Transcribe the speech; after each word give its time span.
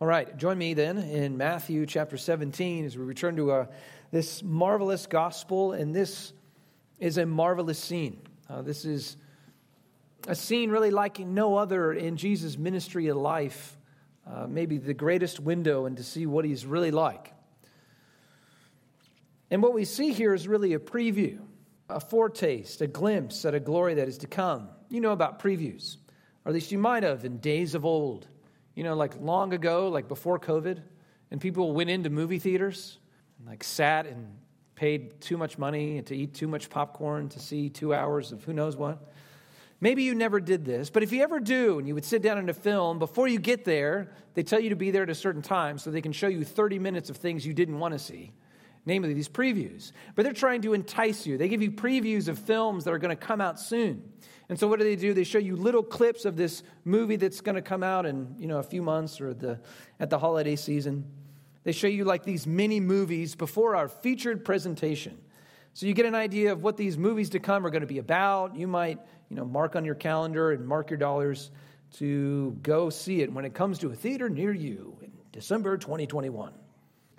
All 0.00 0.08
right, 0.08 0.34
join 0.38 0.56
me 0.56 0.72
then 0.72 0.96
in 0.96 1.36
Matthew 1.36 1.84
chapter 1.84 2.16
17 2.16 2.86
as 2.86 2.96
we 2.96 3.04
return 3.04 3.36
to 3.36 3.52
uh, 3.52 3.66
this 4.10 4.42
marvelous 4.42 5.06
gospel, 5.06 5.72
and 5.72 5.94
this 5.94 6.32
is 6.98 7.18
a 7.18 7.26
marvelous 7.26 7.78
scene. 7.78 8.22
Uh, 8.48 8.62
this 8.62 8.86
is 8.86 9.18
a 10.26 10.34
scene 10.34 10.70
really 10.70 10.90
like 10.90 11.18
no 11.18 11.54
other 11.54 11.92
in 11.92 12.16
Jesus' 12.16 12.56
ministry 12.56 13.08
of 13.08 13.18
life, 13.18 13.76
uh, 14.26 14.46
maybe 14.46 14.78
the 14.78 14.94
greatest 14.94 15.38
window 15.38 15.84
into 15.84 16.02
see 16.02 16.24
what 16.24 16.46
he's 16.46 16.64
really 16.64 16.90
like. 16.90 17.34
And 19.50 19.62
what 19.62 19.74
we 19.74 19.84
see 19.84 20.14
here 20.14 20.32
is 20.32 20.48
really 20.48 20.72
a 20.72 20.78
preview, 20.78 21.40
a 21.90 22.00
foretaste, 22.00 22.80
a 22.80 22.86
glimpse 22.86 23.44
at 23.44 23.54
a 23.54 23.60
glory 23.60 23.92
that 23.92 24.08
is 24.08 24.16
to 24.16 24.26
come. 24.26 24.70
You 24.88 25.02
know 25.02 25.12
about 25.12 25.42
previews, 25.42 25.98
or 26.46 26.48
at 26.48 26.54
least 26.54 26.72
you 26.72 26.78
might 26.78 27.02
have 27.02 27.26
in 27.26 27.36
days 27.36 27.74
of 27.74 27.84
old 27.84 28.28
you 28.80 28.84
know, 28.84 28.94
like 28.94 29.20
long 29.20 29.52
ago, 29.52 29.88
like 29.88 30.08
before 30.08 30.38
COVID, 30.38 30.80
and 31.30 31.38
people 31.38 31.74
went 31.74 31.90
into 31.90 32.08
movie 32.08 32.38
theaters 32.38 32.96
and 33.36 33.46
like 33.46 33.62
sat 33.62 34.06
and 34.06 34.38
paid 34.74 35.20
too 35.20 35.36
much 35.36 35.58
money 35.58 35.98
and 35.98 36.06
to 36.06 36.16
eat 36.16 36.32
too 36.32 36.48
much 36.48 36.70
popcorn 36.70 37.28
to 37.28 37.38
see 37.38 37.68
two 37.68 37.92
hours 37.92 38.32
of 38.32 38.42
who 38.44 38.54
knows 38.54 38.78
what. 38.78 39.12
Maybe 39.82 40.04
you 40.04 40.14
never 40.14 40.40
did 40.40 40.64
this, 40.64 40.88
but 40.88 41.02
if 41.02 41.12
you 41.12 41.22
ever 41.22 41.40
do, 41.40 41.78
and 41.78 41.86
you 41.86 41.94
would 41.94 42.06
sit 42.06 42.22
down 42.22 42.38
in 42.38 42.48
a 42.48 42.54
film, 42.54 42.98
before 42.98 43.28
you 43.28 43.38
get 43.38 43.66
there, 43.66 44.12
they 44.32 44.42
tell 44.42 44.60
you 44.60 44.70
to 44.70 44.76
be 44.76 44.90
there 44.90 45.02
at 45.02 45.10
a 45.10 45.14
certain 45.14 45.42
time 45.42 45.76
so 45.76 45.90
they 45.90 46.00
can 46.00 46.12
show 46.12 46.28
you 46.28 46.42
30 46.42 46.78
minutes 46.78 47.10
of 47.10 47.18
things 47.18 47.44
you 47.44 47.52
didn't 47.52 47.80
want 47.80 47.92
to 47.92 47.98
see, 47.98 48.32
namely 48.86 49.12
these 49.12 49.28
previews. 49.28 49.92
But 50.14 50.22
they're 50.22 50.32
trying 50.32 50.62
to 50.62 50.72
entice 50.72 51.26
you. 51.26 51.36
They 51.36 51.48
give 51.48 51.60
you 51.60 51.70
previews 51.70 52.28
of 52.28 52.38
films 52.38 52.84
that 52.84 52.94
are 52.94 52.98
going 52.98 53.14
to 53.14 53.26
come 53.26 53.42
out 53.42 53.60
soon. 53.60 54.10
And 54.50 54.58
so 54.58 54.66
what 54.66 54.80
do 54.80 54.84
they 54.84 54.96
do? 54.96 55.14
They 55.14 55.22
show 55.22 55.38
you 55.38 55.54
little 55.54 55.84
clips 55.84 56.24
of 56.24 56.36
this 56.36 56.64
movie 56.84 57.14
that's 57.14 57.40
going 57.40 57.54
to 57.54 57.62
come 57.62 57.84
out 57.84 58.04
in, 58.04 58.34
you 58.36 58.48
know, 58.48 58.58
a 58.58 58.64
few 58.64 58.82
months 58.82 59.20
or 59.20 59.32
the, 59.32 59.60
at 60.00 60.10
the 60.10 60.18
holiday 60.18 60.56
season. 60.56 61.04
They 61.62 61.70
show 61.70 61.86
you 61.86 62.04
like 62.04 62.24
these 62.24 62.48
mini 62.48 62.80
movies 62.80 63.36
before 63.36 63.76
our 63.76 63.88
featured 63.88 64.44
presentation. 64.44 65.16
So 65.72 65.86
you 65.86 65.94
get 65.94 66.04
an 66.04 66.16
idea 66.16 66.50
of 66.50 66.64
what 66.64 66.76
these 66.76 66.98
movies 66.98 67.30
to 67.30 67.38
come 67.38 67.64
are 67.64 67.70
going 67.70 67.82
to 67.82 67.86
be 67.86 67.98
about. 67.98 68.56
You 68.56 68.66
might, 68.66 68.98
you 69.28 69.36
know, 69.36 69.44
mark 69.44 69.76
on 69.76 69.84
your 69.84 69.94
calendar 69.94 70.50
and 70.50 70.66
mark 70.66 70.90
your 70.90 70.98
dollars 70.98 71.52
to 71.98 72.58
go 72.60 72.90
see 72.90 73.22
it 73.22 73.32
when 73.32 73.44
it 73.44 73.54
comes 73.54 73.78
to 73.78 73.92
a 73.92 73.94
theater 73.94 74.28
near 74.28 74.52
you 74.52 74.98
in 75.00 75.12
December 75.30 75.78
2021. 75.78 76.52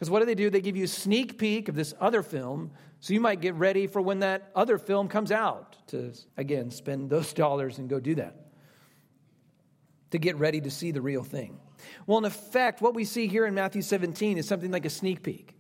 Because 0.02 0.10
what 0.10 0.22
do 0.22 0.26
they 0.26 0.34
do? 0.34 0.50
They 0.50 0.62
give 0.62 0.76
you 0.76 0.86
a 0.86 0.88
sneak 0.88 1.38
peek 1.38 1.70
of 1.70 1.76
this 1.76 1.94
other 2.02 2.24
film 2.24 2.72
so 3.02 3.14
you 3.14 3.22
might 3.22 3.40
get 3.40 3.54
ready 3.54 3.86
for 3.86 4.02
when 4.02 4.22
that 4.22 4.50
other 4.56 4.80
film 4.80 5.08
comes 5.08 5.32
out 5.32 5.78
to, 5.90 6.12
again, 6.38 6.72
spend 6.72 7.12
those 7.12 7.34
dollars 7.36 7.78
and 7.78 7.88
go 7.88 8.00
do 8.00 8.16
that. 8.16 8.48
To 10.10 10.18
get 10.18 10.38
ready 10.38 10.60
to 10.60 10.72
see 10.72 10.90
the 10.90 11.02
real 11.02 11.24
thing. 11.24 11.60
Well, 12.08 12.18
in 12.18 12.26
effect, 12.26 12.82
what 12.82 12.96
we 12.96 13.06
see 13.06 13.28
here 13.28 13.46
in 13.46 13.54
Matthew 13.54 13.84
17 13.84 14.40
is 14.40 14.48
something 14.48 14.72
like 14.72 14.86
a 14.86 14.90
sneak 14.90 15.22
peek. 15.22 15.54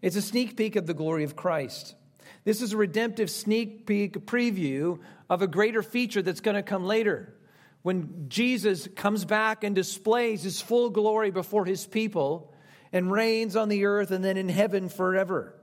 It's 0.00 0.16
a 0.16 0.22
sneak 0.22 0.56
peek 0.56 0.76
of 0.76 0.86
the 0.86 0.94
glory 0.94 1.24
of 1.24 1.36
Christ. 1.36 1.96
This 2.44 2.62
is 2.62 2.72
a 2.72 2.78
redemptive 2.78 3.28
sneak 3.28 3.84
peek 3.84 4.24
preview 4.24 5.00
of 5.28 5.42
a 5.42 5.46
greater 5.46 5.82
feature 5.82 6.22
that's 6.22 6.40
going 6.40 6.54
to 6.54 6.62
come 6.62 6.86
later. 6.86 7.34
When 7.82 8.24
Jesus 8.30 8.88
comes 8.96 9.26
back 9.26 9.64
and 9.64 9.74
displays 9.74 10.44
his 10.44 10.62
full 10.62 10.88
glory 10.88 11.30
before 11.30 11.66
his 11.66 11.84
people 11.86 12.54
and 12.96 13.12
reigns 13.12 13.54
on 13.54 13.68
the 13.68 13.84
earth 13.84 14.10
and 14.10 14.24
then 14.24 14.36
in 14.36 14.48
heaven 14.48 14.88
forever. 14.88 15.54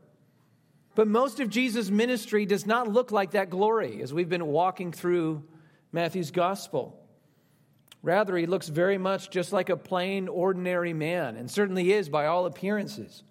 But 0.95 1.07
most 1.07 1.39
of 1.39 1.49
Jesus' 1.49 1.89
ministry 1.89 2.45
does 2.45 2.65
not 2.65 2.87
look 2.87 3.11
like 3.11 3.31
that 3.31 3.49
glory 3.49 4.01
as 4.03 4.13
we've 4.13 4.29
been 4.29 4.45
walking 4.45 4.91
through 4.91 5.43
Matthew's 5.91 6.31
gospel. 6.31 6.99
Rather, 8.03 8.37
he 8.37 8.45
looks 8.45 8.67
very 8.67 8.97
much 8.97 9.31
just 9.31 9.51
like 9.51 9.69
a 9.69 9.77
plain, 9.77 10.27
ordinary 10.27 10.93
man, 10.93 11.35
and 11.35 11.49
certainly 11.49 11.91
is 11.91 12.09
by 12.09 12.27
all 12.27 12.45
appearances. 12.45 13.23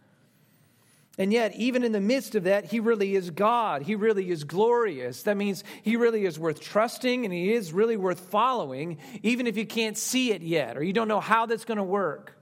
And 1.19 1.33
yet, 1.33 1.55
even 1.56 1.84
in 1.84 1.92
the 1.92 2.00
midst 2.00 2.34
of 2.34 2.45
that, 2.45 2.64
he 2.64 2.80
really 2.80 3.14
is 3.14 3.30
God. 3.30 3.83
He 3.83 3.95
really 3.95 4.30
is 4.30 4.45
glorious. 4.45 5.24
That 5.24 5.36
means 5.36 5.62
he 5.83 5.96
really 5.96 6.24
is 6.24 6.39
worth 6.39 6.58
trusting 6.58 7.24
and 7.24 7.33
he 7.33 7.52
is 7.52 7.73
really 7.73 7.98
worth 7.98 8.18
following, 8.18 8.98
even 9.23 9.46
if 9.46 9.58
you 9.58 9.67
can't 9.67 9.96
see 9.96 10.33
it 10.33 10.41
yet 10.41 10.77
or 10.77 10.83
you 10.83 10.95
don't 10.95 11.08
know 11.08 11.20
how 11.20 11.46
that's 11.46 11.67
going 11.67 11.79
to 11.79 11.85
work. 11.85 12.42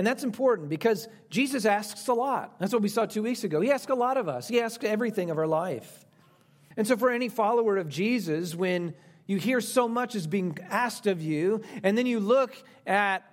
And 0.00 0.06
that's 0.06 0.24
important 0.24 0.70
because 0.70 1.08
Jesus 1.28 1.66
asks 1.66 2.08
a 2.08 2.14
lot. 2.14 2.58
That's 2.58 2.72
what 2.72 2.80
we 2.80 2.88
saw 2.88 3.04
two 3.04 3.22
weeks 3.22 3.44
ago. 3.44 3.60
He 3.60 3.70
asks 3.70 3.90
a 3.90 3.94
lot 3.94 4.16
of 4.16 4.30
us, 4.30 4.48
He 4.48 4.58
asks 4.58 4.82
everything 4.82 5.28
of 5.28 5.36
our 5.36 5.46
life. 5.46 6.06
And 6.78 6.88
so, 6.88 6.96
for 6.96 7.10
any 7.10 7.28
follower 7.28 7.76
of 7.76 7.90
Jesus, 7.90 8.54
when 8.54 8.94
you 9.26 9.36
hear 9.36 9.60
so 9.60 9.86
much 9.88 10.14
is 10.14 10.26
being 10.26 10.56
asked 10.70 11.06
of 11.06 11.20
you, 11.20 11.60
and 11.82 11.98
then 11.98 12.06
you 12.06 12.18
look 12.18 12.56
at 12.86 13.30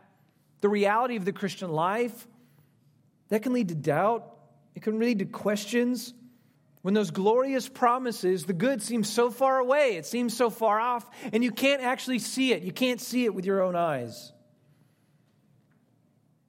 the 0.59 0.67
reality 0.67 1.15
of 1.15 1.23
the 1.23 1.31
Christian 1.31 1.71
life, 1.71 2.27
that 3.29 3.43
can 3.43 3.53
lead 3.53 3.69
to 3.69 3.75
doubt. 3.75 4.29
It 4.75 4.81
can 4.81 4.99
lead 4.99 5.19
to 5.19 5.25
questions. 5.25 6.13
When 6.81 6.93
those 6.93 7.11
glorious 7.11 7.69
promises, 7.69 8.43
the 8.43 8.51
good 8.51 8.81
seems 8.81 9.07
so 9.07 9.31
far 9.31 9.59
away, 9.59 9.95
it 9.95 10.05
seems 10.05 10.35
so 10.35 10.49
far 10.49 10.81
off, 10.81 11.09
and 11.31 11.45
you 11.45 11.51
can't 11.53 11.81
actually 11.81 12.19
see 12.19 12.51
it. 12.51 12.61
You 12.63 12.73
can't 12.73 12.99
see 12.99 13.23
it 13.23 13.33
with 13.33 13.45
your 13.45 13.61
own 13.63 13.77
eyes. 13.77 14.33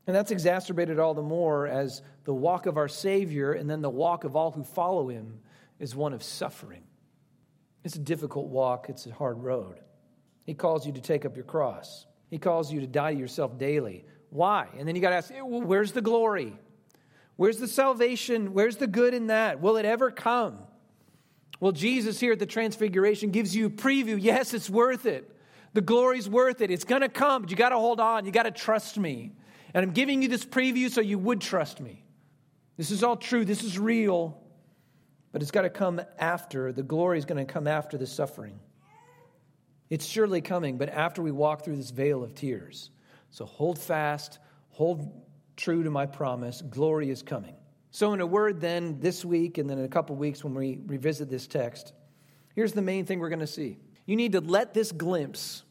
And 0.09 0.17
that's 0.17 0.31
exacerbated 0.31 0.99
all 0.99 1.13
the 1.13 1.23
more 1.23 1.67
as 1.67 2.01
the 2.25 2.33
walk 2.33 2.65
of 2.65 2.79
our 2.79 2.89
Savior 2.89 3.53
and 3.53 3.69
then 3.69 3.83
the 3.83 3.91
walk 3.91 4.25
of 4.25 4.37
all 4.37 4.51
who 4.51 4.65
follow 4.65 5.09
him 5.09 5.39
is 5.79 5.95
one 5.95 6.15
of 6.15 6.23
suffering. 6.23 6.83
It's 7.85 7.95
a 7.95 8.01
difficult 8.01 8.47
walk, 8.47 8.87
it's 8.89 9.05
a 9.05 9.13
hard 9.13 9.43
road. 9.43 9.81
He 10.47 10.55
calls 10.55 10.87
you 10.87 10.95
to 10.95 11.01
take 11.03 11.27
up 11.27 11.37
your 11.37 11.45
cross, 11.45 12.07
He 12.31 12.39
calls 12.39 12.73
you 12.73 12.81
to 12.81 12.87
die 12.87 13.13
to 13.13 13.21
yourself 13.21 13.59
daily. 13.59 14.07
Why? 14.31 14.69
And 14.79 14.89
then 14.89 14.97
you 14.97 15.03
got 15.03 15.11
to 15.11 15.17
ask, 15.17 15.31
well, 15.31 15.61
where's 15.61 15.93
the 15.93 16.03
glory? 16.03 16.55
Where's 17.37 17.59
the 17.59 17.69
salvation? 17.69 18.55
Where's 18.55 18.79
the 18.79 18.87
good 18.87 19.13
in 19.13 19.27
that? 19.27 19.61
Will 19.61 19.77
it 19.77 19.85
ever 19.85 20.11
come? 20.11 20.59
Well, 21.61 21.73
Jesus 21.73 22.19
here 22.19 22.33
at 22.33 22.39
the 22.39 22.47
Transfiguration 22.47 23.31
gives 23.31 23.55
you 23.55 23.67
a 23.67 23.71
preview. 23.71 24.19
Yes, 24.19 24.55
it's 24.55 24.71
worth 24.71 25.05
it. 25.05 25.31
The 25.75 25.83
glory's 25.83 26.31
worth 26.31 26.63
it. 26.63 26.71
It's 26.71 26.85
going 26.85 27.03
to 27.03 27.11
come, 27.11 27.43
but 27.43 27.51
you 27.51 27.57
got 27.59 27.71
to 27.71 27.79
hold 27.79 28.01
on. 28.01 28.25
You 28.25 28.33
got 28.33 28.45
to 28.45 28.51
trust 28.51 28.99
me. 28.99 29.33
And 29.75 29.83
I'm 29.85 29.93
giving 29.93 30.23
you 30.23 30.29
this 30.29 30.45
preview 30.45 30.91
so 30.91 31.01
you 31.01 31.19
would 31.19 31.41
trust 31.41 31.81
me. 31.81 32.05
This 32.77 32.91
is 32.91 33.03
all 33.03 33.17
true, 33.17 33.45
this 33.45 33.63
is 33.63 33.79
real, 33.79 34.41
but 35.33 35.43
it's 35.43 35.51
got 35.51 35.63
to 35.63 35.71
come 35.71 36.01
after. 36.19 36.73
The 36.73 36.83
glory 36.83 37.19
is 37.19 37.25
going 37.25 37.45
to 37.45 37.53
come 37.53 37.67
after 37.67 37.99
the 37.99 38.07
suffering. 38.07 38.61
It's 39.91 40.07
surely 40.07 40.41
coming, 40.41 40.79
but 40.79 40.89
after 40.89 41.23
we 41.23 41.31
walk 41.31 41.65
through 41.65 41.77
this 41.77 41.91
vale 41.91 42.23
of 42.23 42.35
tears. 42.35 42.91
So 43.31 43.45
hold 43.45 43.79
fast, 43.79 44.39
hold 44.71 45.11
true 45.57 45.83
to 45.83 45.91
my 45.91 46.07
promise. 46.07 46.63
Glory 46.63 47.11
is 47.11 47.23
coming. 47.23 47.55
So, 47.91 48.13
in 48.13 48.21
a 48.21 48.27
word, 48.27 48.61
then, 48.61 49.01
this 49.01 49.25
week 49.25 49.59
and 49.59 49.69
then 49.69 49.79
in 49.79 49.85
a 49.85 49.89
couple 49.89 50.15
weeks 50.15 50.45
when 50.45 50.55
we 50.55 50.79
revisit 50.87 51.31
this 51.31 51.47
text, 51.47 51.95
here's 52.55 52.73
the 52.73 52.83
main 52.83 53.07
thing 53.07 53.19
we're 53.19 53.31
going 53.31 53.39
to 53.41 53.47
see. 53.47 53.79
You 54.05 54.15
need 54.17 54.33
to 54.33 54.41
let 54.41 54.75
this 54.75 54.93
glimpse 54.93 55.65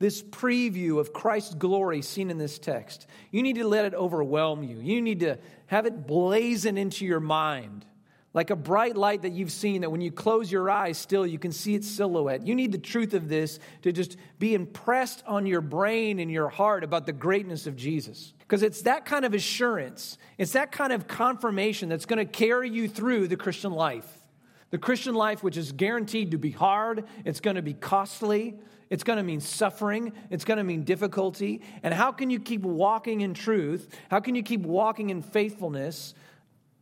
this 0.00 0.22
preview 0.22 0.98
of 0.98 1.12
Christ's 1.12 1.54
glory 1.54 2.02
seen 2.02 2.30
in 2.30 2.38
this 2.38 2.58
text. 2.58 3.06
You 3.30 3.44
need 3.44 3.56
to 3.56 3.68
let 3.68 3.84
it 3.84 3.94
overwhelm 3.94 4.64
you. 4.64 4.80
You 4.80 5.00
need 5.00 5.20
to 5.20 5.38
have 5.66 5.86
it 5.86 6.08
blazon 6.08 6.76
into 6.76 7.06
your 7.06 7.20
mind 7.20 7.86
like 8.32 8.50
a 8.50 8.56
bright 8.56 8.96
light 8.96 9.22
that 9.22 9.32
you've 9.32 9.50
seen 9.50 9.80
that 9.80 9.90
when 9.90 10.00
you 10.00 10.12
close 10.12 10.52
your 10.52 10.70
eyes 10.70 10.96
still 10.96 11.26
you 11.26 11.38
can 11.38 11.52
see 11.52 11.74
its 11.74 11.88
silhouette. 11.88 12.46
You 12.46 12.54
need 12.54 12.72
the 12.72 12.78
truth 12.78 13.14
of 13.14 13.28
this 13.28 13.58
to 13.82 13.92
just 13.92 14.16
be 14.38 14.54
impressed 14.54 15.22
on 15.26 15.46
your 15.46 15.60
brain 15.60 16.20
and 16.20 16.30
your 16.30 16.48
heart 16.48 16.84
about 16.84 17.06
the 17.06 17.12
greatness 17.12 17.66
of 17.66 17.76
Jesus. 17.76 18.32
Because 18.38 18.62
it's 18.62 18.82
that 18.82 19.04
kind 19.04 19.24
of 19.24 19.34
assurance, 19.34 20.16
it's 20.38 20.52
that 20.52 20.72
kind 20.72 20.92
of 20.92 21.08
confirmation 21.08 21.88
that's 21.88 22.06
going 22.06 22.24
to 22.24 22.24
carry 22.24 22.70
you 22.70 22.88
through 22.88 23.28
the 23.28 23.36
Christian 23.36 23.72
life. 23.72 24.06
The 24.70 24.78
Christian 24.78 25.14
life, 25.14 25.42
which 25.42 25.56
is 25.56 25.72
guaranteed 25.72 26.30
to 26.30 26.38
be 26.38 26.52
hard, 26.52 27.04
it's 27.24 27.40
going 27.40 27.56
to 27.56 27.62
be 27.62 27.74
costly, 27.74 28.56
it's 28.90 29.04
going 29.04 29.18
to 29.18 29.22
mean 29.22 29.40
suffering. 29.40 30.12
It's 30.30 30.44
going 30.44 30.58
to 30.58 30.64
mean 30.64 30.82
difficulty. 30.82 31.62
And 31.84 31.94
how 31.94 32.10
can 32.10 32.28
you 32.28 32.40
keep 32.40 32.62
walking 32.62 33.20
in 33.20 33.34
truth? 33.34 33.96
How 34.10 34.18
can 34.18 34.34
you 34.34 34.42
keep 34.42 34.62
walking 34.62 35.10
in 35.10 35.22
faithfulness 35.22 36.14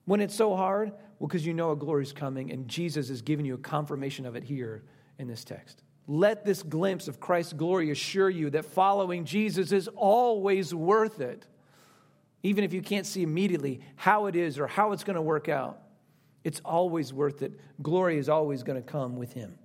when 0.07 0.23
it's 0.23 0.35
so 0.35 0.57
hard? 0.57 0.93
Well, 1.19 1.29
because 1.29 1.45
you 1.45 1.53
know 1.53 1.71
a 1.73 1.77
glory 1.77 2.05
is 2.05 2.13
coming, 2.13 2.51
and 2.51 2.67
Jesus 2.67 3.11
is 3.11 3.21
giving 3.23 3.45
you 3.45 3.55
a 3.55 3.59
confirmation 3.59 4.25
of 4.25 4.37
it 4.37 4.45
here 4.45 4.85
in 5.19 5.29
this 5.29 5.45
text. 5.45 5.83
Let 6.07 6.45
this 6.47 6.63
glimpse 6.63 7.09
of 7.09 7.21
Christ's 7.21 7.53
glory 7.53 7.91
assure 7.91 8.31
you 8.31 8.49
that 8.51 8.65
following 8.65 9.27
Jesus 9.27 9.73
is 9.73 9.89
always 9.89 10.75
worth 10.75 11.21
it, 11.21 11.47
even 12.43 12.65
if 12.65 12.73
you 12.73 12.81
can't 12.81 13.05
see 13.05 13.23
immediately 13.23 13.81
how 13.97 14.27
it 14.27 14.37
is 14.37 14.59
or 14.59 14.67
how 14.67 14.93
it's 14.93 15.05
going 15.05 15.17
to 15.17 15.23
work 15.23 15.51
out. 15.51 15.83
It's 16.45 16.61
always 16.65 17.13
worth 17.13 17.43
it. 17.43 17.61
Glory 17.83 18.17
is 18.17 18.31
always 18.31 18.63
going 18.63 18.83
to 18.83 18.89
come 18.89 19.17
with 19.17 19.35
Him. 19.35 19.59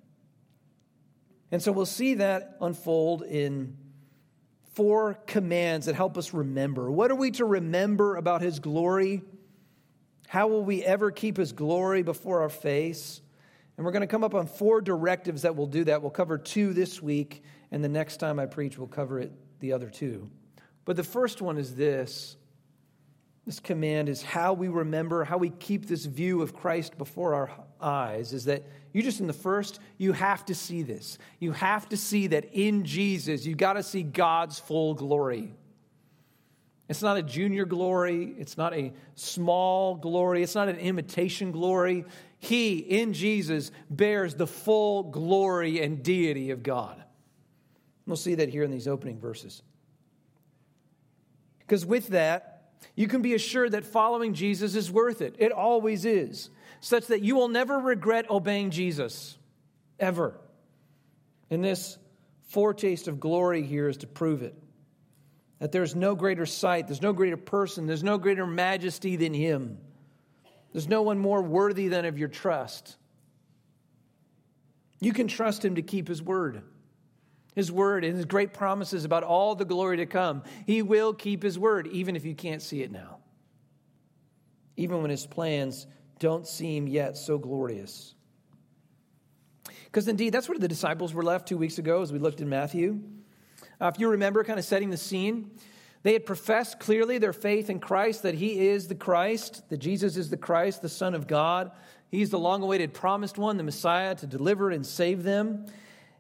And 1.53 1.61
so 1.61 1.71
we'll 1.71 1.85
see 1.85 2.15
that 2.15 2.57
unfold 2.61 3.21
in 3.21 3.77
four 4.73 5.19
commands 5.27 5.85
that 5.85 5.93
help 5.93 6.17
us 6.17 6.33
remember. 6.33 6.89
What 6.89 7.11
are 7.11 7.15
we 7.15 7.29
to 7.29 7.45
remember 7.45 8.15
about 8.15 8.41
his 8.41 8.57
glory? 8.57 9.21
How 10.27 10.47
will 10.47 10.65
we 10.65 10.83
ever 10.83 11.11
keep 11.11 11.37
his 11.37 11.51
glory 11.51 12.01
before 12.01 12.41
our 12.41 12.49
face? 12.49 13.21
And 13.77 13.85
we're 13.85 13.91
going 13.91 14.01
to 14.01 14.07
come 14.07 14.23
up 14.23 14.33
on 14.33 14.47
four 14.47 14.81
directives 14.81 15.43
that 15.43 15.55
will 15.55 15.67
do 15.67 15.83
that. 15.83 16.01
We'll 16.01 16.09
cover 16.09 16.39
two 16.39 16.73
this 16.73 17.03
week, 17.03 17.43
and 17.69 17.83
the 17.83 17.89
next 17.89 18.17
time 18.17 18.39
I 18.39 18.47
preach, 18.47 18.79
we'll 18.79 18.87
cover 18.87 19.19
it 19.19 19.31
the 19.59 19.73
other 19.73 19.91
two. 19.91 20.31
But 20.85 20.95
the 20.95 21.03
first 21.03 21.39
one 21.39 21.59
is 21.59 21.75
this 21.75 22.35
this 23.45 23.59
command 23.59 24.09
is 24.09 24.23
how 24.23 24.53
we 24.53 24.69
remember, 24.69 25.23
how 25.23 25.37
we 25.37 25.51
keep 25.51 25.85
this 25.85 26.05
view 26.05 26.41
of 26.41 26.55
Christ 26.55 26.97
before 26.97 27.35
our 27.35 27.51
eyes. 27.83 28.33
Is 28.33 28.45
that 28.45 28.63
you 28.93 29.01
just 29.01 29.19
in 29.19 29.27
the 29.27 29.33
first, 29.33 29.79
you 29.97 30.13
have 30.13 30.45
to 30.45 30.55
see 30.55 30.83
this. 30.83 31.17
You 31.39 31.51
have 31.51 31.89
to 31.89 31.97
see 31.97 32.27
that 32.27 32.45
in 32.53 32.85
Jesus, 32.85 33.45
you 33.45 33.55
got 33.55 33.73
to 33.73 33.83
see 33.83 34.03
God's 34.03 34.59
full 34.59 34.93
glory. 34.93 35.53
It's 36.89 37.01
not 37.01 37.17
a 37.17 37.23
junior 37.23 37.65
glory, 37.65 38.35
it's 38.37 38.57
not 38.57 38.73
a 38.73 38.91
small 39.15 39.95
glory, 39.95 40.43
it's 40.43 40.53
not 40.53 40.67
an 40.67 40.77
imitation 40.77 41.51
glory. 41.51 42.05
He, 42.39 42.77
in 42.77 43.13
Jesus, 43.13 43.71
bears 43.89 44.35
the 44.35 44.45
full 44.45 45.03
glory 45.03 45.81
and 45.81 46.03
deity 46.03 46.51
of 46.51 46.61
God. 46.61 47.01
We'll 48.05 48.17
see 48.17 48.35
that 48.35 48.49
here 48.49 48.63
in 48.63 48.69
these 48.69 48.87
opening 48.87 49.17
verses. 49.17 49.63
Because 51.59 51.85
with 51.85 52.09
that, 52.09 52.63
you 52.95 53.07
can 53.07 53.21
be 53.21 53.33
assured 53.33 53.71
that 53.71 53.85
following 53.85 54.33
Jesus 54.33 54.75
is 54.75 54.91
worth 54.91 55.21
it. 55.21 55.35
It 55.39 55.51
always 55.51 56.03
is, 56.03 56.49
such 56.83 57.07
that 57.07 57.21
you 57.21 57.35
will 57.35 57.47
never 57.47 57.79
regret 57.79 58.29
obeying 58.29 58.69
Jesus, 58.69 59.37
ever. 60.01 60.37
And 61.49 61.63
this 61.63 61.97
foretaste 62.49 63.07
of 63.07 63.21
glory 63.21 63.63
here 63.63 63.87
is 63.87 63.97
to 63.97 64.07
prove 64.07 64.43
it. 64.43 64.53
That 65.59 65.71
there's 65.71 65.95
no 65.95 66.13
greater 66.13 66.45
sight, 66.45 66.87
there's 66.87 67.01
no 67.01 67.13
greater 67.13 67.37
person, 67.37 67.87
there's 67.87 68.03
no 68.03 68.17
greater 68.17 68.45
majesty 68.45 69.15
than 69.15 69.33
Him. 69.33 69.77
There's 70.73 70.89
no 70.89 71.03
one 71.03 71.19
more 71.19 71.41
worthy 71.41 71.87
than 71.87 72.03
of 72.03 72.17
your 72.17 72.27
trust. 72.27 72.97
You 74.99 75.13
can 75.13 75.29
trust 75.29 75.63
Him 75.63 75.75
to 75.75 75.81
keep 75.81 76.09
His 76.09 76.21
word. 76.21 76.63
His 77.55 77.71
word 77.71 78.03
and 78.03 78.17
His 78.17 78.25
great 78.25 78.51
promises 78.51 79.05
about 79.05 79.23
all 79.23 79.55
the 79.55 79.63
glory 79.63 79.97
to 79.97 80.05
come. 80.05 80.43
He 80.65 80.81
will 80.81 81.13
keep 81.13 81.43
His 81.43 81.57
word, 81.57 81.87
even 81.87 82.17
if 82.17 82.25
you 82.25 82.35
can't 82.35 82.61
see 82.61 82.83
it 82.83 82.91
now. 82.91 83.19
Even 84.75 85.01
when 85.01 85.11
His 85.11 85.25
plans 85.25 85.87
don't 86.23 86.47
seem 86.47 86.87
yet 86.87 87.17
so 87.17 87.37
glorious. 87.37 88.15
Because 89.83 90.07
indeed, 90.07 90.33
that's 90.33 90.47
where 90.47 90.57
the 90.57 90.69
disciples 90.69 91.13
were 91.13 91.21
left 91.21 91.49
two 91.49 91.57
weeks 91.57 91.79
ago 91.79 92.01
as 92.01 92.13
we 92.13 92.17
looked 92.17 92.39
in 92.39 92.47
Matthew. 92.47 93.01
Uh, 93.81 93.91
if 93.93 93.99
you 93.99 94.07
remember, 94.07 94.41
kind 94.45 94.57
of 94.57 94.63
setting 94.63 94.89
the 94.89 94.95
scene, 94.95 95.51
they 96.03 96.13
had 96.13 96.25
professed 96.25 96.79
clearly 96.79 97.17
their 97.17 97.33
faith 97.33 97.69
in 97.69 97.81
Christ, 97.81 98.23
that 98.23 98.35
He 98.35 98.67
is 98.69 98.87
the 98.87 98.95
Christ, 98.95 99.67
that 99.67 99.79
Jesus 99.79 100.15
is 100.15 100.29
the 100.29 100.37
Christ, 100.37 100.81
the 100.81 100.87
Son 100.87 101.13
of 101.13 101.27
God. 101.27 101.71
He's 102.09 102.29
the 102.29 102.39
long 102.39 102.63
awaited 102.63 102.93
promised 102.93 103.37
one, 103.37 103.57
the 103.57 103.63
Messiah 103.63 104.15
to 104.15 104.25
deliver 104.25 104.71
and 104.71 104.85
save 104.85 105.23
them. 105.23 105.65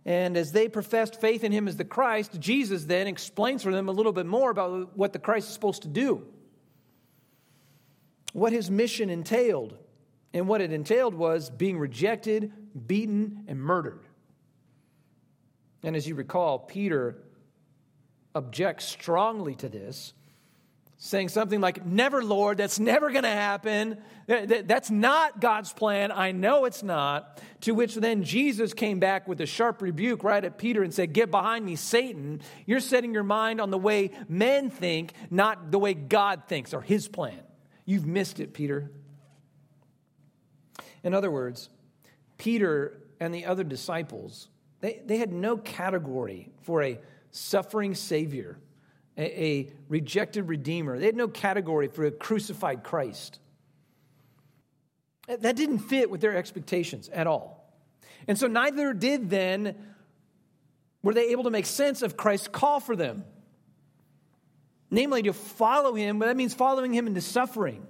And 0.03 0.35
as 0.35 0.51
they 0.51 0.67
professed 0.67 1.21
faith 1.21 1.45
in 1.45 1.53
Him 1.53 1.65
as 1.65 1.77
the 1.77 1.85
Christ, 1.85 2.41
Jesus 2.41 2.83
then 2.83 3.07
explains 3.07 3.63
for 3.63 3.71
them 3.71 3.87
a 3.87 3.93
little 3.93 4.11
bit 4.11 4.25
more 4.25 4.51
about 4.51 4.97
what 4.97 5.13
the 5.13 5.19
Christ 5.19 5.47
is 5.47 5.53
supposed 5.53 5.83
to 5.83 5.87
do, 5.87 6.27
what 8.33 8.51
His 8.51 8.69
mission 8.69 9.09
entailed. 9.09 9.77
And 10.33 10.47
what 10.47 10.61
it 10.61 10.71
entailed 10.71 11.13
was 11.13 11.49
being 11.49 11.77
rejected, 11.77 12.51
beaten, 12.87 13.43
and 13.47 13.59
murdered. 13.59 14.01
And 15.83 15.95
as 15.95 16.07
you 16.07 16.15
recall, 16.15 16.59
Peter 16.59 17.17
objects 18.33 18.85
strongly 18.85 19.53
to 19.55 19.69
this, 19.69 20.13
saying 20.97 21.29
something 21.29 21.61
like, 21.61 21.85
Never, 21.85 22.23
Lord, 22.23 22.57
that's 22.57 22.79
never 22.79 23.11
going 23.11 23.23
to 23.23 23.29
happen. 23.29 23.97
That's 24.25 24.89
not 24.89 25.41
God's 25.41 25.71
plan. 25.73 26.11
I 26.11 26.31
know 26.31 26.65
it's 26.65 26.81
not. 26.81 27.41
To 27.61 27.73
which 27.73 27.95
then 27.95 28.23
Jesus 28.23 28.73
came 28.73 28.99
back 28.99 29.27
with 29.27 29.39
a 29.41 29.45
sharp 29.45 29.81
rebuke 29.81 30.23
right 30.23 30.43
at 30.43 30.57
Peter 30.57 30.81
and 30.81 30.93
said, 30.93 31.13
Get 31.13 31.29
behind 31.29 31.65
me, 31.65 31.75
Satan. 31.75 32.41
You're 32.65 32.79
setting 32.79 33.13
your 33.13 33.23
mind 33.23 33.61
on 33.61 33.69
the 33.69 33.77
way 33.77 34.11
men 34.27 34.69
think, 34.69 35.13
not 35.29 35.71
the 35.71 35.79
way 35.79 35.93
God 35.93 36.43
thinks 36.47 36.73
or 36.73 36.81
his 36.81 37.07
plan. 37.07 37.39
You've 37.85 38.07
missed 38.07 38.39
it, 38.39 38.53
Peter. 38.53 38.89
In 41.03 41.13
other 41.13 41.29
words, 41.29 41.69
Peter 42.37 42.99
and 43.19 43.33
the 43.33 43.45
other 43.45 43.63
disciples, 43.63 44.47
they, 44.81 45.01
they 45.05 45.17
had 45.17 45.31
no 45.31 45.57
category 45.57 46.49
for 46.61 46.83
a 46.83 46.99
suffering 47.31 47.95
Savior, 47.95 48.57
a, 49.17 49.43
a 49.43 49.73
rejected 49.89 50.47
Redeemer. 50.47 50.99
They 50.99 51.05
had 51.05 51.15
no 51.15 51.27
category 51.27 51.87
for 51.87 52.05
a 52.05 52.11
crucified 52.11 52.83
Christ. 52.83 53.39
That 55.27 55.55
didn't 55.55 55.79
fit 55.79 56.09
with 56.09 56.21
their 56.21 56.35
expectations 56.35 57.09
at 57.09 57.27
all. 57.27 57.73
And 58.27 58.37
so 58.37 58.47
neither 58.47 58.93
did 58.93 59.29
then 59.29 59.75
were 61.01 61.13
they 61.13 61.29
able 61.29 61.43
to 61.43 61.49
make 61.49 61.65
sense 61.65 62.01
of 62.01 62.17
Christ's 62.17 62.47
call 62.47 62.79
for 62.79 62.95
them. 62.95 63.25
Namely, 64.89 65.23
to 65.23 65.33
follow 65.33 65.95
him, 65.95 66.19
but 66.19 66.27
that 66.27 66.37
means 66.37 66.53
following 66.53 66.93
him 66.93 67.07
into 67.07 67.21
suffering. 67.21 67.87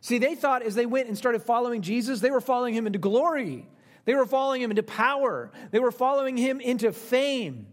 See, 0.00 0.18
they 0.18 0.34
thought 0.34 0.62
as 0.62 0.74
they 0.74 0.86
went 0.86 1.08
and 1.08 1.18
started 1.18 1.42
following 1.42 1.82
Jesus, 1.82 2.20
they 2.20 2.30
were 2.30 2.40
following 2.40 2.74
him 2.74 2.86
into 2.86 2.98
glory. 2.98 3.66
They 4.04 4.14
were 4.14 4.26
following 4.26 4.62
him 4.62 4.70
into 4.70 4.82
power. 4.82 5.50
They 5.70 5.80
were 5.80 5.90
following 5.90 6.36
him 6.36 6.60
into 6.60 6.92
fame 6.92 7.66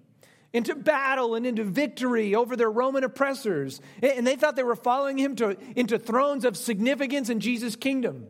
into 0.55 0.73
battle 0.73 1.35
and 1.35 1.45
into 1.45 1.65
victory 1.65 2.33
over 2.33 2.55
their 2.55 2.71
Roman 2.71 3.03
oppressors. 3.03 3.81
And 4.01 4.25
they 4.25 4.37
thought 4.37 4.55
they 4.55 4.63
were 4.63 4.77
following 4.77 5.17
him 5.17 5.35
to, 5.35 5.57
into 5.75 5.99
thrones 5.99 6.45
of 6.45 6.55
significance 6.55 7.29
in 7.29 7.41
Jesus' 7.41 7.75
kingdom. 7.75 8.27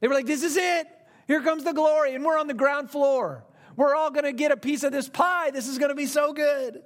They 0.00 0.08
were 0.08 0.14
like, 0.14 0.26
This 0.26 0.42
is 0.42 0.56
it. 0.56 0.88
Here 1.28 1.40
comes 1.40 1.62
the 1.62 1.72
glory. 1.72 2.16
And 2.16 2.24
we're 2.24 2.36
on 2.36 2.48
the 2.48 2.54
ground 2.54 2.90
floor. 2.90 3.44
We're 3.76 3.94
all 3.94 4.10
going 4.10 4.24
to 4.24 4.32
get 4.32 4.50
a 4.50 4.56
piece 4.56 4.82
of 4.82 4.90
this 4.90 5.08
pie. 5.08 5.52
This 5.52 5.68
is 5.68 5.78
going 5.78 5.90
to 5.90 5.94
be 5.94 6.06
so 6.06 6.32
good. 6.32 6.82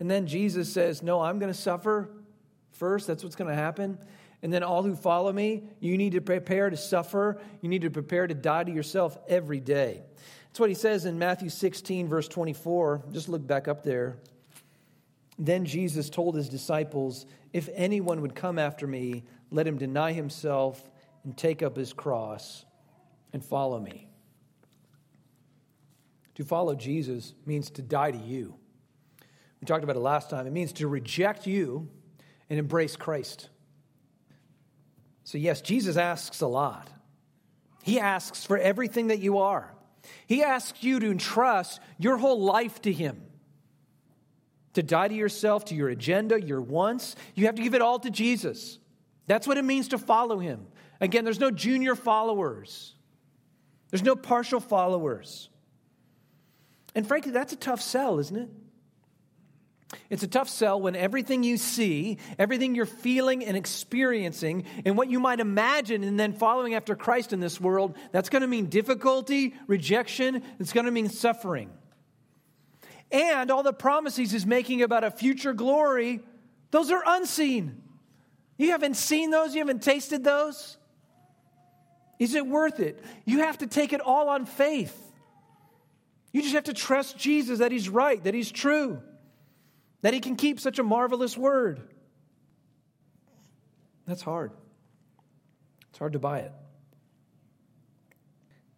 And 0.00 0.10
then 0.10 0.26
Jesus 0.26 0.72
says, 0.72 1.02
No, 1.02 1.20
I'm 1.20 1.38
going 1.38 1.52
to 1.52 1.58
suffer 1.58 2.08
first. 2.70 3.06
That's 3.06 3.22
what's 3.22 3.36
going 3.36 3.50
to 3.50 3.54
happen. 3.54 3.98
And 4.42 4.52
then 4.52 4.62
all 4.62 4.82
who 4.82 4.94
follow 4.94 5.32
me, 5.32 5.64
you 5.80 5.96
need 5.96 6.12
to 6.12 6.20
prepare 6.20 6.70
to 6.70 6.76
suffer. 6.76 7.40
You 7.60 7.68
need 7.68 7.82
to 7.82 7.90
prepare 7.90 8.26
to 8.26 8.34
die 8.34 8.64
to 8.64 8.72
yourself 8.72 9.18
every 9.28 9.60
day. 9.60 10.02
That's 10.46 10.60
what 10.60 10.68
he 10.68 10.74
says 10.74 11.04
in 11.04 11.18
Matthew 11.18 11.48
16, 11.48 12.08
verse 12.08 12.28
24. 12.28 13.04
Just 13.12 13.28
look 13.28 13.46
back 13.46 13.68
up 13.68 13.82
there. 13.82 14.18
Then 15.38 15.64
Jesus 15.64 16.10
told 16.10 16.36
his 16.36 16.48
disciples, 16.48 17.26
If 17.52 17.68
anyone 17.74 18.22
would 18.22 18.34
come 18.34 18.58
after 18.58 18.86
me, 18.86 19.24
let 19.50 19.66
him 19.66 19.78
deny 19.78 20.12
himself 20.12 20.88
and 21.24 21.36
take 21.36 21.62
up 21.62 21.76
his 21.76 21.92
cross 21.92 22.64
and 23.32 23.44
follow 23.44 23.78
me. 23.78 24.08
To 26.36 26.44
follow 26.44 26.74
Jesus 26.74 27.34
means 27.46 27.70
to 27.70 27.82
die 27.82 28.12
to 28.12 28.18
you. 28.18 28.54
We 29.60 29.66
talked 29.66 29.82
about 29.82 29.96
it 29.96 30.00
last 30.00 30.30
time. 30.30 30.46
It 30.46 30.52
means 30.52 30.72
to 30.74 30.86
reject 30.86 31.46
you 31.46 31.88
and 32.48 32.58
embrace 32.58 32.96
Christ. 32.96 33.48
So, 35.28 35.36
yes, 35.36 35.60
Jesus 35.60 35.98
asks 35.98 36.40
a 36.40 36.46
lot. 36.46 36.88
He 37.82 38.00
asks 38.00 38.46
for 38.46 38.56
everything 38.56 39.08
that 39.08 39.18
you 39.18 39.36
are. 39.36 39.74
He 40.26 40.42
asks 40.42 40.82
you 40.82 40.98
to 41.00 41.10
entrust 41.10 41.80
your 41.98 42.16
whole 42.16 42.40
life 42.40 42.80
to 42.80 42.90
Him. 42.90 43.20
To 44.72 44.82
die 44.82 45.08
to 45.08 45.14
yourself, 45.14 45.66
to 45.66 45.74
your 45.74 45.90
agenda, 45.90 46.40
your 46.40 46.62
wants. 46.62 47.14
You 47.34 47.44
have 47.44 47.56
to 47.56 47.62
give 47.62 47.74
it 47.74 47.82
all 47.82 47.98
to 47.98 48.10
Jesus. 48.10 48.78
That's 49.26 49.46
what 49.46 49.58
it 49.58 49.66
means 49.66 49.88
to 49.88 49.98
follow 49.98 50.38
Him. 50.38 50.66
Again, 50.98 51.24
there's 51.24 51.40
no 51.40 51.50
junior 51.50 51.94
followers, 51.94 52.94
there's 53.90 54.02
no 54.02 54.16
partial 54.16 54.60
followers. 54.60 55.50
And 56.94 57.06
frankly, 57.06 57.32
that's 57.32 57.52
a 57.52 57.56
tough 57.56 57.82
sell, 57.82 58.18
isn't 58.18 58.34
it? 58.34 58.48
It's 60.10 60.22
a 60.22 60.28
tough 60.28 60.50
sell 60.50 60.80
when 60.80 60.94
everything 60.94 61.42
you 61.42 61.56
see, 61.56 62.18
everything 62.38 62.74
you're 62.74 62.84
feeling 62.86 63.44
and 63.44 63.56
experiencing, 63.56 64.64
and 64.84 64.98
what 64.98 65.10
you 65.10 65.18
might 65.18 65.40
imagine, 65.40 66.04
and 66.04 66.20
then 66.20 66.34
following 66.34 66.74
after 66.74 66.94
Christ 66.94 67.32
in 67.32 67.40
this 67.40 67.58
world, 67.60 67.96
that's 68.12 68.28
going 68.28 68.42
to 68.42 68.48
mean 68.48 68.66
difficulty, 68.66 69.54
rejection, 69.66 70.42
it's 70.58 70.74
going 70.74 70.86
to 70.86 70.92
mean 70.92 71.08
suffering. 71.08 71.70
And 73.10 73.50
all 73.50 73.62
the 73.62 73.72
promises 73.72 74.30
he's 74.30 74.44
making 74.44 74.82
about 74.82 75.04
a 75.04 75.10
future 75.10 75.54
glory, 75.54 76.20
those 76.70 76.90
are 76.90 77.02
unseen. 77.06 77.80
You 78.58 78.72
haven't 78.72 78.94
seen 78.94 79.30
those, 79.30 79.54
you 79.54 79.60
haven't 79.60 79.82
tasted 79.82 80.22
those. 80.22 80.76
Is 82.18 82.34
it 82.34 82.46
worth 82.46 82.80
it? 82.80 83.02
You 83.24 83.38
have 83.40 83.58
to 83.58 83.66
take 83.66 83.94
it 83.94 84.02
all 84.02 84.28
on 84.28 84.44
faith. 84.44 84.96
You 86.30 86.42
just 86.42 86.54
have 86.54 86.64
to 86.64 86.74
trust 86.74 87.16
Jesus 87.16 87.60
that 87.60 87.72
he's 87.72 87.88
right, 87.88 88.22
that 88.24 88.34
he's 88.34 88.50
true 88.50 89.00
that 90.02 90.14
he 90.14 90.20
can 90.20 90.36
keep 90.36 90.60
such 90.60 90.78
a 90.78 90.82
marvelous 90.82 91.36
word. 91.36 91.80
That's 94.06 94.22
hard. 94.22 94.52
It's 95.90 95.98
hard 95.98 96.12
to 96.14 96.18
buy 96.18 96.40
it. 96.40 96.52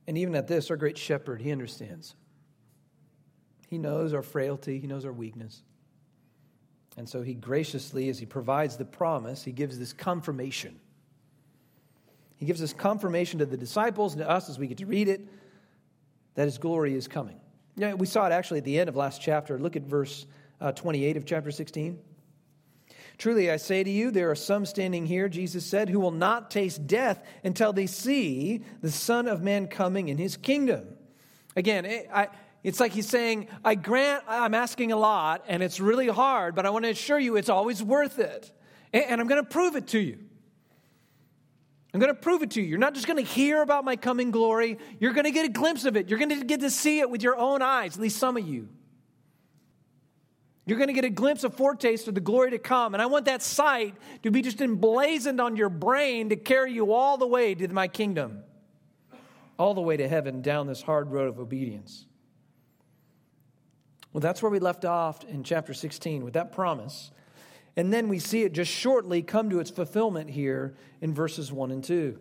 And 0.07 0.19
even 0.19 0.35
at 0.35 0.49
this, 0.49 0.71
our 0.71 0.77
great 0.77 0.99
shepherd, 0.99 1.41
he 1.41 1.53
understands. 1.53 2.17
He 3.69 3.79
knows 3.79 4.13
our 4.13 4.23
frailty, 4.23 4.81
he 4.81 4.87
knows 4.89 5.05
our 5.05 5.13
weakness. 5.13 5.63
And 6.97 7.09
so 7.09 7.23
he 7.23 7.35
graciously, 7.35 8.09
as 8.09 8.19
he 8.19 8.27
provides 8.27 8.77
the 8.77 8.85
promise, 8.85 9.45
he 9.45 9.53
gives 9.53 9.79
this 9.79 9.93
confirmation. 9.93 10.81
He 12.37 12.47
gives 12.47 12.59
this 12.59 12.73
confirmation 12.73 13.39
to 13.39 13.47
the 13.47 13.57
disciples 13.57 14.15
and 14.15 14.23
to 14.23 14.29
us 14.29 14.49
as 14.49 14.59
we 14.59 14.67
get 14.67 14.79
to 14.79 14.87
read 14.87 15.09
it 15.09 15.21
that 16.35 16.45
his 16.45 16.59
glory 16.59 16.95
is 16.95 17.07
coming. 17.07 17.39
Yeah, 17.77 17.95
we 17.95 18.07
saw 18.07 18.27
it 18.27 18.33
actually 18.33 18.59
at 18.59 18.65
the 18.65 18.81
end 18.81 18.89
of 18.89 18.97
last 18.97 19.21
chapter. 19.21 19.59
Look 19.59 19.77
at 19.77 19.83
verse 19.83 20.27
uh, 20.61 20.73
28 20.73 21.17
of 21.17 21.25
chapter 21.25 21.51
16. 21.51 21.99
Truly, 23.19 23.51
I 23.51 23.57
say 23.57 23.85
to 23.85 23.91
you, 23.91 24.11
there 24.11 24.31
are 24.31 24.35
some 24.35 24.65
standing 24.65 25.05
here, 25.05 25.29
Jesus 25.29 25.67
said, 25.67 25.91
who 25.91 26.01
will 26.01 26.11
not 26.11 26.51
taste 26.51 26.87
death 26.87 27.23
until 27.45 27.73
they 27.73 27.87
see 27.87 28.65
the 28.81 28.91
Son 28.91 29.29
of 29.29 29.43
Man 29.43 29.67
coming 29.67 30.09
in 30.09 30.17
his 30.17 30.39
kingdom. 30.39 30.87
Again, 31.55 31.85
it, 31.85 32.09
I, 32.13 32.29
it's 32.65 32.81
like 32.81 32.93
he's 32.93 33.09
saying, 33.09 33.49
I 33.63 33.75
grant 33.75 34.25
I'm 34.27 34.55
asking 34.55 34.93
a 34.93 34.97
lot 34.97 35.45
and 35.49 35.63
it's 35.63 35.81
really 35.81 36.09
hard, 36.09 36.55
but 36.55 36.65
I 36.65 36.71
want 36.71 36.87
to 36.87 36.91
assure 36.91 37.19
you 37.19 37.37
it's 37.37 37.49
always 37.51 37.83
worth 37.83 38.19
it. 38.19 38.51
And, 38.93 39.05
and 39.05 39.21
I'm 39.21 39.27
going 39.27 39.43
to 39.43 39.49
prove 39.49 39.77
it 39.77 39.89
to 39.89 39.99
you. 39.99 40.19
I'm 41.93 42.01
going 42.01 42.15
to 42.15 42.21
prove 42.21 42.43
it 42.43 42.53
to 42.53 42.63
you. 42.63 42.69
You're 42.69 42.79
not 42.79 42.95
just 42.95 43.07
going 43.07 43.23
to 43.23 43.31
hear 43.31 43.63
about 43.63 43.85
my 43.85 43.97
coming 43.97 44.31
glory, 44.31 44.79
you're 44.99 45.13
going 45.13 45.25
to 45.25 45.31
get 45.31 45.45
a 45.45 45.51
glimpse 45.51 45.85
of 45.85 45.97
it. 45.97 46.09
You're 46.09 46.19
going 46.19 46.39
to 46.39 46.45
get 46.45 46.61
to 46.61 46.71
see 46.71 47.01
it 47.01 47.11
with 47.11 47.23
your 47.23 47.37
own 47.37 47.63
eyes, 47.63 47.97
at 47.97 48.01
least 48.01 48.19
some 48.19 48.37
of 48.37 48.49
you. 48.49 48.69
You're 50.71 50.79
going 50.79 50.87
to 50.87 50.95
get 50.95 51.05
a 51.05 51.11
glimpse, 51.11 51.43
a 51.43 51.51
foretaste 51.51 52.07
of 52.07 52.15
the 52.15 52.21
glory 52.21 52.53
to 52.53 52.59
come. 52.61 52.95
And 52.95 53.03
I 53.03 53.07
want 53.07 53.25
that 53.25 53.43
sight 53.43 53.97
to 54.23 54.31
be 54.31 54.41
just 54.41 54.61
emblazoned 54.61 55.41
on 55.41 55.57
your 55.57 55.69
brain 55.69 56.29
to 56.29 56.37
carry 56.37 56.73
you 56.73 56.93
all 56.93 57.19
the 57.19 57.27
way 57.27 57.57
to 57.57 57.67
my 57.67 57.89
kingdom, 57.89 58.45
all 59.59 59.75
the 59.75 59.81
way 59.81 59.97
to 59.97 60.07
heaven 60.07 60.43
down 60.43 60.69
this 60.69 60.81
hard 60.81 61.11
road 61.11 61.27
of 61.27 61.41
obedience. 61.41 62.07
Well, 64.13 64.21
that's 64.21 64.43
where 64.43 64.51
we 64.53 64.61
left 64.61 64.85
off 64.85 65.25
in 65.25 65.43
chapter 65.43 65.75
16 65.75 66.23
with 66.23 66.35
that 66.35 66.53
promise. 66.53 67.11
And 67.77 67.93
then 67.93 68.09
we 68.09 68.21
see 68.21 68.45
it 68.45 68.53
just 68.53 68.71
shortly 68.71 69.23
come 69.23 69.51
to 69.51 69.59
its 69.59 69.71
fulfillment 69.71 70.31
here 70.31 70.77
in 71.01 71.13
verses 71.13 71.51
1 71.51 71.73
and 71.73 71.83
2, 71.83 72.17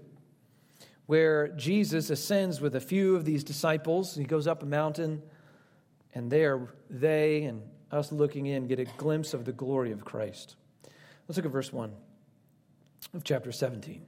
where 1.05 1.49
Jesus 1.49 2.09
ascends 2.09 2.59
with 2.59 2.75
a 2.75 2.81
few 2.81 3.15
of 3.15 3.25
these 3.25 3.43
disciples. 3.43 4.15
He 4.15 4.23
goes 4.23 4.47
up 4.47 4.63
a 4.63 4.65
mountain, 4.65 5.21
and 6.15 6.31
there 6.31 6.69
they 6.89 7.43
and 7.43 7.61
us 7.91 8.11
looking 8.11 8.45
in, 8.45 8.67
get 8.67 8.79
a 8.79 8.85
glimpse 8.85 9.33
of 9.33 9.45
the 9.45 9.51
glory 9.51 9.91
of 9.91 10.05
Christ. 10.05 10.55
Let's 11.27 11.37
look 11.37 11.45
at 11.45 11.51
verse 11.51 11.71
1 11.71 11.91
of 13.13 13.23
chapter 13.23 13.51
17. 13.51 14.05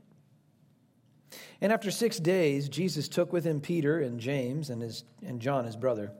And 1.62 1.72
after 1.72 1.92
six 1.92 2.18
days, 2.18 2.70
Jesus 2.70 3.08
took 3.08 3.32
with 3.32 3.46
him 3.46 3.62
Peter 3.62 4.00
and 4.00 4.20
James 4.20 4.70
and, 4.70 4.82
his, 4.82 5.04
and 5.26 5.40
John, 5.40 5.66
his 5.66 5.76
brother, 5.76 6.12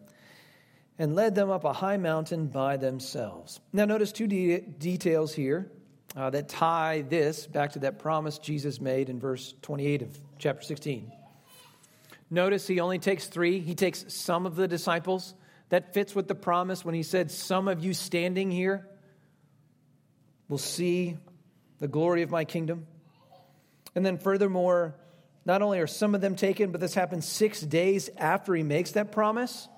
and 1.00 1.15
led 1.15 1.36
them 1.36 1.50
up 1.50 1.63
a 1.63 1.74
high 1.74 1.98
mountain 1.98 2.48
by 2.48 2.77
themselves. 2.77 3.60
Now, 3.74 3.86
notice 3.86 4.12
two 4.12 4.27
de- 4.27 4.60
details 4.60 5.34
here 5.34 5.72
uh, 6.15 6.30
that 6.30 6.50
tie 6.50 7.03
this 7.10 7.48
back 7.48 7.72
to 7.74 7.80
that 7.80 7.98
promise 7.98 8.38
Jesus 8.38 8.80
made 8.80 9.10
in 9.10 9.20
verse 9.20 9.56
28 9.62 10.03
of 10.03 10.20
chapter 10.38 10.63
16. 10.63 11.12
Notice 12.30 12.68
he 12.68 12.80
only 12.80 13.00
takes 13.00 13.27
three, 13.27 13.60
he 13.60 13.75
takes 13.75 14.06
some 14.13 14.46
of 14.46 14.56
the 14.56 14.68
disciples 14.68 15.34
that 15.71 15.93
fits 15.93 16.13
with 16.13 16.27
the 16.27 16.35
promise 16.35 16.83
when 16.83 16.93
he 16.93 17.01
said, 17.01 17.31
Some 17.31 17.69
of 17.69 17.83
you 17.83 17.93
standing 17.93 18.51
here 18.51 18.85
will 20.49 20.57
see 20.57 21.17
the 21.79 21.87
glory 21.87 22.23
of 22.23 22.29
my 22.29 22.43
kingdom. 22.43 22.85
And 23.95 24.05
then, 24.05 24.17
furthermore, 24.17 24.95
not 25.45 25.61
only 25.61 25.79
are 25.79 25.87
some 25.87 26.13
of 26.13 26.19
them 26.19 26.35
taken, 26.35 26.71
but 26.71 26.81
this 26.81 26.93
happens 26.93 27.25
six 27.25 27.61
days 27.61 28.09
after 28.17 28.53
he 28.53 28.63
makes 28.63 28.91
that 28.91 29.13
promise. 29.13 29.69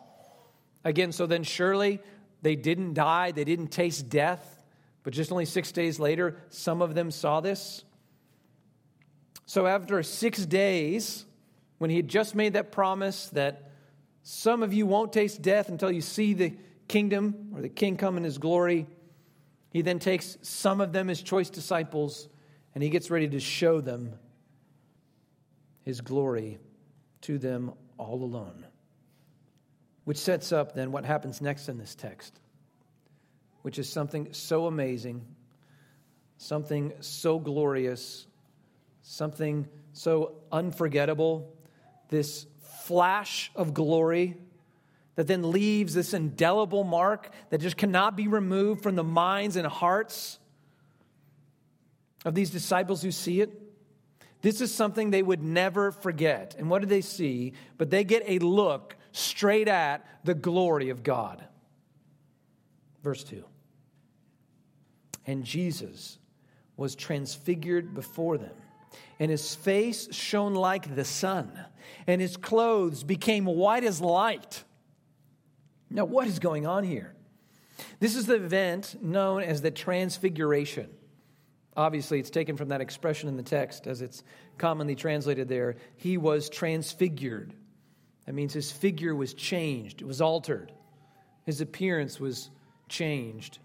Again, 0.84 1.12
so 1.12 1.28
then 1.28 1.44
surely 1.44 2.02
they 2.42 2.56
didn't 2.56 2.96
die, 2.96 3.32
they 3.32 3.44
didn't 3.44 3.68
taste 3.68 4.10
death, 4.10 4.64
but 5.04 5.14
just 5.14 5.32
only 5.32 5.46
six 5.46 5.72
days 5.72 6.00
later, 6.00 6.38
some 6.50 6.82
of 6.82 6.96
them 6.96 7.12
saw 7.12 7.40
this. 7.40 7.84
So, 9.46 9.68
after 9.68 10.02
six 10.02 10.44
days, 10.44 11.24
when 11.78 11.92
he 11.92 11.98
had 11.98 12.08
just 12.08 12.34
made 12.34 12.54
that 12.54 12.72
promise 12.72 13.30
that 13.30 13.73
some 14.24 14.64
of 14.64 14.74
you 14.74 14.86
won't 14.86 15.12
taste 15.12 15.42
death 15.42 15.68
until 15.68 15.92
you 15.92 16.02
see 16.02 16.34
the 16.34 16.56
kingdom 16.88 17.52
or 17.54 17.62
the 17.62 17.70
king 17.70 17.98
come 17.98 18.16
in 18.18 18.24
his 18.24 18.38
glory. 18.38 18.88
He 19.70 19.82
then 19.82 20.00
takes 20.00 20.38
some 20.42 20.80
of 20.80 20.94
them, 20.94 21.10
his 21.10 21.22
choice 21.22 21.50
disciples, 21.50 22.30
and 22.74 22.82
he 22.82 22.90
gets 22.90 23.12
ready 23.12 23.28
to 23.30 23.40
show 23.40 23.82
them 23.82 24.14
his 25.82 26.00
glory 26.00 26.58
to 27.22 27.38
them 27.38 27.74
all 27.98 28.24
alone. 28.24 28.66
Which 30.06 30.18
sets 30.18 30.52
up 30.54 30.74
then 30.74 30.92
what 30.92 31.06
happens 31.06 31.42
next 31.42 31.68
in 31.68 31.78
this 31.78 31.94
text, 31.94 32.40
which 33.62 33.78
is 33.78 33.90
something 33.90 34.30
so 34.32 34.68
amazing, 34.68 35.26
something 36.38 36.94
so 37.02 37.40
glorious, 37.40 38.26
something 39.02 39.68
so 39.92 40.36
unforgettable. 40.52 41.54
This 42.10 42.46
flash 42.84 43.52
of 43.56 43.74
glory 43.74 44.36
that 45.16 45.28
then 45.28 45.52
leaves 45.52 45.94
this 45.94 46.14
indelible 46.14 46.84
mark 46.84 47.30
that 47.50 47.62
just 47.62 47.78
cannot 47.78 48.16
be 48.16 48.28
removed 48.28 48.82
from 48.82 48.96
the 48.96 49.04
minds 49.04 49.56
and 49.56 49.68
hearts 49.68 50.40
of 52.26 52.34
these 52.36 52.50
disciples 52.50 53.02
who 53.02 53.12
see 53.12 53.42
it. 53.42 53.60
This 54.42 54.60
is 54.60 54.74
something 54.74 55.12
they 55.12 55.24
would 55.24 55.44
never 55.44 55.92
forget. 55.92 56.56
And 56.58 56.70
what 56.70 56.82
do 56.82 56.88
they 56.88 57.02
see? 57.02 57.54
But 57.78 57.90
they 57.90 58.04
get 58.04 58.24
a 58.28 58.40
look 58.40 58.96
straight 59.12 59.68
at 59.68 60.06
the 60.24 60.34
glory 60.34 60.90
of 60.90 61.04
God. 61.04 61.44
Verse 63.04 63.24
2 63.24 63.44
And 65.26 65.44
Jesus 65.46 66.18
was 66.76 66.96
transfigured 66.96 67.94
before 67.94 68.38
them 68.38 68.56
and 69.20 69.30
his 69.30 69.56
face 69.56 70.14
shone 70.14 70.54
like 70.54 70.96
the 70.96 71.06
sun, 71.06 71.52
and 72.08 72.22
his 72.22 72.38
clothes 72.38 73.04
became 73.04 73.46
white 73.46 73.84
as 73.84 74.02
light. 74.02 74.64
Now, 75.90 76.06
what 76.06 76.28
is 76.28 76.40
going 76.40 76.66
on 76.66 76.84
here? 76.84 77.16
This 78.00 78.16
is 78.16 78.26
the 78.26 78.36
event 78.36 78.96
known 79.02 79.44
as 79.44 79.62
the 79.62 79.72
Transfiguration. 79.72 80.90
Obviously, 81.76 82.20
it's 82.20 82.30
taken 82.30 82.58
from 82.58 82.70
that 82.70 82.82
expression 82.82 83.30
in 83.30 83.38
the 83.38 83.44
text 83.44 83.88
as 83.88 84.02
it's 84.02 84.24
commonly 84.58 84.96
translated 84.96 85.48
there. 85.48 85.76
He 85.96 86.18
was 86.18 86.50
transfigured. 86.50 87.54
That 88.26 88.34
means 88.34 88.54
his 88.54 88.72
figure 88.72 89.16
was 89.16 89.34
changed, 89.34 90.02
it 90.02 90.06
was 90.06 90.22
altered, 90.22 90.72
his 91.46 91.62
appearance 91.62 92.20
was 92.20 92.50
changed. 92.88 93.60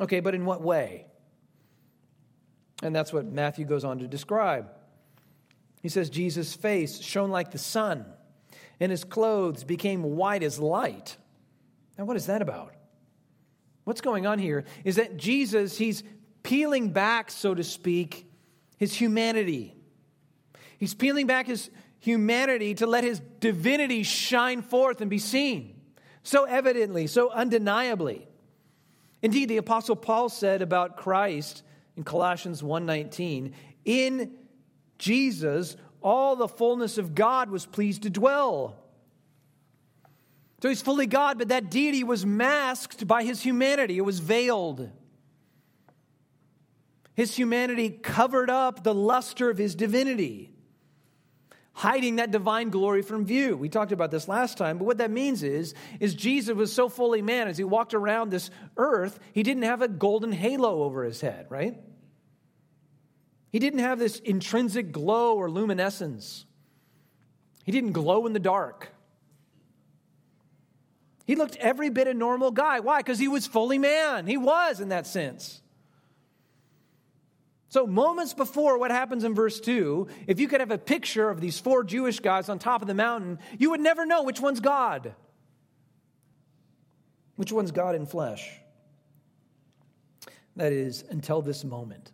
Okay, 0.00 0.20
but 0.20 0.34
in 0.34 0.44
what 0.44 0.62
way? 0.62 1.06
And 2.82 2.94
that's 2.94 3.12
what 3.12 3.24
Matthew 3.24 3.64
goes 3.64 3.84
on 3.84 3.98
to 4.00 4.06
describe. 4.06 4.68
He 5.82 5.88
says, 5.88 6.10
Jesus' 6.10 6.54
face 6.54 7.00
shone 7.00 7.30
like 7.30 7.50
the 7.50 7.58
sun, 7.58 8.06
and 8.80 8.90
his 8.90 9.04
clothes 9.04 9.64
became 9.64 10.02
white 10.02 10.42
as 10.42 10.58
light. 10.58 11.16
Now, 11.98 12.04
what 12.04 12.16
is 12.16 12.26
that 12.26 12.42
about? 12.42 12.74
What's 13.84 14.00
going 14.00 14.26
on 14.26 14.38
here 14.38 14.64
is 14.82 14.96
that 14.96 15.16
Jesus, 15.16 15.76
he's 15.76 16.02
peeling 16.42 16.90
back, 16.90 17.30
so 17.30 17.54
to 17.54 17.62
speak, 17.62 18.26
his 18.78 18.94
humanity. 18.94 19.74
He's 20.78 20.94
peeling 20.94 21.26
back 21.26 21.46
his 21.46 21.70
humanity 22.00 22.74
to 22.74 22.86
let 22.86 23.04
his 23.04 23.20
divinity 23.40 24.02
shine 24.02 24.62
forth 24.62 25.00
and 25.00 25.10
be 25.10 25.18
seen 25.18 25.80
so 26.22 26.44
evidently, 26.44 27.06
so 27.06 27.30
undeniably. 27.30 28.26
Indeed, 29.22 29.48
the 29.48 29.58
Apostle 29.58 29.96
Paul 29.96 30.28
said 30.28 30.62
about 30.62 30.96
Christ 30.96 31.62
in 31.96 32.04
Colossians 32.04 32.62
1:19, 32.62 33.52
in 33.84 34.36
Jesus 34.98 35.76
all 36.00 36.36
the 36.36 36.48
fullness 36.48 36.98
of 36.98 37.14
God 37.14 37.50
was 37.50 37.66
pleased 37.66 38.02
to 38.02 38.10
dwell. 38.10 38.76
So 40.60 40.68
he's 40.68 40.82
fully 40.82 41.06
God, 41.06 41.38
but 41.38 41.48
that 41.48 41.70
deity 41.70 42.04
was 42.04 42.24
masked 42.24 43.06
by 43.06 43.22
his 43.22 43.42
humanity. 43.42 43.98
It 43.98 44.04
was 44.04 44.20
veiled. 44.20 44.90
His 47.14 47.36
humanity 47.36 47.90
covered 47.90 48.48
up 48.48 48.82
the 48.82 48.94
luster 48.94 49.50
of 49.50 49.58
his 49.58 49.74
divinity, 49.74 50.53
hiding 51.74 52.16
that 52.16 52.30
divine 52.30 52.70
glory 52.70 53.02
from 53.02 53.26
view. 53.26 53.56
We 53.56 53.68
talked 53.68 53.92
about 53.92 54.10
this 54.10 54.28
last 54.28 54.56
time, 54.56 54.78
but 54.78 54.84
what 54.84 54.98
that 54.98 55.10
means 55.10 55.42
is, 55.42 55.74
is 56.00 56.14
Jesus 56.14 56.54
was 56.54 56.72
so 56.72 56.88
fully 56.88 57.20
man 57.20 57.48
as 57.48 57.58
he 57.58 57.64
walked 57.64 57.94
around 57.94 58.30
this 58.30 58.48
earth, 58.76 59.18
he 59.32 59.42
didn't 59.42 59.64
have 59.64 59.82
a 59.82 59.88
golden 59.88 60.32
halo 60.32 60.84
over 60.84 61.04
his 61.04 61.20
head, 61.20 61.46
right? 61.50 61.76
He 63.50 63.58
didn't 63.58 63.80
have 63.80 63.98
this 63.98 64.20
intrinsic 64.20 64.92
glow 64.92 65.36
or 65.36 65.50
luminescence. 65.50 66.46
He 67.64 67.72
didn't 67.72 67.92
glow 67.92 68.26
in 68.26 68.32
the 68.32 68.40
dark. 68.40 68.88
He 71.26 71.34
looked 71.34 71.56
every 71.56 71.88
bit 71.88 72.06
a 72.06 72.14
normal 72.14 72.50
guy. 72.50 72.80
Why? 72.80 72.98
Because 72.98 73.18
he 73.18 73.28
was 73.28 73.46
fully 73.46 73.78
man. 73.78 74.26
He 74.26 74.36
was 74.36 74.80
in 74.80 74.90
that 74.90 75.06
sense. 75.06 75.60
So, 77.74 77.88
moments 77.88 78.34
before 78.34 78.78
what 78.78 78.92
happens 78.92 79.24
in 79.24 79.34
verse 79.34 79.58
2, 79.58 80.06
if 80.28 80.38
you 80.38 80.46
could 80.46 80.60
have 80.60 80.70
a 80.70 80.78
picture 80.78 81.28
of 81.28 81.40
these 81.40 81.58
four 81.58 81.82
Jewish 81.82 82.20
guys 82.20 82.48
on 82.48 82.60
top 82.60 82.82
of 82.82 82.86
the 82.86 82.94
mountain, 82.94 83.40
you 83.58 83.70
would 83.70 83.80
never 83.80 84.06
know 84.06 84.22
which 84.22 84.40
one's 84.40 84.60
God. 84.60 85.12
Which 87.34 87.50
one's 87.50 87.72
God 87.72 87.96
in 87.96 88.06
flesh? 88.06 88.48
That 90.54 90.72
is, 90.72 91.04
until 91.10 91.42
this 91.42 91.64
moment 91.64 92.12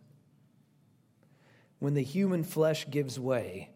when 1.77 1.93
the 1.93 2.01
human 2.01 2.43
flesh 2.43 2.89
gives 2.89 3.19
way 3.19 3.69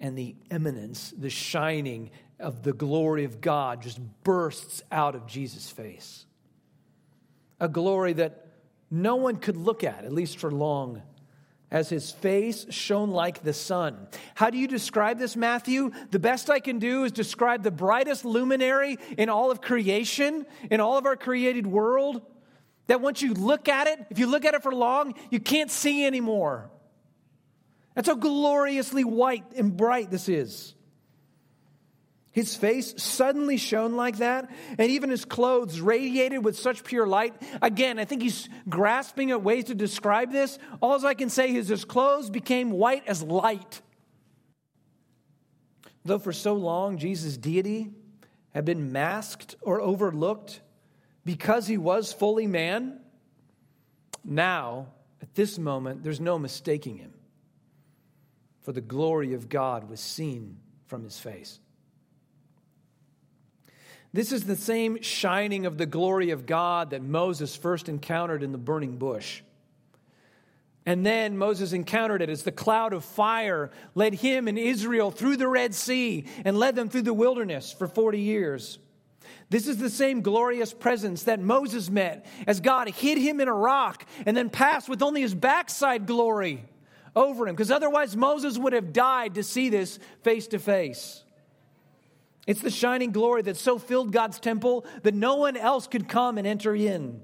and 0.00 0.16
the 0.16 0.34
eminence, 0.50 1.12
the 1.14 1.28
shining 1.28 2.10
of 2.40 2.62
the 2.62 2.72
glory 2.72 3.24
of 3.24 3.42
God 3.42 3.82
just 3.82 4.00
bursts 4.24 4.82
out 4.90 5.14
of 5.14 5.26
Jesus' 5.26 5.68
face. 5.68 6.24
a 7.60 7.68
glory 7.68 8.14
that 8.14 8.45
no 8.90 9.16
one 9.16 9.36
could 9.36 9.56
look 9.56 9.84
at, 9.84 10.04
at 10.04 10.12
least 10.12 10.38
for 10.38 10.50
long, 10.50 11.02
as 11.70 11.88
his 11.88 12.12
face 12.12 12.66
shone 12.70 13.10
like 13.10 13.42
the 13.42 13.52
sun. 13.52 14.06
How 14.36 14.50
do 14.50 14.58
you 14.58 14.68
describe 14.68 15.18
this, 15.18 15.34
Matthew? 15.34 15.90
The 16.12 16.18
best 16.18 16.48
I 16.48 16.60
can 16.60 16.78
do 16.78 17.04
is 17.04 17.12
describe 17.12 17.64
the 17.64 17.72
brightest 17.72 18.24
luminary 18.24 18.98
in 19.18 19.28
all 19.28 19.50
of 19.50 19.60
creation, 19.60 20.46
in 20.70 20.80
all 20.80 20.96
of 20.96 21.06
our 21.06 21.16
created 21.16 21.66
world, 21.66 22.22
that 22.86 23.00
once 23.00 23.20
you 23.20 23.34
look 23.34 23.68
at 23.68 23.88
it, 23.88 24.06
if 24.10 24.20
you 24.20 24.28
look 24.28 24.44
at 24.44 24.54
it 24.54 24.62
for 24.62 24.70
long, 24.70 25.14
you 25.30 25.40
can't 25.40 25.70
see 25.70 26.06
anymore. 26.06 26.70
That's 27.96 28.06
how 28.06 28.14
gloriously 28.14 29.02
white 29.02 29.52
and 29.56 29.76
bright 29.76 30.08
this 30.08 30.28
is. 30.28 30.75
His 32.36 32.54
face 32.54 32.92
suddenly 32.98 33.56
shone 33.56 33.96
like 33.96 34.18
that, 34.18 34.50
and 34.76 34.90
even 34.90 35.08
his 35.08 35.24
clothes 35.24 35.80
radiated 35.80 36.44
with 36.44 36.58
such 36.58 36.84
pure 36.84 37.06
light. 37.06 37.32
Again, 37.62 37.98
I 37.98 38.04
think 38.04 38.20
he's 38.20 38.50
grasping 38.68 39.30
at 39.30 39.42
ways 39.42 39.64
to 39.64 39.74
describe 39.74 40.32
this. 40.32 40.58
All 40.82 41.06
I 41.06 41.14
can 41.14 41.30
say 41.30 41.54
is 41.54 41.68
his 41.68 41.86
clothes 41.86 42.28
became 42.28 42.72
white 42.72 43.04
as 43.06 43.22
light. 43.22 43.80
Though 46.04 46.18
for 46.18 46.34
so 46.34 46.52
long 46.52 46.98
Jesus' 46.98 47.38
deity 47.38 47.88
had 48.50 48.66
been 48.66 48.92
masked 48.92 49.54
or 49.62 49.80
overlooked 49.80 50.60
because 51.24 51.66
he 51.66 51.78
was 51.78 52.12
fully 52.12 52.46
man, 52.46 53.00
now, 54.22 54.88
at 55.22 55.34
this 55.34 55.58
moment, 55.58 56.02
there's 56.02 56.20
no 56.20 56.38
mistaking 56.38 56.98
him. 56.98 57.14
For 58.60 58.72
the 58.72 58.82
glory 58.82 59.32
of 59.32 59.48
God 59.48 59.88
was 59.88 60.00
seen 60.00 60.58
from 60.84 61.02
his 61.02 61.18
face. 61.18 61.60
This 64.16 64.32
is 64.32 64.44
the 64.44 64.56
same 64.56 65.02
shining 65.02 65.66
of 65.66 65.76
the 65.76 65.84
glory 65.84 66.30
of 66.30 66.46
God 66.46 66.88
that 66.90 67.02
Moses 67.02 67.54
first 67.54 67.86
encountered 67.86 68.42
in 68.42 68.50
the 68.50 68.56
burning 68.56 68.96
bush. 68.96 69.42
And 70.86 71.04
then 71.04 71.36
Moses 71.36 71.74
encountered 71.74 72.22
it 72.22 72.30
as 72.30 72.42
the 72.42 72.50
cloud 72.50 72.94
of 72.94 73.04
fire 73.04 73.70
led 73.94 74.14
him 74.14 74.48
and 74.48 74.58
Israel 74.58 75.10
through 75.10 75.36
the 75.36 75.48
Red 75.48 75.74
Sea 75.74 76.24
and 76.46 76.58
led 76.58 76.76
them 76.76 76.88
through 76.88 77.02
the 77.02 77.12
wilderness 77.12 77.72
for 77.72 77.86
40 77.86 78.18
years. 78.18 78.78
This 79.50 79.68
is 79.68 79.76
the 79.76 79.90
same 79.90 80.22
glorious 80.22 80.72
presence 80.72 81.24
that 81.24 81.38
Moses 81.38 81.90
met 81.90 82.24
as 82.46 82.60
God 82.60 82.88
hid 82.88 83.18
him 83.18 83.38
in 83.38 83.48
a 83.48 83.54
rock 83.54 84.06
and 84.24 84.34
then 84.34 84.48
passed 84.48 84.88
with 84.88 85.02
only 85.02 85.20
his 85.20 85.34
backside 85.34 86.06
glory 86.06 86.64
over 87.14 87.46
him, 87.46 87.54
because 87.54 87.70
otherwise 87.70 88.16
Moses 88.16 88.56
would 88.56 88.72
have 88.72 88.94
died 88.94 89.34
to 89.34 89.42
see 89.42 89.68
this 89.68 89.98
face 90.22 90.46
to 90.46 90.58
face. 90.58 91.22
It's 92.46 92.62
the 92.62 92.70
shining 92.70 93.10
glory 93.10 93.42
that 93.42 93.56
so 93.56 93.78
filled 93.78 94.12
God's 94.12 94.38
temple 94.38 94.86
that 95.02 95.14
no 95.14 95.36
one 95.36 95.56
else 95.56 95.86
could 95.86 96.08
come 96.08 96.38
and 96.38 96.46
enter 96.46 96.74
in. 96.74 97.20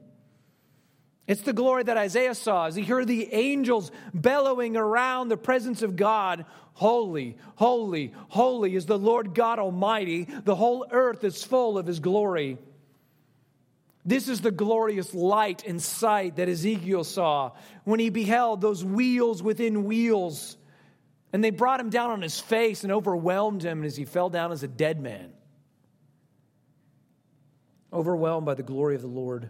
It's 1.28 1.42
the 1.42 1.52
glory 1.52 1.84
that 1.84 1.96
Isaiah 1.96 2.34
saw 2.34 2.66
as 2.66 2.74
he 2.74 2.82
heard 2.82 3.06
the 3.06 3.32
angels 3.32 3.92
bellowing 4.12 4.76
around 4.76 5.28
the 5.28 5.36
presence 5.36 5.82
of 5.82 5.94
God. 5.94 6.44
Holy, 6.74 7.36
holy, 7.54 8.12
holy 8.28 8.74
is 8.74 8.86
the 8.86 8.98
Lord 8.98 9.32
God 9.32 9.60
Almighty. 9.60 10.24
The 10.24 10.56
whole 10.56 10.86
earth 10.90 11.22
is 11.22 11.44
full 11.44 11.78
of 11.78 11.86
his 11.86 12.00
glory. 12.00 12.58
This 14.04 14.26
is 14.26 14.40
the 14.40 14.50
glorious 14.50 15.14
light 15.14 15.64
and 15.64 15.80
sight 15.80 16.36
that 16.36 16.48
Ezekiel 16.48 17.04
saw 17.04 17.52
when 17.84 18.00
he 18.00 18.10
beheld 18.10 18.60
those 18.60 18.84
wheels 18.84 19.44
within 19.44 19.84
wheels 19.84 20.56
and 21.32 21.42
they 21.42 21.50
brought 21.50 21.80
him 21.80 21.90
down 21.90 22.10
on 22.10 22.20
his 22.20 22.38
face 22.38 22.82
and 22.82 22.92
overwhelmed 22.92 23.62
him 23.62 23.84
as 23.84 23.96
he 23.96 24.04
fell 24.04 24.28
down 24.28 24.52
as 24.52 24.62
a 24.62 24.68
dead 24.68 25.00
man. 25.00 25.32
Overwhelmed 27.92 28.46
by 28.46 28.54
the 28.54 28.62
glory 28.62 28.94
of 28.94 29.02
the 29.02 29.08
Lord. 29.08 29.48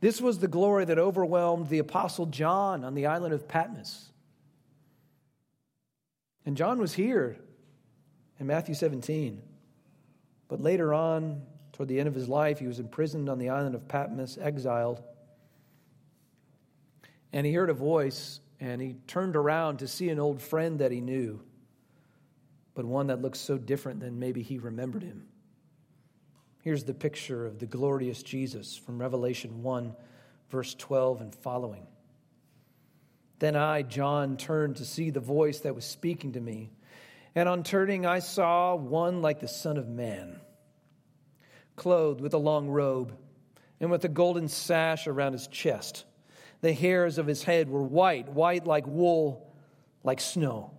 This 0.00 0.20
was 0.20 0.38
the 0.38 0.48
glory 0.48 0.84
that 0.84 0.98
overwhelmed 0.98 1.68
the 1.68 1.78
Apostle 1.78 2.26
John 2.26 2.84
on 2.84 2.94
the 2.94 3.06
island 3.06 3.34
of 3.34 3.48
Patmos. 3.48 4.10
And 6.44 6.56
John 6.56 6.78
was 6.78 6.92
here 6.92 7.36
in 8.38 8.46
Matthew 8.46 8.74
17. 8.74 9.40
But 10.48 10.60
later 10.60 10.92
on, 10.92 11.42
toward 11.72 11.88
the 11.88 11.98
end 11.98 12.08
of 12.08 12.14
his 12.14 12.28
life, 12.28 12.58
he 12.58 12.66
was 12.66 12.80
imprisoned 12.80 13.28
on 13.28 13.38
the 13.38 13.48
island 13.48 13.74
of 13.74 13.88
Patmos, 13.88 14.38
exiled. 14.38 15.02
And 17.32 17.46
he 17.46 17.52
heard 17.52 17.70
a 17.70 17.74
voice 17.74 18.40
and 18.64 18.80
he 18.80 18.96
turned 19.06 19.36
around 19.36 19.80
to 19.80 19.86
see 19.86 20.08
an 20.08 20.18
old 20.18 20.40
friend 20.40 20.78
that 20.78 20.90
he 20.90 21.02
knew, 21.02 21.38
but 22.74 22.86
one 22.86 23.08
that 23.08 23.20
looked 23.20 23.36
so 23.36 23.58
different 23.58 24.00
than 24.00 24.18
maybe 24.18 24.40
he 24.40 24.56
remembered 24.56 25.02
him. 25.02 25.26
Here's 26.62 26.82
the 26.82 26.94
picture 26.94 27.44
of 27.44 27.58
the 27.58 27.66
glorious 27.66 28.22
Jesus 28.22 28.74
from 28.74 28.98
Revelation 28.98 29.62
1, 29.62 29.94
verse 30.48 30.74
12 30.76 31.20
and 31.20 31.34
following. 31.34 31.86
Then 33.38 33.54
I, 33.54 33.82
John, 33.82 34.38
turned 34.38 34.76
to 34.76 34.86
see 34.86 35.10
the 35.10 35.20
voice 35.20 35.60
that 35.60 35.74
was 35.74 35.84
speaking 35.84 36.32
to 36.32 36.40
me. 36.40 36.70
And 37.34 37.50
on 37.50 37.64
turning, 37.64 38.06
I 38.06 38.20
saw 38.20 38.74
one 38.74 39.20
like 39.20 39.40
the 39.40 39.48
Son 39.48 39.76
of 39.76 39.88
Man, 39.88 40.40
clothed 41.76 42.22
with 42.22 42.32
a 42.32 42.38
long 42.38 42.68
robe 42.68 43.14
and 43.78 43.90
with 43.90 44.06
a 44.06 44.08
golden 44.08 44.48
sash 44.48 45.06
around 45.06 45.34
his 45.34 45.48
chest 45.48 46.06
the 46.64 46.72
hairs 46.72 47.18
of 47.18 47.26
his 47.26 47.44
head 47.44 47.68
were 47.68 47.82
white, 47.82 48.26
white 48.30 48.66
like 48.66 48.86
wool, 48.86 49.46
like 50.02 50.18
snow. 50.18 50.70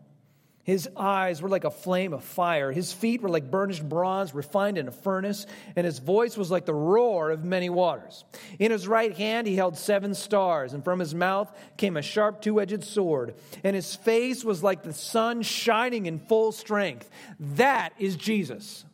His 0.64 0.90
eyes 0.98 1.44
were 1.44 1.50
like 1.50 1.64
a 1.64 1.70
flame 1.70 2.12
of 2.12 2.24
fire. 2.24 2.72
His 2.72 2.92
feet 2.92 3.22
were 3.22 3.30
like 3.30 3.52
burnished 3.52 3.88
bronze 3.88 4.34
refined 4.34 4.80
in 4.80 4.88
a 4.88 4.92
furnace, 4.92 5.46
and 5.76 5.86
his 5.86 6.00
voice 6.00 6.38
was 6.38 6.50
like 6.50 6.66
the 6.66 6.74
roar 6.74 7.30
of 7.30 7.46
many 7.46 7.70
waters. 7.70 8.26
In 8.58 8.72
his 8.72 8.88
right 8.88 9.16
hand 9.16 9.46
he 9.46 9.56
held 9.56 9.78
seven 9.78 10.16
stars, 10.16 10.74
and 10.74 10.84
from 10.84 10.98
his 10.98 11.14
mouth 11.14 11.56
came 11.78 11.98
a 11.98 12.02
sharp 12.02 12.42
two 12.42 12.60
edged 12.60 12.84
sword, 12.84 13.36
and 13.64 13.76
his 13.76 13.96
face 13.96 14.44
was 14.44 14.64
like 14.64 14.82
the 14.82 14.92
sun 14.92 15.44
shining 15.44 16.08
in 16.08 16.18
full 16.18 16.52
strength. 16.52 17.12
That 17.40 17.94
is 18.00 18.16
Jesus. 18.16 18.86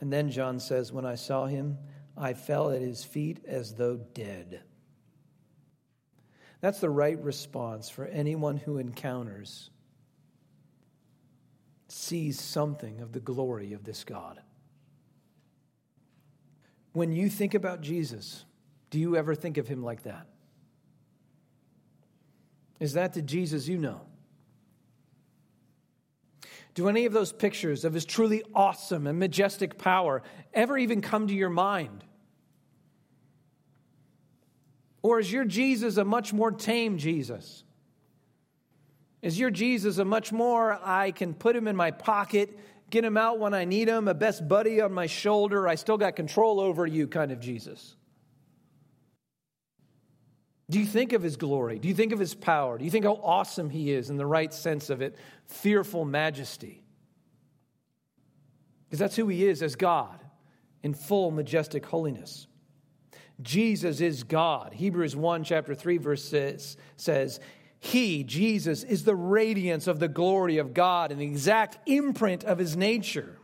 And 0.00 0.10
then 0.10 0.30
John 0.30 0.58
says, 0.58 0.90
When 0.90 1.04
I 1.04 1.16
saw 1.16 1.44
him, 1.44 1.76
I 2.16 2.32
fell 2.32 2.70
at 2.70 2.80
his 2.80 3.04
feet 3.04 3.44
as 3.46 3.74
though 3.74 3.96
dead. 4.14 4.62
That's 6.60 6.80
the 6.80 6.90
right 6.90 7.22
response 7.22 7.90
for 7.90 8.06
anyone 8.06 8.56
who 8.56 8.78
encounters, 8.78 9.70
sees 11.88 12.40
something 12.40 13.00
of 13.00 13.12
the 13.12 13.20
glory 13.20 13.72
of 13.72 13.84
this 13.84 14.04
God. 14.04 14.40
When 16.92 17.12
you 17.12 17.28
think 17.28 17.54
about 17.54 17.82
Jesus, 17.82 18.44
do 18.90 18.98
you 18.98 19.16
ever 19.16 19.34
think 19.34 19.58
of 19.58 19.68
him 19.68 19.82
like 19.82 20.04
that? 20.04 20.26
Is 22.80 22.94
that 22.94 23.12
the 23.12 23.22
Jesus 23.22 23.68
you 23.68 23.78
know? 23.78 24.00
Do 26.76 26.90
any 26.90 27.06
of 27.06 27.14
those 27.14 27.32
pictures 27.32 27.86
of 27.86 27.94
his 27.94 28.04
truly 28.04 28.44
awesome 28.54 29.06
and 29.06 29.18
majestic 29.18 29.78
power 29.78 30.22
ever 30.52 30.76
even 30.76 31.00
come 31.00 31.26
to 31.26 31.34
your 31.34 31.48
mind? 31.48 32.04
Or 35.02 35.18
is 35.18 35.32
your 35.32 35.46
Jesus 35.46 35.96
a 35.96 36.04
much 36.04 36.34
more 36.34 36.52
tame 36.52 36.98
Jesus? 36.98 37.64
Is 39.22 39.38
your 39.38 39.50
Jesus 39.50 39.96
a 39.96 40.04
much 40.04 40.32
more, 40.32 40.78
I 40.84 41.12
can 41.12 41.32
put 41.32 41.56
him 41.56 41.66
in 41.66 41.76
my 41.76 41.92
pocket, 41.92 42.58
get 42.90 43.06
him 43.06 43.16
out 43.16 43.38
when 43.38 43.54
I 43.54 43.64
need 43.64 43.88
him, 43.88 44.06
a 44.06 44.14
best 44.14 44.46
buddy 44.46 44.82
on 44.82 44.92
my 44.92 45.06
shoulder, 45.06 45.66
I 45.66 45.76
still 45.76 45.96
got 45.96 46.14
control 46.14 46.60
over 46.60 46.86
you 46.86 47.08
kind 47.08 47.32
of 47.32 47.40
Jesus? 47.40 47.96
Do 50.68 50.80
you 50.80 50.86
think 50.86 51.12
of 51.12 51.22
his 51.22 51.36
glory? 51.36 51.78
Do 51.78 51.86
you 51.86 51.94
think 51.94 52.12
of 52.12 52.18
his 52.18 52.34
power? 52.34 52.76
Do 52.76 52.84
you 52.84 52.90
think 52.90 53.04
how 53.04 53.20
awesome 53.22 53.70
he 53.70 53.92
is 53.92 54.10
in 54.10 54.16
the 54.16 54.26
right 54.26 54.52
sense 54.52 54.90
of 54.90 55.00
it? 55.00 55.16
Fearful 55.46 56.04
majesty. 56.04 56.82
Because 58.84 58.98
that's 58.98 59.16
who 59.16 59.28
he 59.28 59.46
is 59.46 59.62
as 59.62 59.76
God 59.76 60.24
in 60.82 60.94
full 60.94 61.30
majestic 61.30 61.86
holiness. 61.86 62.46
Jesus 63.42 64.00
is 64.00 64.24
God. 64.24 64.72
Hebrews 64.72 65.14
1, 65.14 65.44
chapter 65.44 65.74
3, 65.74 65.98
verse 65.98 66.24
says, 66.24 66.76
says 66.96 67.38
He, 67.78 68.24
Jesus, 68.24 68.82
is 68.82 69.04
the 69.04 69.14
radiance 69.14 69.86
of 69.86 70.00
the 70.00 70.08
glory 70.08 70.58
of 70.58 70.74
God 70.74 71.12
and 71.12 71.20
the 71.20 71.26
exact 71.26 71.78
imprint 71.88 72.44
of 72.44 72.58
his 72.58 72.76
nature. 72.76 73.38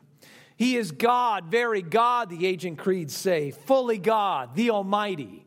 He 0.57 0.77
is 0.77 0.93
God, 0.93 1.47
very 1.47 1.83
God, 1.83 2.31
the 2.31 2.47
ancient 2.47 2.79
creeds 2.79 3.15
say, 3.15 3.51
fully 3.51 3.99
God, 3.99 4.55
the 4.55 4.71
Almighty 4.71 5.45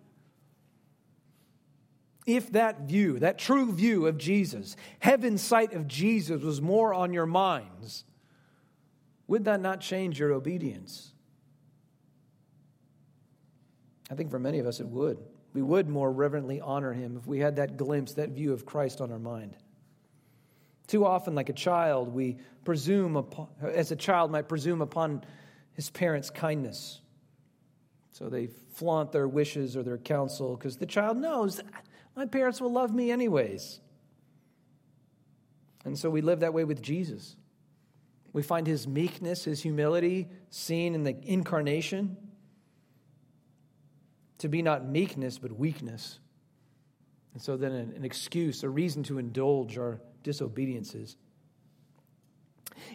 if 2.25 2.51
that 2.53 2.81
view, 2.81 3.19
that 3.19 3.37
true 3.37 3.71
view 3.71 4.07
of 4.07 4.17
Jesus, 4.17 4.75
heaven's 4.99 5.41
sight 5.41 5.73
of 5.73 5.87
Jesus 5.87 6.41
was 6.41 6.61
more 6.61 6.93
on 6.93 7.13
your 7.13 7.25
minds, 7.25 8.03
would 9.27 9.45
that 9.45 9.61
not 9.61 9.81
change 9.81 10.19
your 10.19 10.33
obedience? 10.33 11.13
I 14.09 14.15
think 14.15 14.29
for 14.29 14.39
many 14.39 14.59
of 14.59 14.67
us 14.67 14.79
it 14.79 14.87
would. 14.87 15.17
We 15.53 15.61
would 15.61 15.87
more 15.87 16.11
reverently 16.11 16.61
honor 16.61 16.93
him 16.93 17.17
if 17.17 17.25
we 17.25 17.39
had 17.39 17.55
that 17.55 17.77
glimpse, 17.77 18.13
that 18.13 18.29
view 18.29 18.53
of 18.53 18.65
Christ 18.65 19.01
on 19.01 19.11
our 19.11 19.19
mind. 19.19 19.55
Too 20.87 21.05
often, 21.05 21.33
like 21.33 21.49
a 21.49 21.53
child, 21.53 22.13
we 22.13 22.37
presume 22.63 23.15
upon, 23.15 23.47
as 23.61 23.91
a 23.91 23.95
child 23.95 24.31
might 24.31 24.47
presume 24.47 24.81
upon 24.81 25.23
his 25.73 25.89
parents' 25.89 26.29
kindness 26.29 27.01
So 28.15 28.29
they 28.29 28.47
flaunt 28.47 29.11
their 29.11 29.27
wishes 29.27 29.75
or 29.75 29.83
their 29.83 29.97
counsel 29.97 30.55
because 30.55 30.77
the 30.77 30.85
child 30.85 31.17
knows 31.17 31.59
my 32.15 32.25
parents 32.25 32.61
will 32.61 32.71
love 32.71 32.93
me 32.93 33.11
anyways. 33.11 33.79
And 35.83 35.97
so 35.97 36.09
we 36.09 36.21
live 36.21 36.39
that 36.39 36.53
way 36.53 36.63
with 36.63 36.81
Jesus. 36.81 37.35
We 38.33 38.41
find 38.41 38.67
his 38.67 38.87
meekness, 38.87 39.45
his 39.45 39.61
humility 39.61 40.27
seen 40.49 40.95
in 40.95 41.03
the 41.03 41.15
incarnation 41.23 42.17
to 44.39 44.49
be 44.49 44.61
not 44.61 44.85
meekness, 44.85 45.37
but 45.37 45.57
weakness. 45.57 46.19
And 47.33 47.41
so 47.41 47.55
then 47.57 47.71
an, 47.71 48.03
excuse, 48.03 48.63
a 48.63 48.69
reason 48.69 49.03
to 49.03 49.17
indulge 49.17 49.77
our 49.77 50.01
disobediences. 50.23 51.15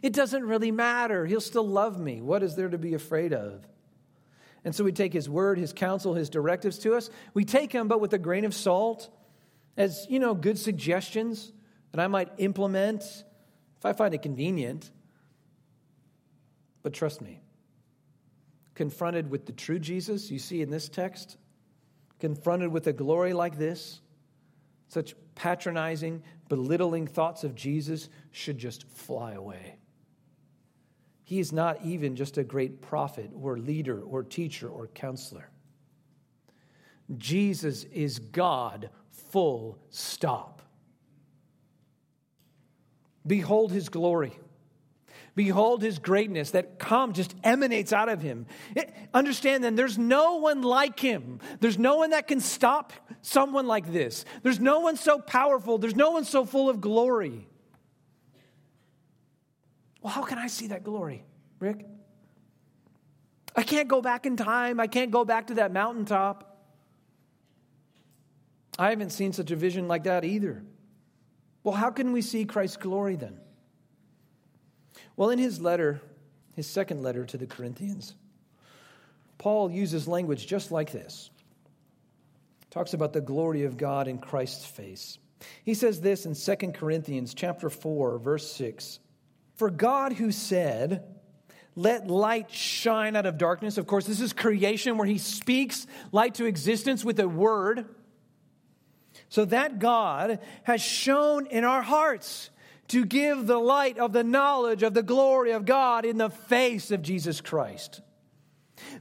It 0.03 0.13
doesn't 0.13 0.45
really 0.45 0.71
matter. 0.71 1.27
He'll 1.27 1.41
still 1.41 1.67
love 1.67 1.99
me. 1.99 2.21
What 2.21 2.43
is 2.43 2.57
there 2.57 2.69
to 2.69 2.79
be 2.79 2.95
afraid 2.95 3.33
of? 3.33 3.67
And 4.65 4.75
so 4.75 4.85
we 4.85 4.93
take 4.93 5.13
his 5.13 5.29
word, 5.29 5.59
his 5.59 5.73
counsel, 5.73 6.15
his 6.15 6.29
directives 6.29 6.79
to 6.81 6.95
us. 6.95 7.11
We 7.33 7.45
take 7.45 7.73
them, 7.73 7.89
but 7.89 8.01
with 8.01 8.13
a 8.13 8.19
grain 8.19 8.45
of 8.45 8.55
salt, 8.55 9.09
as, 9.77 10.07
you 10.11 10.19
know, 10.19 10.35
good 10.35 10.59
suggestions 10.59 11.53
that 11.93 12.01
I 12.01 12.07
might 12.07 12.31
implement 12.39 13.03
if 13.79 13.87
I 13.87 13.93
find 13.95 14.13
it 14.13 14.23
convenient. 14.23 14.91
But 16.83 16.93
trust 16.93 17.23
me, 17.23 17.41
confronted 18.75 19.31
with 19.31 19.47
the 19.47 19.53
true 19.53 19.79
Jesus 19.79 20.31
you 20.31 20.39
see 20.39 20.61
in 20.61 20.71
this 20.71 20.89
text, 20.89 21.39
confronted 22.19 22.71
with 22.71 22.87
a 22.87 22.93
glory 22.93 23.33
like 23.33 23.57
this, 23.57 24.01
such 24.89 25.15
patronizing, 25.35 26.23
belittling 26.49 27.07
thoughts 27.07 27.45
of 27.45 27.55
Jesus 27.55 28.11
should 28.31 28.59
just 28.59 28.87
fly 28.91 29.33
away. 29.33 29.77
He 31.31 31.39
is 31.39 31.53
not 31.53 31.85
even 31.85 32.17
just 32.17 32.39
a 32.39 32.43
great 32.43 32.81
prophet 32.81 33.31
or 33.41 33.57
leader 33.57 34.01
or 34.01 34.25
teacher 34.25 34.69
or 34.69 34.89
counselor. 34.89 35.49
Jesus 37.17 37.85
is 37.85 38.19
God, 38.19 38.91
full 39.13 39.79
stop. 39.91 40.61
Behold 43.25 43.71
his 43.71 43.89
glory. 43.89 44.37
Behold 45.37 45.83
his 45.83 46.01
greatness 46.01 46.51
that 46.51 46.81
come 46.81 47.13
just 47.13 47.37
emanates 47.45 47.93
out 47.93 48.09
of 48.09 48.21
him. 48.21 48.47
It, 48.75 48.93
understand 49.15 49.63
then, 49.63 49.77
there's 49.77 49.99
no 49.99 50.39
one 50.39 50.63
like 50.63 50.99
him. 50.99 51.39
There's 51.61 51.79
no 51.79 51.99
one 51.99 52.11
that 52.11 52.27
can 52.27 52.41
stop 52.41 52.93
someone 53.23 53.69
like 53.69 53.93
this. 53.93 54.25
There's 54.43 54.59
no 54.59 54.81
one 54.81 54.97
so 54.97 55.21
powerful. 55.21 55.79
There's 55.79 55.95
no 55.95 56.11
one 56.11 56.25
so 56.25 56.45
full 56.45 56.69
of 56.69 56.81
glory. 56.81 57.47
Well, 60.03 60.13
how 60.13 60.23
can 60.23 60.39
I 60.39 60.47
see 60.47 60.69
that 60.69 60.85
glory, 60.85 61.25
Rick? 61.59 61.87
I 63.55 63.63
can't 63.63 63.89
go 63.89 64.01
back 64.01 64.27
in 64.27 64.37
time. 64.37 64.81
I 64.81 64.87
can't 64.87 65.11
go 65.11 65.25
back 65.25 65.49
to 65.49 65.55
that 65.55 65.73
mountaintop. 65.73 66.47
I 68.79 68.91
haven't 68.91 69.11
seen 69.11 69.33
such 69.33 69.51
a 69.51 69.57
vision 69.57 69.89
like 69.89 70.05
that 70.05 70.25
either. 70.25 70.63
Well, 71.63 71.75
how 71.75 71.91
can 71.91 72.13
we 72.13 72.23
see 72.23 72.45
Christ's 72.45 72.79
glory 72.79 73.17
then? 73.17 73.39
Well, 75.17 75.31
in 75.31 75.39
his 75.39 75.61
letter, 75.61 76.01
his 76.57 76.67
second 76.67 77.03
letter 77.03 77.27
to 77.27 77.37
the 77.37 77.47
Corinthians, 77.47 78.15
Paul 79.37 79.71
uses 79.71 80.09
language 80.09 80.47
just 80.47 80.73
like 80.73 80.93
this. 80.93 81.31
Talks 82.71 82.95
about 82.95 83.13
the 83.13 83.21
glory 83.21 83.65
of 83.65 83.77
God 83.77 84.09
in 84.09 84.19
Christ's 84.19 84.65
face. 84.65 85.19
He 85.65 85.75
says 85.75 86.01
this 86.01 86.25
in 86.25 86.35
2 86.35 86.73
Corinthians 86.73 87.35
chapter 87.35 87.69
4 87.69 88.19
verse 88.19 88.51
6. 88.53 89.01
For 89.61 89.69
God 89.69 90.15
who 90.15 90.33
said, 90.33 91.05
let 91.77 92.07
light 92.07 92.51
shine 92.51 93.15
out 93.15 93.27
of 93.27 93.37
darkness. 93.37 93.77
Of 93.77 93.87
course, 93.87 94.07
this 94.07 94.23
is 94.23 94.33
creation 94.33 94.97
where 94.97 95.07
he 95.07 95.19
speaks 95.19 95.87
light 96.13 96.37
to 96.37 96.47
existence 96.47 97.05
with 97.05 97.21
a 97.21 97.29
word. 97.29 97.85
So 99.29 99.45
that 99.45 99.79
God 99.79 100.39
has 100.63 100.81
shone 100.81 101.47
in 101.47 101.65
our 101.65 101.83
hearts 101.83 102.49
to 102.89 103.05
give 103.05 103.47
the 103.47 103.59
light 103.59 103.99
of 103.99 104.15
the 104.15 104.25
knowledge 104.25 104.83
of 104.83 104.95
the 104.95 105.03
glory 105.03 105.51
of 105.53 105.67
God 105.67 106.07
in 106.07 106.17
the 106.17 106.31
face 106.31 106.91
of 106.91 107.03
Jesus 107.03 107.43
Christ. 107.43 108.01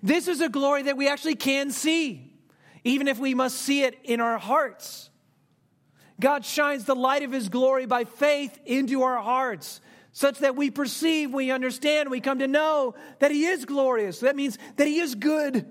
This 0.04 0.28
is 0.28 0.42
a 0.42 0.50
glory 0.50 0.84
that 0.84 0.98
we 0.98 1.08
actually 1.08 1.36
can 1.36 1.72
see, 1.72 2.34
even 2.84 3.08
if 3.08 3.18
we 3.18 3.34
must 3.34 3.60
see 3.60 3.84
it 3.84 3.98
in 4.04 4.20
our 4.20 4.38
hearts. 4.38 5.10
God 6.20 6.44
shines 6.44 6.84
the 6.84 6.98
light 6.98 7.24
of 7.24 7.32
his 7.32 7.48
glory 7.48 7.86
by 7.86 8.04
faith 8.04 8.60
into 8.66 9.04
our 9.04 9.20
hearts 9.20 9.80
such 10.20 10.40
that 10.40 10.58
we 10.58 10.70
perceive, 10.70 11.34
we 11.34 11.50
understand, 11.50 12.12
we 12.12 12.20
come 12.20 12.40
to 12.40 12.48
know 12.48 12.94
that 13.20 13.32
He 13.32 13.46
is 13.46 13.64
glorious. 13.64 14.20
That 14.20 14.36
means 14.36 14.58
that 14.76 14.86
He 14.86 15.00
is 15.00 15.16
good, 15.16 15.66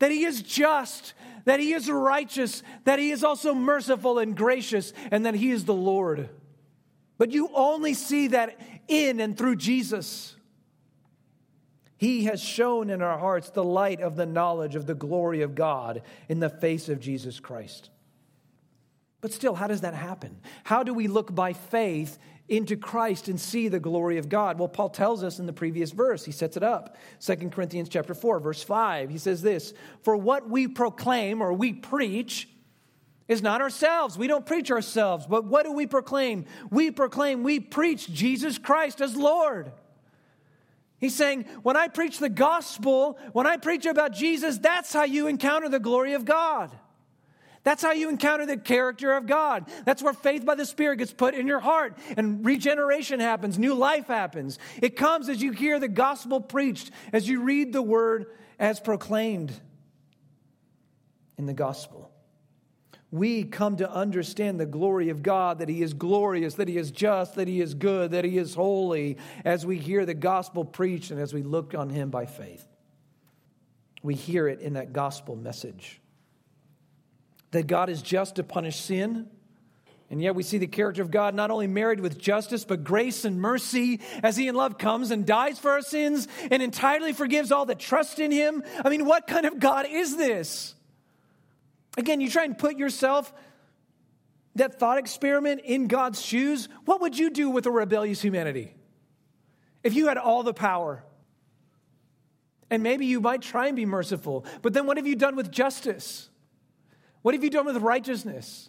that 0.00 0.10
He 0.10 0.24
is 0.24 0.42
just, 0.42 1.14
that 1.44 1.60
He 1.60 1.72
is 1.72 1.88
righteous, 1.88 2.64
that 2.86 2.98
He 2.98 3.12
is 3.12 3.22
also 3.22 3.54
merciful 3.54 4.18
and 4.18 4.36
gracious, 4.36 4.92
and 5.12 5.24
that 5.26 5.36
He 5.36 5.52
is 5.52 5.64
the 5.64 5.74
Lord. 5.74 6.28
But 7.18 7.30
you 7.30 7.50
only 7.54 7.94
see 7.94 8.26
that 8.28 8.58
in 8.88 9.20
and 9.20 9.38
through 9.38 9.56
Jesus. 9.56 10.34
He 11.96 12.24
has 12.24 12.42
shone 12.42 12.90
in 12.90 13.00
our 13.00 13.16
hearts 13.16 13.50
the 13.50 13.62
light 13.62 14.00
of 14.00 14.16
the 14.16 14.26
knowledge 14.26 14.74
of 14.74 14.86
the 14.86 14.96
glory 14.96 15.42
of 15.42 15.54
God 15.54 16.02
in 16.28 16.40
the 16.40 16.50
face 16.50 16.88
of 16.88 16.98
Jesus 16.98 17.38
Christ. 17.38 17.90
But 19.20 19.32
still, 19.32 19.54
how 19.54 19.68
does 19.68 19.82
that 19.82 19.94
happen? 19.94 20.40
How 20.64 20.82
do 20.82 20.92
we 20.92 21.06
look 21.06 21.32
by 21.32 21.52
faith 21.52 22.18
into 22.48 22.76
Christ 22.76 23.28
and 23.28 23.40
see 23.40 23.68
the 23.68 23.80
glory 23.80 24.18
of 24.18 24.28
God? 24.28 24.58
Well, 24.58 24.68
Paul 24.68 24.90
tells 24.90 25.24
us 25.24 25.38
in 25.38 25.46
the 25.46 25.52
previous 25.52 25.92
verse. 25.92 26.24
He 26.24 26.32
sets 26.32 26.56
it 26.56 26.62
up. 26.62 26.96
2 27.20 27.50
Corinthians 27.50 27.88
chapter 27.88 28.14
4, 28.14 28.40
verse 28.40 28.62
5. 28.62 29.10
He 29.10 29.18
says 29.18 29.42
this, 29.42 29.72
"For 30.02 30.16
what 30.16 30.48
we 30.48 30.68
proclaim 30.68 31.40
or 31.40 31.52
we 31.52 31.72
preach 31.72 32.48
is 33.26 33.40
not 33.40 33.62
ourselves. 33.62 34.18
We 34.18 34.26
don't 34.26 34.44
preach 34.44 34.70
ourselves, 34.70 35.26
but 35.26 35.46
what 35.46 35.64
do 35.64 35.72
we 35.72 35.86
proclaim? 35.86 36.44
We 36.70 36.90
proclaim, 36.90 37.42
we 37.42 37.60
preach 37.60 38.12
Jesus 38.12 38.58
Christ 38.58 39.00
as 39.00 39.16
Lord." 39.16 39.72
He's 40.98 41.14
saying, 41.14 41.44
when 41.62 41.76
I 41.76 41.88
preach 41.88 42.18
the 42.18 42.28
gospel, 42.28 43.18
when 43.32 43.46
I 43.46 43.56
preach 43.56 43.84
about 43.84 44.12
Jesus, 44.12 44.58
that's 44.58 44.92
how 44.92 45.04
you 45.04 45.26
encounter 45.26 45.68
the 45.68 45.80
glory 45.80 46.14
of 46.14 46.24
God. 46.24 46.70
That's 47.64 47.82
how 47.82 47.92
you 47.92 48.10
encounter 48.10 48.44
the 48.44 48.58
character 48.58 49.14
of 49.14 49.26
God. 49.26 49.64
That's 49.86 50.02
where 50.02 50.12
faith 50.12 50.44
by 50.44 50.54
the 50.54 50.66
Spirit 50.66 50.98
gets 50.98 51.12
put 51.12 51.34
in 51.34 51.46
your 51.46 51.60
heart 51.60 51.98
and 52.16 52.44
regeneration 52.44 53.20
happens, 53.20 53.58
new 53.58 53.74
life 53.74 54.06
happens. 54.06 54.58
It 54.80 54.96
comes 54.96 55.28
as 55.30 55.42
you 55.42 55.52
hear 55.52 55.80
the 55.80 55.88
gospel 55.88 56.40
preached, 56.40 56.90
as 57.12 57.26
you 57.26 57.40
read 57.40 57.72
the 57.72 57.82
word 57.82 58.26
as 58.58 58.80
proclaimed 58.80 59.52
in 61.38 61.46
the 61.46 61.54
gospel. 61.54 62.10
We 63.10 63.44
come 63.44 63.76
to 63.76 63.90
understand 63.90 64.58
the 64.58 64.66
glory 64.66 65.08
of 65.08 65.22
God, 65.22 65.60
that 65.60 65.68
He 65.68 65.82
is 65.82 65.94
glorious, 65.94 66.54
that 66.54 66.66
He 66.66 66.76
is 66.76 66.90
just, 66.90 67.36
that 67.36 67.46
He 67.46 67.60
is 67.60 67.72
good, 67.74 68.10
that 68.10 68.24
He 68.24 68.38
is 68.38 68.54
holy, 68.54 69.18
as 69.44 69.64
we 69.64 69.78
hear 69.78 70.04
the 70.04 70.14
gospel 70.14 70.64
preached 70.64 71.12
and 71.12 71.20
as 71.20 71.32
we 71.32 71.42
look 71.42 71.74
on 71.74 71.90
Him 71.90 72.10
by 72.10 72.26
faith. 72.26 72.66
We 74.02 74.16
hear 74.16 74.48
it 74.48 74.60
in 74.60 74.72
that 74.72 74.92
gospel 74.92 75.36
message 75.36 76.00
that 77.54 77.68
God 77.68 77.88
is 77.88 78.02
just 78.02 78.36
to 78.36 78.42
punish 78.42 78.76
sin. 78.80 79.28
And 80.10 80.20
yet 80.20 80.34
we 80.34 80.42
see 80.42 80.58
the 80.58 80.66
character 80.66 81.02
of 81.02 81.10
God 81.10 81.34
not 81.34 81.50
only 81.50 81.66
married 81.66 82.00
with 82.00 82.18
justice, 82.18 82.64
but 82.64 82.84
grace 82.84 83.24
and 83.24 83.40
mercy 83.40 84.00
as 84.22 84.36
He 84.36 84.48
in 84.48 84.54
love 84.54 84.76
comes 84.76 85.10
and 85.10 85.24
dies 85.24 85.58
for 85.58 85.70
our 85.70 85.80
sins 85.80 86.28
and 86.50 86.62
entirely 86.62 87.12
forgives 87.12 87.50
all 87.50 87.66
that 87.66 87.78
trust 87.78 88.18
in 88.18 88.30
Him. 88.30 88.62
I 88.84 88.90
mean, 88.90 89.06
what 89.06 89.26
kind 89.26 89.46
of 89.46 89.58
God 89.58 89.86
is 89.88 90.16
this? 90.16 90.74
Again, 91.96 92.20
you 92.20 92.28
try 92.28 92.44
and 92.44 92.58
put 92.58 92.76
yourself, 92.76 93.32
that 94.56 94.78
thought 94.78 94.98
experiment, 94.98 95.62
in 95.64 95.86
God's 95.86 96.20
shoes. 96.20 96.68
What 96.84 97.00
would 97.00 97.16
you 97.16 97.30
do 97.30 97.50
with 97.50 97.66
a 97.66 97.70
rebellious 97.70 98.20
humanity? 98.20 98.74
If 99.84 99.94
you 99.94 100.08
had 100.08 100.18
all 100.18 100.42
the 100.42 100.54
power, 100.54 101.04
and 102.68 102.82
maybe 102.82 103.06
you 103.06 103.20
might 103.20 103.42
try 103.42 103.68
and 103.68 103.76
be 103.76 103.86
merciful, 103.86 104.44
but 104.60 104.72
then 104.72 104.86
what 104.86 104.96
have 104.96 105.06
you 105.06 105.14
done 105.14 105.36
with 105.36 105.52
justice? 105.52 106.30
What 107.24 107.32
have 107.32 107.42
you 107.42 107.48
done 107.48 107.64
with 107.64 107.78
righteousness? 107.78 108.68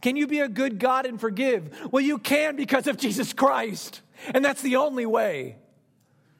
Can 0.00 0.16
you 0.16 0.26
be 0.26 0.40
a 0.40 0.48
good 0.48 0.78
God 0.78 1.04
and 1.04 1.20
forgive? 1.20 1.92
Well, 1.92 2.02
you 2.02 2.16
can 2.16 2.56
because 2.56 2.86
of 2.86 2.96
Jesus 2.96 3.34
Christ. 3.34 4.00
And 4.32 4.42
that's 4.42 4.62
the 4.62 4.76
only 4.76 5.04
way. 5.04 5.58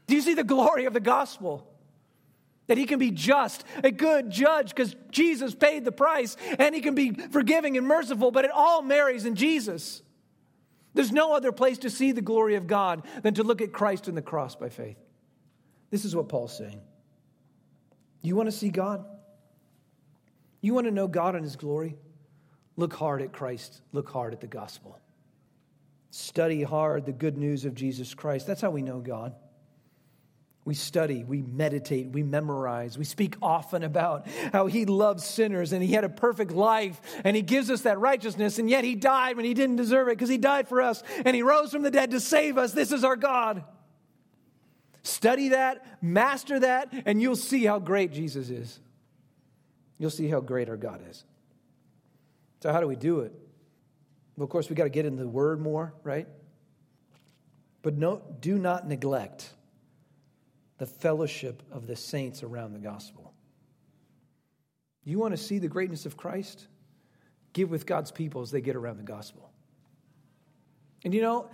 Do 0.06 0.14
you 0.14 0.22
see 0.22 0.32
the 0.32 0.42
glory 0.42 0.86
of 0.86 0.94
the 0.94 1.00
gospel? 1.00 1.70
That 2.68 2.78
he 2.78 2.86
can 2.86 2.98
be 2.98 3.10
just, 3.10 3.62
a 3.84 3.90
good 3.90 4.30
judge, 4.30 4.70
because 4.70 4.96
Jesus 5.10 5.54
paid 5.54 5.84
the 5.84 5.92
price, 5.92 6.34
and 6.58 6.74
he 6.74 6.80
can 6.80 6.94
be 6.94 7.12
forgiving 7.12 7.76
and 7.76 7.86
merciful, 7.86 8.30
but 8.30 8.46
it 8.46 8.50
all 8.50 8.80
marries 8.80 9.26
in 9.26 9.34
Jesus. 9.34 10.00
There's 10.94 11.12
no 11.12 11.34
other 11.34 11.52
place 11.52 11.76
to 11.80 11.90
see 11.90 12.12
the 12.12 12.22
glory 12.22 12.54
of 12.54 12.66
God 12.66 13.02
than 13.22 13.34
to 13.34 13.42
look 13.42 13.60
at 13.60 13.70
Christ 13.70 14.08
in 14.08 14.14
the 14.14 14.22
cross 14.22 14.56
by 14.56 14.70
faith. 14.70 14.96
This 15.90 16.06
is 16.06 16.16
what 16.16 16.30
Paul's 16.30 16.56
saying. 16.56 16.80
You 18.22 18.34
want 18.34 18.46
to 18.46 18.56
see 18.56 18.70
God? 18.70 19.04
You 20.60 20.74
want 20.74 20.86
to 20.86 20.90
know 20.90 21.08
God 21.08 21.34
and 21.34 21.44
His 21.44 21.56
glory? 21.56 21.96
Look 22.76 22.94
hard 22.94 23.22
at 23.22 23.32
Christ, 23.32 23.80
look 23.92 24.08
hard 24.08 24.32
at 24.32 24.40
the 24.40 24.46
gospel. 24.46 24.98
Study 26.10 26.62
hard 26.62 27.06
the 27.06 27.12
good 27.12 27.38
news 27.38 27.64
of 27.64 27.74
Jesus 27.74 28.14
Christ. 28.14 28.46
That's 28.46 28.60
how 28.60 28.70
we 28.70 28.82
know 28.82 28.98
God. 28.98 29.34
We 30.64 30.74
study, 30.74 31.24
we 31.24 31.40
meditate, 31.40 32.10
we 32.10 32.22
memorize, 32.22 32.98
we 32.98 33.04
speak 33.04 33.36
often 33.40 33.82
about 33.82 34.28
how 34.52 34.66
he 34.66 34.84
loves 34.84 35.24
sinners 35.24 35.72
and 35.72 35.82
he 35.82 35.92
had 35.92 36.04
a 36.04 36.08
perfect 36.08 36.52
life 36.52 37.00
and 37.24 37.34
he 37.34 37.42
gives 37.42 37.70
us 37.70 37.82
that 37.82 37.98
righteousness, 37.98 38.58
and 38.58 38.68
yet 38.68 38.84
he 38.84 38.94
died 38.94 39.36
when 39.36 39.46
he 39.46 39.54
didn't 39.54 39.76
deserve 39.76 40.08
it 40.08 40.12
because 40.12 40.28
he 40.28 40.36
died 40.36 40.68
for 40.68 40.82
us 40.82 41.02
and 41.24 41.34
he 41.34 41.42
rose 41.42 41.70
from 41.72 41.82
the 41.82 41.90
dead 41.90 42.10
to 42.10 42.20
save 42.20 42.58
us. 42.58 42.72
This 42.72 42.92
is 42.92 43.04
our 43.04 43.16
God. 43.16 43.64
Study 45.02 45.50
that, 45.50 46.02
master 46.02 46.60
that, 46.60 46.92
and 47.06 47.22
you'll 47.22 47.36
see 47.36 47.64
how 47.64 47.78
great 47.78 48.12
Jesus 48.12 48.50
is. 48.50 48.80
You'll 50.00 50.08
see 50.08 50.28
how 50.28 50.40
great 50.40 50.70
our 50.70 50.78
God 50.78 51.02
is. 51.10 51.24
So, 52.62 52.72
how 52.72 52.80
do 52.80 52.88
we 52.88 52.96
do 52.96 53.20
it? 53.20 53.34
Well, 54.34 54.44
of 54.44 54.50
course, 54.50 54.70
we 54.70 54.74
got 54.74 54.84
to 54.84 54.90
get 54.90 55.04
in 55.04 55.16
the 55.16 55.28
Word 55.28 55.60
more, 55.60 55.92
right? 56.02 56.26
But 57.82 57.98
no, 57.98 58.22
do 58.40 58.56
not 58.56 58.88
neglect 58.88 59.52
the 60.78 60.86
fellowship 60.86 61.62
of 61.70 61.86
the 61.86 61.96
saints 61.96 62.42
around 62.42 62.72
the 62.72 62.78
gospel. 62.78 63.34
You 65.04 65.18
want 65.18 65.32
to 65.32 65.36
see 65.36 65.58
the 65.58 65.68
greatness 65.68 66.06
of 66.06 66.16
Christ? 66.16 66.66
Give 67.52 67.70
with 67.70 67.84
God's 67.84 68.10
people 68.10 68.40
as 68.40 68.50
they 68.50 68.62
get 68.62 68.76
around 68.76 68.96
the 68.96 69.02
gospel. 69.02 69.52
And 71.04 71.12
you 71.12 71.20
know, 71.20 71.50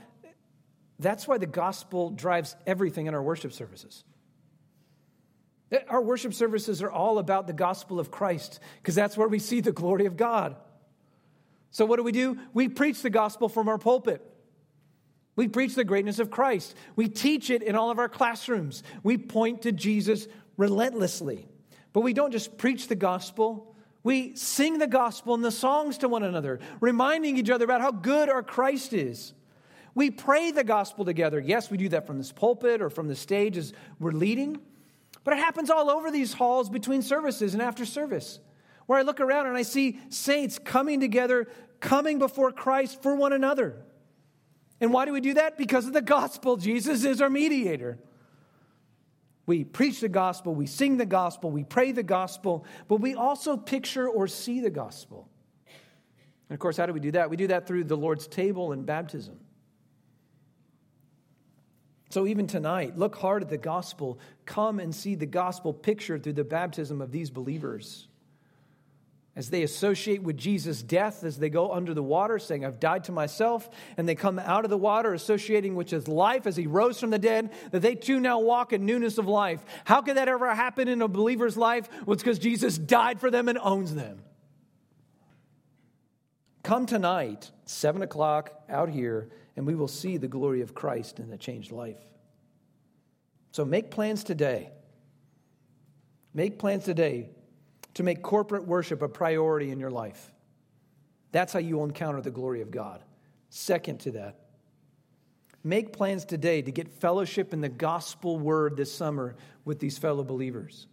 that's 1.00 1.26
why 1.26 1.38
the 1.38 1.46
gospel 1.46 2.10
drives 2.10 2.54
everything 2.64 3.06
in 3.06 3.14
our 3.14 3.22
worship 3.22 3.52
services. 3.52 4.04
Our 5.88 6.00
worship 6.00 6.32
services 6.32 6.82
are 6.82 6.90
all 6.90 7.18
about 7.18 7.46
the 7.46 7.52
gospel 7.52 7.98
of 7.98 8.10
Christ 8.10 8.60
because 8.80 8.94
that's 8.94 9.16
where 9.16 9.28
we 9.28 9.38
see 9.38 9.60
the 9.60 9.72
glory 9.72 10.06
of 10.06 10.16
God. 10.16 10.56
So, 11.70 11.84
what 11.84 11.96
do 11.96 12.02
we 12.02 12.12
do? 12.12 12.38
We 12.54 12.68
preach 12.68 13.02
the 13.02 13.10
gospel 13.10 13.48
from 13.48 13.68
our 13.68 13.78
pulpit. 13.78 14.22
We 15.34 15.48
preach 15.48 15.74
the 15.74 15.84
greatness 15.84 16.18
of 16.18 16.30
Christ. 16.30 16.74
We 16.94 17.08
teach 17.08 17.50
it 17.50 17.62
in 17.62 17.76
all 17.76 17.90
of 17.90 17.98
our 17.98 18.08
classrooms. 18.08 18.82
We 19.02 19.18
point 19.18 19.62
to 19.62 19.72
Jesus 19.72 20.28
relentlessly. 20.56 21.46
But 21.92 22.00
we 22.00 22.12
don't 22.12 22.32
just 22.32 22.56
preach 22.58 22.88
the 22.88 22.94
gospel, 22.94 23.74
we 24.06 24.36
sing 24.36 24.78
the 24.78 24.86
gospel 24.86 25.34
and 25.34 25.44
the 25.44 25.50
songs 25.50 25.98
to 25.98 26.08
one 26.08 26.22
another, 26.22 26.60
reminding 26.80 27.38
each 27.38 27.50
other 27.50 27.64
about 27.64 27.80
how 27.80 27.90
good 27.90 28.28
our 28.28 28.42
Christ 28.42 28.92
is. 28.92 29.34
We 29.96 30.12
pray 30.12 30.52
the 30.52 30.62
gospel 30.62 31.04
together. 31.04 31.40
Yes, 31.40 31.72
we 31.72 31.76
do 31.76 31.88
that 31.88 32.06
from 32.06 32.18
this 32.18 32.30
pulpit 32.30 32.80
or 32.80 32.88
from 32.88 33.08
the 33.08 33.16
stage 33.16 33.56
as 33.56 33.72
we're 33.98 34.12
leading, 34.12 34.60
but 35.26 35.32
it 35.32 35.38
happens 35.38 35.70
all 35.70 35.90
over 35.90 36.12
these 36.12 36.32
halls 36.34 36.70
between 36.70 37.02
services 37.02 37.52
and 37.52 37.60
after 37.60 37.84
service, 37.84 38.38
where 38.86 39.00
I 39.00 39.02
look 39.02 39.20
around 39.20 39.48
and 39.48 39.56
I 39.56 39.62
see 39.62 39.98
saints 40.08 40.56
coming 40.56 41.00
together, 41.00 41.48
coming 41.80 42.20
before 42.20 42.52
Christ 42.52 43.02
for 43.02 43.16
one 43.16 43.32
another. 43.32 43.74
And 44.80 44.92
why 44.92 45.04
do 45.04 45.12
we 45.12 45.20
do 45.20 45.34
that? 45.34 45.58
Because 45.58 45.84
of 45.88 45.94
the 45.94 46.00
gospel. 46.00 46.56
Jesus 46.56 47.04
is 47.04 47.20
our 47.20 47.28
mediator. 47.28 47.98
We 49.46 49.64
preach 49.64 49.98
the 49.98 50.08
gospel, 50.08 50.54
we 50.54 50.66
sing 50.66 50.96
the 50.96 51.06
gospel, 51.06 51.50
we 51.50 51.64
pray 51.64 51.90
the 51.90 52.04
gospel, 52.04 52.64
but 52.86 53.00
we 53.00 53.16
also 53.16 53.56
picture 53.56 54.08
or 54.08 54.28
see 54.28 54.60
the 54.60 54.70
gospel. 54.70 55.28
And 56.48 56.54
of 56.54 56.60
course, 56.60 56.76
how 56.76 56.86
do 56.86 56.92
we 56.92 57.00
do 57.00 57.10
that? 57.12 57.30
We 57.30 57.36
do 57.36 57.48
that 57.48 57.66
through 57.66 57.82
the 57.84 57.96
Lord's 57.96 58.28
table 58.28 58.70
and 58.70 58.86
baptism. 58.86 59.40
So 62.08 62.26
even 62.26 62.46
tonight, 62.46 62.96
look 62.96 63.16
hard 63.16 63.42
at 63.42 63.48
the 63.48 63.58
gospel. 63.58 64.18
Come 64.44 64.78
and 64.78 64.94
see 64.94 65.14
the 65.14 65.26
gospel 65.26 65.72
pictured 65.72 66.22
through 66.22 66.34
the 66.34 66.44
baptism 66.44 67.00
of 67.00 67.10
these 67.10 67.30
believers 67.30 68.08
as 69.34 69.50
they 69.50 69.62
associate 69.62 70.22
with 70.22 70.38
Jesus' 70.38 70.82
death, 70.82 71.22
as 71.22 71.38
they 71.38 71.50
go 71.50 71.70
under 71.70 71.92
the 71.92 72.02
water, 72.02 72.38
saying, 72.38 72.64
I've 72.64 72.80
died 72.80 73.04
to 73.04 73.12
myself, 73.12 73.68
and 73.98 74.08
they 74.08 74.14
come 74.14 74.38
out 74.38 74.64
of 74.64 74.70
the 74.70 74.78
water, 74.78 75.12
associating 75.12 75.74
with 75.74 75.90
his 75.90 76.08
life 76.08 76.46
as 76.46 76.56
he 76.56 76.66
rose 76.66 76.98
from 76.98 77.10
the 77.10 77.18
dead, 77.18 77.52
that 77.70 77.82
they 77.82 77.94
too 77.94 78.18
now 78.18 78.38
walk 78.38 78.72
in 78.72 78.86
newness 78.86 79.18
of 79.18 79.28
life. 79.28 79.62
How 79.84 80.00
could 80.00 80.16
that 80.16 80.28
ever 80.28 80.54
happen 80.54 80.88
in 80.88 81.02
a 81.02 81.08
believer's 81.08 81.58
life? 81.58 81.86
Well, 82.06 82.14
it's 82.14 82.22
because 82.22 82.38
Jesus 82.38 82.78
died 82.78 83.20
for 83.20 83.30
them 83.30 83.50
and 83.50 83.58
owns 83.58 83.94
them. 83.94 84.22
Come 86.62 86.86
tonight, 86.86 87.50
7 87.66 88.00
o'clock 88.00 88.52
out 88.70 88.88
here, 88.88 89.28
and 89.56 89.66
we 89.66 89.74
will 89.74 89.88
see 89.88 90.16
the 90.16 90.28
glory 90.28 90.60
of 90.60 90.74
Christ 90.74 91.18
in 91.18 91.32
a 91.32 91.38
changed 91.38 91.72
life. 91.72 91.98
So 93.52 93.64
make 93.64 93.90
plans 93.90 94.22
today. 94.22 94.70
Make 96.34 96.58
plans 96.58 96.84
today 96.84 97.30
to 97.94 98.02
make 98.02 98.22
corporate 98.22 98.66
worship 98.66 99.00
a 99.00 99.08
priority 99.08 99.70
in 99.70 99.80
your 99.80 99.90
life. 99.90 100.32
That's 101.32 101.52
how 101.52 101.58
you 101.58 101.76
will 101.76 101.84
encounter 101.84 102.20
the 102.20 102.30
glory 102.30 102.60
of 102.60 102.70
God. 102.70 103.02
Second 103.48 104.00
to 104.00 104.10
that, 104.12 104.40
make 105.64 105.92
plans 105.94 106.26
today 106.26 106.60
to 106.60 106.70
get 106.70 106.88
fellowship 106.88 107.54
in 107.54 107.62
the 107.62 107.68
gospel 107.70 108.38
word 108.38 108.76
this 108.76 108.92
summer 108.92 109.36
with 109.64 109.80
these 109.80 109.96
fellow 109.96 110.24
believers. 110.24 110.86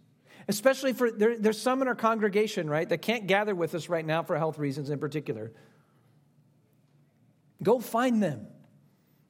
Especially 0.48 0.92
for, 0.92 1.10
there, 1.10 1.38
there's 1.38 1.60
some 1.60 1.82
in 1.82 1.88
our 1.88 1.94
congregation, 1.94 2.68
right, 2.68 2.88
that 2.88 3.02
can't 3.02 3.26
gather 3.26 3.54
with 3.54 3.74
us 3.74 3.88
right 3.88 4.04
now 4.04 4.22
for 4.22 4.36
health 4.38 4.58
reasons 4.58 4.90
in 4.90 4.98
particular. 4.98 5.52
Go 7.64 7.80
find 7.80 8.22
them. 8.22 8.46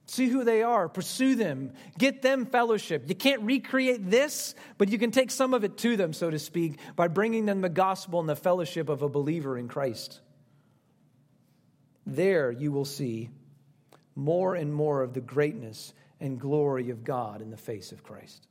See 0.07 0.29
who 0.29 0.45
they 0.45 0.63
are, 0.63 0.87
pursue 0.87 1.35
them, 1.35 1.73
get 1.99 2.21
them 2.21 2.45
fellowship. 2.45 3.05
You 3.09 3.15
can't 3.15 3.41
recreate 3.41 4.11
this, 4.11 4.55
but 4.77 4.91
you 4.91 4.99
can 4.99 5.11
take 5.11 5.31
some 5.31 5.55
of 5.55 5.65
it 5.65 5.79
to 5.79 5.97
them, 5.97 6.13
so 6.13 6.29
to 6.29 6.39
speak, 6.39 6.79
by 6.95 7.09
bringing 7.09 7.47
them 7.47 7.63
the 7.63 7.71
gospel 7.71 8.21
and 8.21 8.29
the 8.29 8.37
fellowship 8.37 8.91
of 8.91 9.01
a 9.01 9.09
believer 9.09 9.57
in 9.57 9.67
Christ. 9.67 10.21
There 12.07 12.53
you 12.53 12.71
will 12.71 12.85
see 12.85 13.31
more 14.15 14.55
and 14.55 14.75
more 14.75 15.01
of 15.01 15.15
the 15.15 15.23
greatness 15.23 15.95
and 16.21 16.39
glory 16.39 16.91
of 16.91 17.03
God 17.03 17.41
in 17.41 17.51
the 17.51 17.57
face 17.57 17.91
of 17.91 18.03
Christ. 18.03 18.47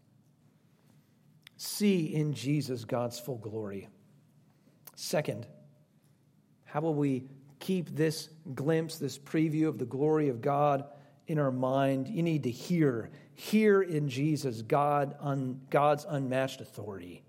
See 1.58 2.15
in 2.15 2.34
Jesus 2.34 2.84
God's 2.84 3.19
full 3.19 3.38
glory. 3.38 3.89
Second, 4.96 5.46
how 6.65 6.82
will 6.82 6.96
we 6.96 7.26
keep 7.63 7.95
this 7.95 8.30
glimpse, 8.54 8.97
this 8.97 9.17
preview 9.17 9.67
of 9.67 9.80
the 9.80 9.86
glory 9.86 10.30
of 10.30 10.41
God? 10.41 10.86
in 11.28 11.39
our 11.39 11.52
mind. 11.52 12.08
You 12.08 12.23
need 12.23 12.43
to 12.43 12.52
hear, 12.52 13.10
hear 13.34 13.82
in 13.82 14.10
Jesus 14.10 14.62
God, 14.62 15.15
un, 15.19 15.62
God's 15.69 16.06
unmatched 16.08 16.62
authority. 16.62 17.23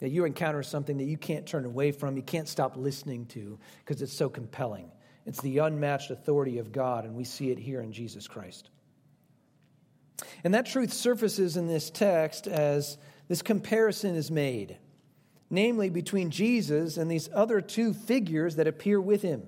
That 0.00 0.10
you 0.10 0.24
encounter 0.24 0.62
something 0.62 0.98
that 0.98 1.04
you 1.04 1.16
can't 1.16 1.46
turn 1.46 1.64
away 1.64 1.92
from, 1.92 2.16
you 2.16 2.22
can't 2.22 2.48
stop 2.48 2.76
listening 2.76 3.26
to 3.26 3.58
because 3.84 4.02
it's 4.02 4.12
so 4.12 4.28
compelling. 4.28 4.90
It's 5.26 5.40
the 5.40 5.58
unmatched 5.58 6.10
authority 6.10 6.58
of 6.58 6.72
God, 6.72 7.04
and 7.04 7.14
we 7.14 7.24
see 7.24 7.50
it 7.50 7.58
here 7.58 7.80
in 7.80 7.92
Jesus 7.92 8.28
Christ. 8.28 8.68
And 10.42 10.52
that 10.52 10.66
truth 10.66 10.92
surfaces 10.92 11.56
in 11.56 11.66
this 11.66 11.88
text 11.90 12.46
as 12.46 12.98
this 13.28 13.40
comparison 13.40 14.14
is 14.14 14.30
made, 14.30 14.76
namely 15.54 15.88
between 15.88 16.30
Jesus 16.30 16.96
and 16.96 17.10
these 17.10 17.28
other 17.32 17.60
two 17.60 17.94
figures 17.94 18.56
that 18.56 18.66
appear 18.66 19.00
with 19.00 19.22
him. 19.22 19.44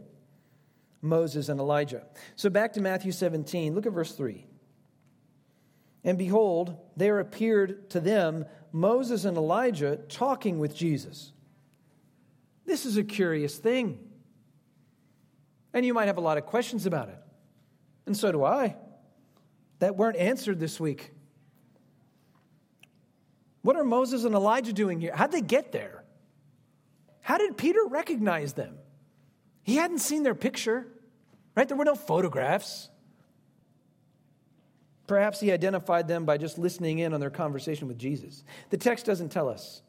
Moses 1.03 1.49
and 1.49 1.61
Elijah. 1.61 2.05
So 2.37 2.51
back 2.51 2.73
to 2.75 2.81
Matthew 2.81 3.13
17, 3.13 3.75
look 3.75 3.87
at 3.87 3.93
verse 3.93 4.13
3. 4.13 4.47
And 6.05 6.17
behold, 6.17 6.77
there 6.97 7.21
appeared 7.21 7.91
to 7.91 8.01
them 8.01 8.47
Moses 8.73 9.25
and 9.25 9.37
Elijah 9.37 9.97
talking 10.09 10.59
with 10.59 10.75
Jesus. 10.75 11.33
This 12.65 12.87
is 12.87 12.97
a 12.97 13.05
curious 13.05 13.57
thing. 13.57 13.99
And 15.73 15.85
you 15.85 15.95
might 15.95 16.07
have 16.07 16.17
a 16.17 16.23
lot 16.23 16.39
of 16.39 16.47
questions 16.47 16.87
about 16.87 17.09
it. 17.09 17.19
And 18.07 18.17
so 18.17 18.31
do 18.33 18.45
I, 18.45 18.77
that 19.81 19.97
weren't 19.97 20.17
answered 20.17 20.61
this 20.61 20.79
week. 20.79 21.13
What 23.63 23.77
are 23.77 23.85
Moses 23.85 24.25
and 24.25 24.35
Elijah 24.35 24.73
doing 24.73 25.01
here? 25.01 25.13
How'd 25.15 25.33
they 25.33 25.41
get 25.41 25.73
there? 25.73 25.96
How 27.27 27.39
did 27.39 27.57
Peter 27.57 27.85
recognize 27.85 28.53
them? 28.53 28.79
He 29.65 29.75
hadn't 29.75 29.99
seen 29.99 30.23
their 30.23 30.37
picture, 30.37 30.87
right? 31.57 31.67
There 31.67 31.77
were 31.77 31.85
no 31.85 31.97
photographs. 31.97 32.89
Perhaps 35.09 35.41
he 35.41 35.51
identified 35.51 36.07
them 36.07 36.25
by 36.25 36.39
just 36.39 36.57
listening 36.57 37.01
in 37.01 37.13
on 37.13 37.19
their 37.19 37.31
conversation 37.31 37.89
with 37.89 37.99
Jesus. 37.99 38.45
The 38.71 38.77
text 38.77 39.07
doesn't 39.07 39.31
tell 39.31 39.49
us. 39.49 39.83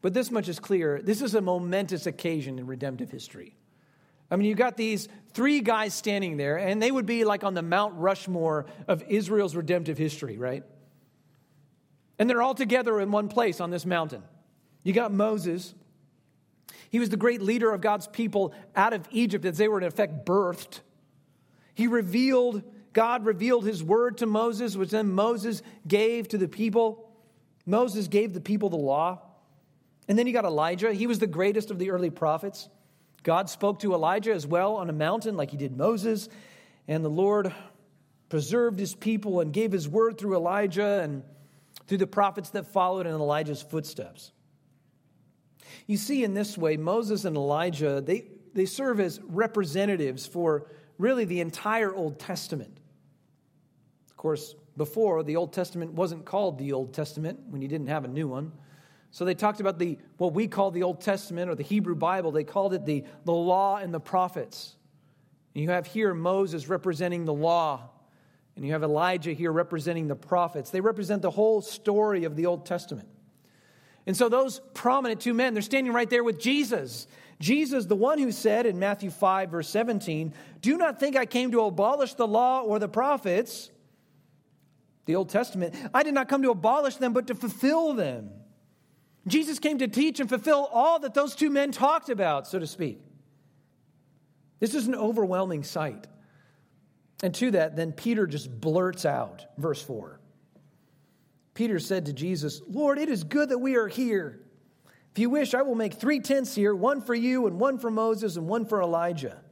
But 0.00 0.14
this 0.14 0.30
much 0.30 0.48
is 0.48 0.58
clear. 0.58 1.02
This 1.02 1.20
is 1.20 1.34
a 1.34 1.42
momentous 1.42 2.06
occasion 2.06 2.58
in 2.58 2.66
redemptive 2.66 3.10
history. 3.10 3.54
I 4.30 4.36
mean, 4.36 4.48
you've 4.48 4.56
got 4.56 4.78
these 4.78 5.10
three 5.34 5.60
guys 5.60 5.92
standing 5.92 6.38
there, 6.38 6.56
and 6.56 6.82
they 6.82 6.90
would 6.90 7.04
be 7.04 7.24
like 7.24 7.44
on 7.44 7.52
the 7.52 7.60
Mount 7.60 7.96
Rushmore 7.98 8.64
of 8.88 9.04
Israel's 9.08 9.54
redemptive 9.54 9.98
history, 9.98 10.38
right? 10.38 10.64
And 12.18 12.30
they're 12.30 12.40
all 12.40 12.54
together 12.54 12.98
in 12.98 13.10
one 13.10 13.28
place 13.28 13.60
on 13.60 13.68
this 13.68 13.84
mountain. 13.84 14.22
You 14.84 14.94
got 14.94 15.12
Moses, 15.12 15.74
he 16.92 16.98
was 16.98 17.08
the 17.08 17.16
great 17.16 17.40
leader 17.40 17.72
of 17.72 17.80
God's 17.80 18.06
people 18.06 18.52
out 18.76 18.92
of 18.92 19.08
Egypt 19.10 19.46
as 19.46 19.56
they 19.56 19.66
were, 19.66 19.78
in 19.78 19.84
effect, 19.84 20.26
birthed. 20.26 20.80
He 21.74 21.86
revealed, 21.86 22.62
God 22.92 23.24
revealed 23.24 23.64
his 23.64 23.82
word 23.82 24.18
to 24.18 24.26
Moses, 24.26 24.76
which 24.76 24.90
then 24.90 25.10
Moses 25.10 25.62
gave 25.88 26.28
to 26.28 26.38
the 26.38 26.48
people. 26.48 27.10
Moses 27.64 28.08
gave 28.08 28.34
the 28.34 28.42
people 28.42 28.68
the 28.68 28.76
law. 28.76 29.22
And 30.06 30.18
then 30.18 30.26
you 30.26 30.34
got 30.34 30.44
Elijah. 30.44 30.92
He 30.92 31.06
was 31.06 31.18
the 31.18 31.26
greatest 31.26 31.70
of 31.70 31.78
the 31.78 31.90
early 31.90 32.10
prophets. 32.10 32.68
God 33.22 33.48
spoke 33.48 33.78
to 33.78 33.94
Elijah 33.94 34.34
as 34.34 34.46
well 34.46 34.74
on 34.76 34.90
a 34.90 34.92
mountain, 34.92 35.34
like 35.34 35.50
he 35.50 35.56
did 35.56 35.74
Moses. 35.74 36.28
And 36.86 37.02
the 37.02 37.08
Lord 37.08 37.54
preserved 38.28 38.78
his 38.78 38.94
people 38.94 39.40
and 39.40 39.50
gave 39.50 39.72
his 39.72 39.88
word 39.88 40.18
through 40.18 40.36
Elijah 40.36 41.00
and 41.02 41.22
through 41.86 41.98
the 41.98 42.06
prophets 42.06 42.50
that 42.50 42.66
followed 42.66 43.06
in 43.06 43.14
Elijah's 43.14 43.62
footsteps. 43.62 44.32
You 45.86 45.96
see, 45.96 46.24
in 46.24 46.34
this 46.34 46.56
way, 46.56 46.76
Moses 46.76 47.24
and 47.24 47.36
Elijah, 47.36 48.00
they, 48.00 48.26
they 48.54 48.66
serve 48.66 49.00
as 49.00 49.20
representatives 49.22 50.26
for 50.26 50.66
really 50.98 51.24
the 51.24 51.40
entire 51.40 51.94
Old 51.94 52.18
Testament. 52.18 52.78
Of 54.10 54.16
course, 54.16 54.54
before, 54.76 55.22
the 55.22 55.36
Old 55.36 55.52
Testament 55.52 55.92
wasn't 55.92 56.24
called 56.24 56.58
the 56.58 56.72
Old 56.72 56.94
Testament 56.94 57.40
when 57.48 57.60
you 57.60 57.68
didn't 57.68 57.88
have 57.88 58.04
a 58.04 58.08
new 58.08 58.28
one. 58.28 58.52
So 59.10 59.26
they 59.26 59.34
talked 59.34 59.60
about 59.60 59.78
the 59.78 59.98
what 60.16 60.32
we 60.32 60.48
call 60.48 60.70
the 60.70 60.82
Old 60.82 61.02
Testament 61.02 61.50
or 61.50 61.54
the 61.54 61.62
Hebrew 61.62 61.94
Bible. 61.94 62.32
They 62.32 62.44
called 62.44 62.72
it 62.72 62.86
the, 62.86 63.04
the 63.24 63.32
law 63.32 63.76
and 63.76 63.92
the 63.92 64.00
prophets. 64.00 64.74
And 65.54 65.62
you 65.62 65.70
have 65.70 65.86
here 65.86 66.14
Moses 66.14 66.68
representing 66.68 67.26
the 67.26 67.34
law, 67.34 67.90
and 68.56 68.64
you 68.64 68.72
have 68.72 68.82
Elijah 68.82 69.32
here 69.32 69.52
representing 69.52 70.08
the 70.08 70.16
prophets. 70.16 70.70
They 70.70 70.80
represent 70.80 71.20
the 71.20 71.30
whole 71.30 71.60
story 71.60 72.24
of 72.24 72.36
the 72.36 72.46
Old 72.46 72.64
Testament. 72.64 73.08
And 74.06 74.16
so 74.16 74.28
those 74.28 74.60
prominent 74.74 75.20
two 75.20 75.34
men, 75.34 75.54
they're 75.54 75.62
standing 75.62 75.92
right 75.92 76.10
there 76.10 76.24
with 76.24 76.40
Jesus. 76.40 77.06
Jesus, 77.40 77.86
the 77.86 77.96
one 77.96 78.18
who 78.18 78.32
said 78.32 78.66
in 78.66 78.78
Matthew 78.78 79.10
5, 79.10 79.50
verse 79.50 79.68
17, 79.68 80.32
Do 80.60 80.76
not 80.76 81.00
think 81.00 81.16
I 81.16 81.26
came 81.26 81.50
to 81.52 81.62
abolish 81.62 82.14
the 82.14 82.26
law 82.26 82.62
or 82.62 82.78
the 82.78 82.88
prophets, 82.88 83.70
the 85.06 85.16
Old 85.16 85.28
Testament. 85.28 85.74
I 85.92 86.02
did 86.02 86.14
not 86.14 86.28
come 86.28 86.42
to 86.42 86.50
abolish 86.50 86.96
them, 86.96 87.12
but 87.12 87.26
to 87.28 87.34
fulfill 87.34 87.94
them. 87.94 88.30
Jesus 89.26 89.58
came 89.58 89.78
to 89.78 89.88
teach 89.88 90.20
and 90.20 90.28
fulfill 90.28 90.68
all 90.72 90.98
that 91.00 91.14
those 91.14 91.34
two 91.34 91.50
men 91.50 91.70
talked 91.70 92.08
about, 92.08 92.46
so 92.46 92.58
to 92.58 92.66
speak. 92.66 93.00
This 94.58 94.74
is 94.74 94.86
an 94.86 94.94
overwhelming 94.94 95.64
sight. 95.64 96.06
And 97.22 97.34
to 97.36 97.52
that, 97.52 97.76
then 97.76 97.92
Peter 97.92 98.26
just 98.26 98.60
blurts 98.60 99.04
out, 99.04 99.46
verse 99.58 99.82
4. 99.82 100.20
Peter 101.54 101.78
said 101.78 102.06
to 102.06 102.12
Jesus, 102.12 102.62
Lord, 102.66 102.98
it 102.98 103.08
is 103.08 103.24
good 103.24 103.50
that 103.50 103.58
we 103.58 103.76
are 103.76 103.88
here. 103.88 104.40
If 105.12 105.18
you 105.18 105.28
wish, 105.28 105.52
I 105.52 105.62
will 105.62 105.74
make 105.74 105.94
three 105.94 106.20
tents 106.20 106.54
here 106.54 106.74
one 106.74 107.02
for 107.02 107.14
you, 107.14 107.46
and 107.46 107.60
one 107.60 107.78
for 107.78 107.90
Moses, 107.90 108.36
and 108.36 108.48
one 108.48 108.64
for 108.64 108.80
Elijah. 108.80 109.42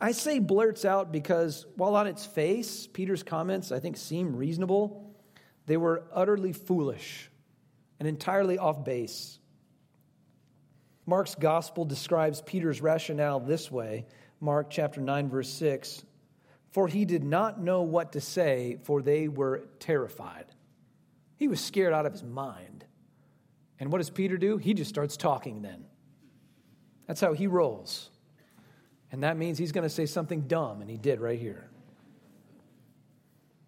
I 0.00 0.12
say 0.12 0.38
blurts 0.38 0.84
out 0.84 1.12
because 1.12 1.66
while 1.76 1.94
on 1.94 2.06
its 2.06 2.26
face, 2.26 2.86
Peter's 2.86 3.22
comments, 3.22 3.72
I 3.72 3.80
think, 3.80 3.96
seem 3.96 4.34
reasonable, 4.34 5.14
they 5.66 5.76
were 5.76 6.04
utterly 6.12 6.52
foolish 6.52 7.30
and 7.98 8.08
entirely 8.08 8.58
off 8.58 8.84
base. 8.84 9.38
Mark's 11.06 11.34
gospel 11.34 11.84
describes 11.84 12.40
Peter's 12.42 12.80
rationale 12.80 13.40
this 13.40 13.70
way 13.70 14.06
Mark 14.40 14.70
chapter 14.70 15.00
9, 15.00 15.28
verse 15.28 15.50
6 15.50 16.02
For 16.70 16.86
he 16.86 17.04
did 17.04 17.24
not 17.24 17.60
know 17.60 17.82
what 17.82 18.12
to 18.12 18.20
say, 18.20 18.78
for 18.84 19.02
they 19.02 19.28
were 19.28 19.64
terrified. 19.80 20.46
He 21.36 21.48
was 21.48 21.60
scared 21.60 21.92
out 21.92 22.06
of 22.06 22.12
his 22.12 22.22
mind. 22.22 22.84
And 23.78 23.90
what 23.90 23.98
does 23.98 24.10
Peter 24.10 24.36
do? 24.36 24.56
He 24.56 24.74
just 24.74 24.90
starts 24.90 25.16
talking 25.16 25.62
then. 25.62 25.84
That's 27.06 27.20
how 27.20 27.32
he 27.32 27.46
rolls. 27.46 28.10
And 29.10 29.24
that 29.24 29.36
means 29.36 29.58
he's 29.58 29.72
going 29.72 29.82
to 29.82 29.90
say 29.90 30.06
something 30.06 30.42
dumb, 30.42 30.80
and 30.80 30.88
he 30.88 30.96
did 30.96 31.20
right 31.20 31.38
here. 31.38 31.68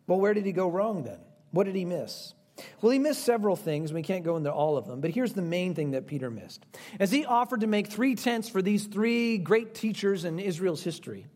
Well, 0.07 0.21
where 0.21 0.35
did 0.35 0.47
he 0.47 0.53
go 0.53 0.69
wrong 0.69 1.03
then? 1.03 1.19
What 1.51 1.65
did 1.65 1.75
he 1.75 1.85
miss? 1.85 2.35
Well, 2.81 2.93
he 2.93 2.99
missed 2.99 3.25
several 3.25 3.57
things. 3.57 3.93
We 3.93 4.03
can't 4.03 4.25
go 4.25 4.37
into 4.37 4.53
all 4.53 4.77
of 4.77 4.87
them, 4.87 5.01
but 5.01 5.11
here's 5.11 5.33
the 5.33 5.43
main 5.43 5.75
thing 5.75 5.93
that 5.93 6.07
Peter 6.07 6.31
missed. 6.31 6.65
As 7.01 7.11
he 7.11 7.25
offered 7.25 7.62
to 7.62 7.67
make 7.67 7.88
three 7.88 8.15
tents 8.15 8.49
for 8.49 8.62
these 8.62 8.87
three 8.87 9.38
great 9.38 9.75
teachers 9.75 10.25
in 10.25 10.38
Israel's 10.38 10.83
history, 10.83 11.27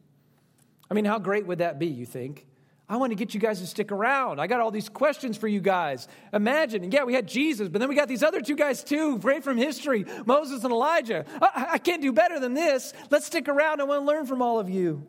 I 0.90 0.94
mean, 0.94 1.05
how 1.05 1.18
great 1.18 1.46
would 1.46 1.59
that 1.59 1.79
be, 1.79 1.87
you 1.87 2.07
think? 2.07 2.46
I 2.88 2.99
want 2.99 3.11
to 3.11 3.16
get 3.16 3.35
you 3.35 3.40
guys 3.40 3.61
to 3.61 3.66
stick 3.66 3.90
around. 3.90 4.40
I 4.40 4.46
got 4.46 4.61
all 4.61 4.70
these 4.70 4.88
questions 4.88 5.37
for 5.37 5.49
you 5.49 5.61
guys. 5.61 6.07
Imagine, 6.33 6.92
yeah, 6.92 7.03
we 7.03 7.14
had 7.14 7.27
Jesus, 7.27 7.68
but 7.68 7.81
then 7.81 7.88
we 7.88 7.96
got 7.96 8.07
these 8.07 8.22
other 8.22 8.40
two 8.40 8.55
guys 8.55 8.85
too, 8.85 9.18
great 9.18 9.42
from 9.42 9.57
history 9.57 10.05
Moses 10.25 10.62
and 10.62 10.72
Elijah. 10.72 11.25
I, 11.42 11.66
I 11.72 11.79
can't 11.79 12.01
do 12.01 12.12
better 12.12 12.38
than 12.38 12.55
this. 12.55 12.92
Let's 13.11 13.27
stick 13.27 13.49
around. 13.49 13.81
I 13.81 13.85
want 13.85 14.03
to 14.03 14.07
learn 14.07 14.27
from 14.27 14.40
all 14.40 14.61
of 14.61 14.70
you. 14.70 15.05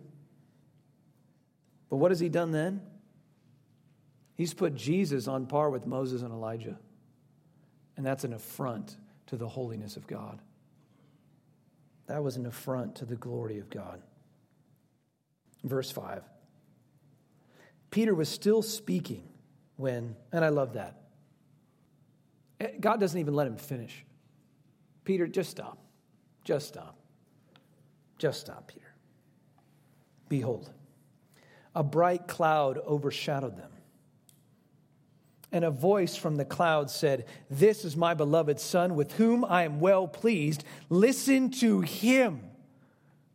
But 1.90 1.98
what 1.98 2.10
has 2.10 2.20
he 2.20 2.30
done 2.30 2.52
then? 2.52 2.82
He's 4.34 4.54
put 4.56 4.76
Jesus 4.76 5.28
on 5.28 5.46
par 5.46 5.70
with 5.70 5.86
Moses 5.86 6.24
and 6.24 6.32
Elijah. 6.32 6.80
And 7.96 8.06
that's 8.06 8.24
an 8.24 8.34
affront 8.34 8.98
to 9.28 9.36
the 9.36 9.48
holiness 9.48 9.98
of 9.98 10.08
God. 10.08 10.40
That 12.08 12.24
was 12.24 12.38
an 12.38 12.46
affront 12.46 12.96
to 12.96 13.06
the 13.06 13.16
glory 13.16 13.60
of 13.60 13.70
God. 13.70 14.02
Verse 15.68 15.92
5. 15.92 16.24
Peter 17.92 18.14
was 18.14 18.30
still 18.30 18.62
speaking 18.62 19.24
when, 19.78 20.16
and 20.32 20.44
I 20.44 20.50
love 20.50 20.74
that. 20.74 21.02
Eh, 22.60 22.72
God 22.80 23.00
doesn't 23.00 23.20
even 23.20 23.34
let 23.34 23.48
him 23.48 23.58
finish. 23.58 24.06
Peter, 25.04 25.28
just 25.28 25.50
stop. 25.50 25.78
Just 26.44 26.68
stop. 26.68 26.98
Just 28.18 28.42
stop, 28.42 28.68
Peter. 28.68 28.94
Behold, 30.28 30.70
a 31.76 31.84
bright 31.84 32.28
cloud 32.28 32.78
overshadowed 32.80 33.58
them 33.58 33.72
and 35.52 35.64
a 35.64 35.72
voice 35.72 36.16
from 36.16 36.36
the 36.36 36.46
cloud 36.46 36.90
said, 36.90 37.26
This 37.50 37.86
is 37.86 37.96
my 37.96 38.14
beloved 38.14 38.60
Son, 38.60 38.96
with 38.96 39.14
whom 39.14 39.46
I 39.46 39.64
am 39.64 39.80
well 39.80 40.08
pleased. 40.08 40.64
Listen 40.90 41.52
to 41.52 41.82
him. 41.82 42.42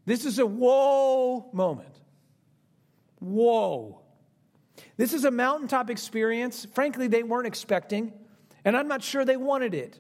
This 0.05 0.25
is 0.25 0.39
a 0.39 0.47
whoa 0.47 1.49
moment. 1.53 2.01
Whoa. 3.23 4.01
This 4.97 5.13
is 5.13 5.25
a 5.25 5.31
mountaintop 5.31 5.91
experience. 5.91 6.67
Frankly, 6.75 7.07
they 7.07 7.23
weren't 7.23 7.47
expecting, 7.47 8.13
and 8.65 8.77
I'm 8.77 8.89
not 8.89 9.03
sure 9.03 9.25
they 9.25 9.37
wanted 9.37 9.75
it. 9.75 9.99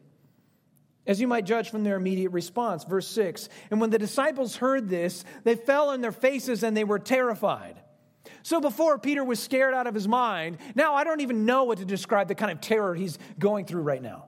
As 1.07 1.21
you 1.21 1.29
might 1.29 1.47
judge 1.47 1.71
from 1.71 1.85
their 1.85 1.97
immediate 1.97 2.31
response. 2.31 2.85
Verse 2.85 3.07
6 3.09 3.49
And 3.71 3.81
when 3.81 3.91
the 3.91 3.99
disciples 3.99 4.57
heard 4.57 4.89
this, 4.89 5.25
they 5.45 5.55
fell 5.55 5.91
on 5.91 6.01
their 6.01 6.13
faces 6.13 6.63
and 6.63 6.77
they 6.77 6.85
were 6.85 6.99
terrified. 6.99 7.81
So 8.43 8.61
before 8.61 8.99
Peter 8.99 9.23
was 9.25 9.41
scared 9.41 9.75
out 9.75 9.87
of 9.87 9.95
his 9.95 10.09
mind, 10.09 10.59
now 10.75 10.95
I 10.95 11.05
don't 11.05 11.21
even 11.21 11.45
know 11.45 11.65
what 11.65 11.79
to 11.79 11.85
describe 11.85 12.29
the 12.29 12.35
kind 12.35 12.51
of 12.51 12.61
terror 12.61 12.95
he's 12.95 13.19
going 13.39 13.67
through 13.67 13.83
right 13.83 14.03
now. 14.03 14.27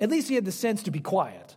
At 0.00 0.10
least 0.10 0.28
he 0.28 0.34
had 0.34 0.44
the 0.44 0.52
sense 0.52 0.84
to 0.84 0.90
be 0.90 1.00
quiet. 1.00 1.56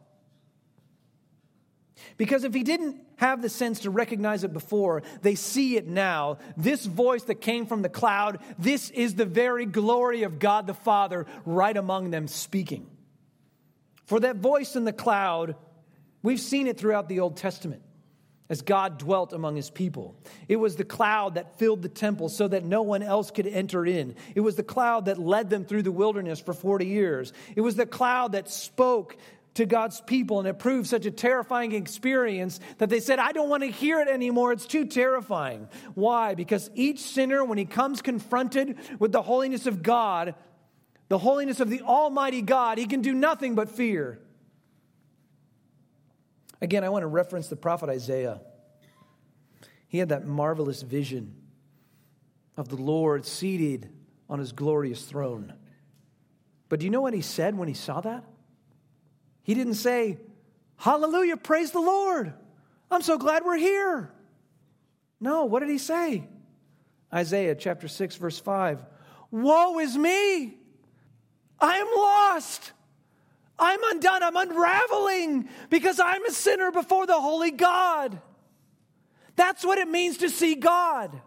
Because 2.18 2.44
if 2.44 2.54
he 2.54 2.64
didn't 2.64 3.05
have 3.18 3.42
the 3.42 3.50
sense 3.50 3.82
to 3.82 3.90
recognize 3.90 4.44
it 4.44 4.54
before, 4.54 5.04
they 5.22 5.36
see 5.36 5.78
it 5.78 5.88
now. 5.88 6.38
This 6.58 6.86
voice 6.86 7.24
that 7.24 7.36
came 7.36 7.66
from 7.66 7.82
the 7.82 7.90
cloud, 7.90 8.40
this 8.58 8.90
is 8.90 9.16
the 9.16 9.26
very 9.26 9.66
glory 9.66 10.24
of 10.24 10.40
God 10.40 10.68
the 10.68 10.74
Father 10.74 11.26
right 11.46 11.76
among 11.76 12.12
them 12.12 12.28
speaking. 12.28 12.88
For 14.06 14.20
that 14.20 14.38
voice 14.38 14.76
in 14.76 14.86
the 14.86 14.94
cloud, 14.94 15.56
we've 16.22 16.40
seen 16.40 16.68
it 16.68 16.78
throughout 16.78 17.10
the 17.10 17.20
Old 17.22 17.38
Testament 17.38 17.82
as 18.48 18.62
God 18.62 19.00
dwelt 19.00 19.34
among 19.34 19.56
his 19.56 19.72
people. 19.72 20.16
It 20.48 20.58
was 20.58 20.76
the 20.76 20.86
cloud 20.86 21.36
that 21.36 21.58
filled 21.58 21.82
the 21.82 21.90
temple 21.90 22.30
so 22.30 22.48
that 22.48 22.64
no 22.64 22.84
one 22.84 23.02
else 23.02 23.32
could 23.32 23.48
enter 23.48 23.86
in. 23.86 24.16
It 24.36 24.42
was 24.42 24.56
the 24.56 24.64
cloud 24.64 25.06
that 25.06 25.18
led 25.18 25.50
them 25.50 25.66
through 25.66 25.82
the 25.82 25.92
wilderness 25.92 26.40
for 26.40 26.54
40 26.54 26.86
years. 26.86 27.34
It 27.56 27.62
was 27.62 27.76
the 27.76 27.88
cloud 27.88 28.34
that 28.34 28.50
spoke 28.50 29.18
to 29.56 29.66
God's 29.66 30.02
people, 30.02 30.40
and 30.40 30.48
it 30.48 30.60
proved 30.60 30.88
such 30.88 31.06
a 31.06 31.12
terrifying 31.12 31.72
experience 31.72 32.60
that 32.78 32.90
they 32.90 33.00
said, 33.00 33.20
I 33.20 33.32
don't 33.32 33.50
want 33.50 33.64
to 33.64 33.72
hear 33.72 34.00
it 34.02 34.08
anymore. 34.08 34.52
It's 34.52 34.66
too 34.66 34.86
terrifying. 34.86 35.68
Why? 35.94 36.36
Because 36.36 36.70
each 36.76 37.00
sinner, 37.00 37.44
when 37.44 37.58
he 37.58 37.66
comes 37.66 38.02
confronted 38.02 38.78
with 39.00 39.12
the 39.12 39.22
holiness 39.22 39.66
of 39.66 39.82
God, 39.82 40.36
the 41.08 41.18
holiness 41.18 41.60
of 41.60 41.70
the 41.70 41.82
Almighty 41.82 42.42
God, 42.42 42.78
he 42.78 42.86
can 42.86 43.02
do 43.02 43.14
nothing 43.14 43.56
but 43.56 43.70
fear. 43.70 44.20
Again, 46.62 46.84
I 46.84 46.90
want 46.90 47.04
to 47.04 47.08
reference 47.08 47.48
the 47.48 47.56
prophet 47.56 47.90
Isaiah. 47.90 48.42
He 49.88 50.00
had 50.00 50.10
that 50.10 50.28
marvelous 50.28 50.82
vision 50.82 51.34
of 52.58 52.68
the 52.68 52.76
Lord 52.76 53.26
seated 53.26 53.90
on 54.30 54.40
his 54.40 54.52
glorious 54.52 55.04
throne. 55.04 55.54
But 56.68 56.80
do 56.80 56.86
you 56.86 56.90
know 56.90 57.02
what 57.02 57.14
he 57.14 57.22
said 57.22 57.58
when 57.58 57.68
he 57.68 57.74
saw 57.74 58.02
that? 58.02 58.26
He 59.46 59.54
didn't 59.54 59.76
say, 59.76 60.18
Hallelujah, 60.76 61.38
praise 61.38 61.70
the 61.70 61.80
Lord. 61.80 62.34
I'm 62.90 63.04
so 63.04 63.20
glad 63.20 63.46
we're 63.46 63.58
here. 63.58 64.12
No, 65.20 65.46
what 65.46 65.60
did 65.60 65.70
he 65.70 65.78
say? 65.78 66.28
Isaiah 67.14 67.54
chapter 67.54 67.88
6, 67.88 68.16
verse 68.16 68.40
5 68.40 68.84
Woe 69.30 69.80
is 69.80 69.96
me! 69.96 70.58
I 71.60 71.78
am 71.78 71.88
lost. 71.96 72.72
I'm 73.60 73.80
undone. 73.84 74.24
I'm 74.24 74.36
unraveling 74.36 75.48
because 75.70 76.00
I'm 76.00 76.26
a 76.26 76.32
sinner 76.32 76.72
before 76.72 77.06
the 77.06 77.22
holy 77.22 77.52
God. 77.52 78.20
That's 79.36 79.64
what 79.64 79.78
it 79.78 79.88
means 79.88 80.18
to 80.18 80.30
see 80.30 80.56
God. 80.56 81.22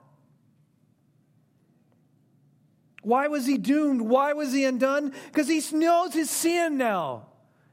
Why 3.03 3.29
was 3.29 3.47
he 3.47 3.59
doomed? 3.59 4.03
Why 4.03 4.33
was 4.33 4.53
he 4.53 4.65
undone? 4.65 5.15
Because 5.27 5.47
he 5.47 5.63
knows 5.77 6.13
his 6.13 6.29
sin 6.29 6.79
now 6.79 7.29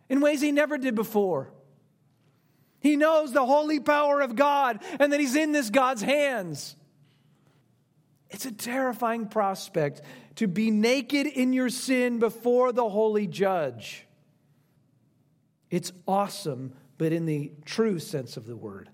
in 0.10 0.22
ways 0.22 0.41
he 0.41 0.51
never 0.51 0.78
did 0.78 0.95
before. 0.95 1.51
He 2.80 2.95
knows 2.95 3.34
the 3.34 3.45
holy 3.45 3.80
power 3.80 4.22
of 4.22 4.36
God 4.36 4.80
and 4.99 5.12
that 5.12 5.20
he's 5.20 5.36
in 5.36 5.51
this 5.51 5.70
God's 5.70 6.01
hands. 6.01 6.76
It's 8.30 8.45
a 8.45 8.51
terrifying 8.51 9.28
prospect 9.28 10.01
to 10.36 10.47
be 10.47 10.70
naked 10.70 11.26
in 11.26 11.53
your 11.53 11.70
sin 11.70 12.20
before 12.20 12.72
the 12.72 12.88
holy 12.88 13.28
judge. 13.28 14.06
It's 15.70 15.91
awesome, 16.08 16.74
but 16.97 17.12
in 17.12 17.26
the 17.26 17.51
true 17.66 17.99
sense 17.99 18.38
of 18.38 18.45
the 18.45 18.56
word. 18.56 18.89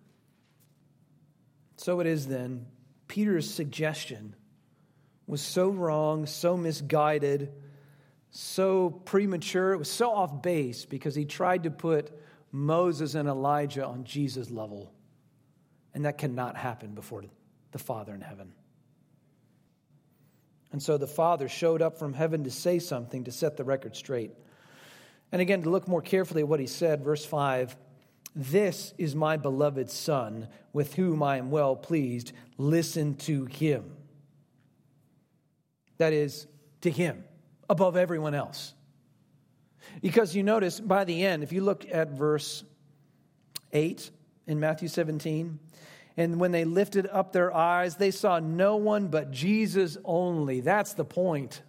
So 1.77 1.99
it 1.99 2.07
is 2.07 2.27
then, 2.27 2.67
Peter's 3.07 3.51
suggestion 3.51 4.35
was 5.27 5.41
so 5.41 5.69
wrong, 5.69 6.27
so 6.27 6.55
misguided, 6.55 7.51
so 8.31 8.89
premature. 8.89 9.73
It 9.73 9.77
was 9.77 9.91
so 9.91 10.11
off 10.11 10.41
base 10.41 10.85
because 10.85 11.13
he 11.13 11.25
tried 11.25 11.63
to 11.63 11.71
put 11.71 12.11
Moses 12.51 13.15
and 13.15 13.27
Elijah 13.27 13.85
on 13.85 14.05
Jesus' 14.05 14.49
level. 14.49 14.91
And 15.93 16.05
that 16.05 16.17
cannot 16.17 16.55
happen 16.55 16.95
before 16.95 17.23
the 17.71 17.79
Father 17.79 18.13
in 18.13 18.21
heaven. 18.21 18.53
And 20.71 20.81
so 20.81 20.97
the 20.97 21.07
Father 21.07 21.49
showed 21.49 21.81
up 21.81 21.99
from 21.99 22.13
heaven 22.13 22.45
to 22.45 22.51
say 22.51 22.79
something 22.79 23.25
to 23.25 23.31
set 23.31 23.57
the 23.57 23.65
record 23.65 23.95
straight. 23.95 24.31
And 25.33 25.41
again, 25.41 25.63
to 25.63 25.69
look 25.69 25.87
more 25.87 26.01
carefully 26.01 26.41
at 26.41 26.47
what 26.47 26.61
he 26.61 26.67
said, 26.67 27.03
verse 27.03 27.25
5 27.25 27.75
This 28.33 28.93
is 28.97 29.13
my 29.13 29.35
beloved 29.35 29.89
Son, 29.89 30.47
with 30.71 30.95
whom 30.95 31.21
I 31.21 31.37
am 31.37 31.51
well 31.51 31.75
pleased. 31.75 32.31
Listen 32.57 33.15
to 33.15 33.45
him. 33.45 33.97
That 35.97 36.13
is, 36.13 36.47
to 36.81 36.89
him, 36.89 37.25
above 37.71 37.95
everyone 37.95 38.35
else. 38.35 38.73
Because 40.01 40.35
you 40.35 40.43
notice 40.43 40.79
by 40.79 41.05
the 41.05 41.25
end, 41.25 41.41
if 41.41 41.53
you 41.53 41.61
look 41.61 41.85
at 41.89 42.09
verse 42.09 42.65
8 43.71 44.11
in 44.45 44.59
Matthew 44.59 44.89
17, 44.89 45.57
and 46.17 46.37
when 46.37 46.51
they 46.51 46.65
lifted 46.65 47.07
up 47.07 47.31
their 47.31 47.55
eyes, 47.55 47.95
they 47.95 48.11
saw 48.11 48.39
no 48.39 48.75
one 48.75 49.07
but 49.07 49.31
Jesus 49.31 49.97
only. 50.03 50.59
That's 50.59 50.93
the 50.93 51.05
point. 51.05 51.61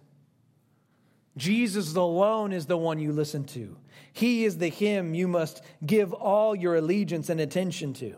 Jesus 1.37 1.95
alone 1.95 2.51
is 2.51 2.65
the 2.65 2.77
one 2.77 2.99
you 2.99 3.13
listen 3.13 3.45
to. 3.45 3.77
He 4.11 4.43
is 4.43 4.57
the 4.57 4.67
him 4.67 5.15
you 5.15 5.29
must 5.29 5.63
give 5.85 6.11
all 6.11 6.53
your 6.53 6.75
allegiance 6.75 7.29
and 7.29 7.39
attention 7.39 7.93
to. 7.93 8.15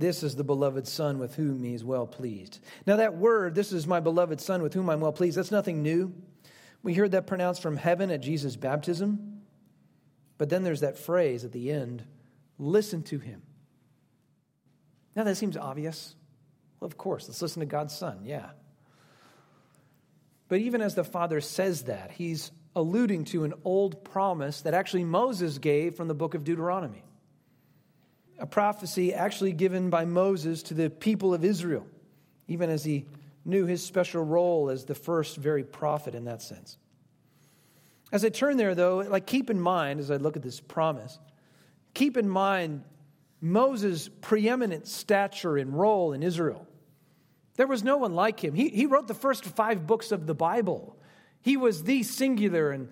This 0.00 0.22
is 0.22 0.34
the 0.34 0.44
beloved 0.44 0.88
Son 0.88 1.18
with 1.18 1.34
whom 1.34 1.62
he 1.62 1.74
is 1.74 1.84
well 1.84 2.06
pleased. 2.06 2.58
Now, 2.86 2.96
that 2.96 3.18
word, 3.18 3.54
this 3.54 3.70
is 3.70 3.86
my 3.86 4.00
beloved 4.00 4.40
Son 4.40 4.62
with 4.62 4.72
whom 4.72 4.88
I'm 4.88 5.00
well 5.00 5.12
pleased, 5.12 5.36
that's 5.36 5.50
nothing 5.50 5.82
new. 5.82 6.14
We 6.82 6.94
heard 6.94 7.10
that 7.10 7.26
pronounced 7.26 7.60
from 7.60 7.76
heaven 7.76 8.10
at 8.10 8.22
Jesus' 8.22 8.56
baptism. 8.56 9.42
But 10.38 10.48
then 10.48 10.62
there's 10.62 10.80
that 10.80 10.96
phrase 10.96 11.44
at 11.44 11.52
the 11.52 11.70
end 11.70 12.02
listen 12.58 13.02
to 13.04 13.18
him. 13.18 13.42
Now, 15.14 15.24
that 15.24 15.36
seems 15.36 15.58
obvious. 15.58 16.14
Well, 16.80 16.86
of 16.86 16.96
course, 16.96 17.28
let's 17.28 17.42
listen 17.42 17.60
to 17.60 17.66
God's 17.66 17.94
Son, 17.94 18.20
yeah. 18.24 18.50
But 20.48 20.60
even 20.60 20.80
as 20.80 20.94
the 20.94 21.04
Father 21.04 21.42
says 21.42 21.82
that, 21.84 22.10
he's 22.10 22.52
alluding 22.74 23.24
to 23.26 23.44
an 23.44 23.52
old 23.66 24.02
promise 24.02 24.62
that 24.62 24.72
actually 24.72 25.04
Moses 25.04 25.58
gave 25.58 25.94
from 25.94 26.08
the 26.08 26.14
book 26.14 26.32
of 26.32 26.44
Deuteronomy. 26.44 27.04
A 28.40 28.46
prophecy 28.46 29.12
actually 29.12 29.52
given 29.52 29.90
by 29.90 30.04
Moses 30.06 30.62
to 30.64 30.74
the 30.74 30.90
people 30.90 31.34
of 31.34 31.44
Israel, 31.44 31.86
even 32.48 32.70
as 32.70 32.82
he 32.82 33.04
knew 33.44 33.66
his 33.66 33.84
special 33.84 34.24
role 34.24 34.70
as 34.70 34.84
the 34.84 34.94
first 34.94 35.36
very 35.36 35.62
prophet 35.62 36.14
in 36.14 36.24
that 36.24 36.42
sense. 36.42 36.78
As 38.12 38.24
I 38.24 38.30
turn 38.30 38.56
there, 38.56 38.74
though, 38.74 38.98
like 38.98 39.26
keep 39.26 39.50
in 39.50 39.60
mind 39.60 40.00
as 40.00 40.10
I 40.10 40.16
look 40.16 40.36
at 40.36 40.42
this 40.42 40.58
promise, 40.58 41.18
keep 41.94 42.16
in 42.16 42.28
mind 42.28 42.82
Moses' 43.40 44.08
preeminent 44.20 44.86
stature 44.86 45.56
and 45.56 45.78
role 45.78 46.12
in 46.12 46.22
Israel. 46.22 46.66
There 47.56 47.66
was 47.66 47.84
no 47.84 47.98
one 47.98 48.14
like 48.14 48.42
him. 48.42 48.54
He, 48.54 48.70
he 48.70 48.86
wrote 48.86 49.06
the 49.06 49.14
first 49.14 49.44
five 49.44 49.86
books 49.86 50.12
of 50.12 50.26
the 50.26 50.34
Bible. 50.34 50.96
He 51.42 51.56
was 51.56 51.84
the 51.84 52.02
singular 52.02 52.70
and 52.70 52.88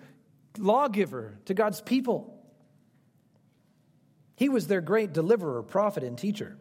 lawgiver 0.57 1.37
to 1.45 1.53
God's 1.53 1.81
people. 1.81 2.38
He 4.39 4.47
was 4.47 4.67
their 4.67 4.79
great 4.79 5.11
deliverer, 5.11 5.61
prophet, 5.61 6.01
and 6.01 6.17
teacher. 6.17 6.55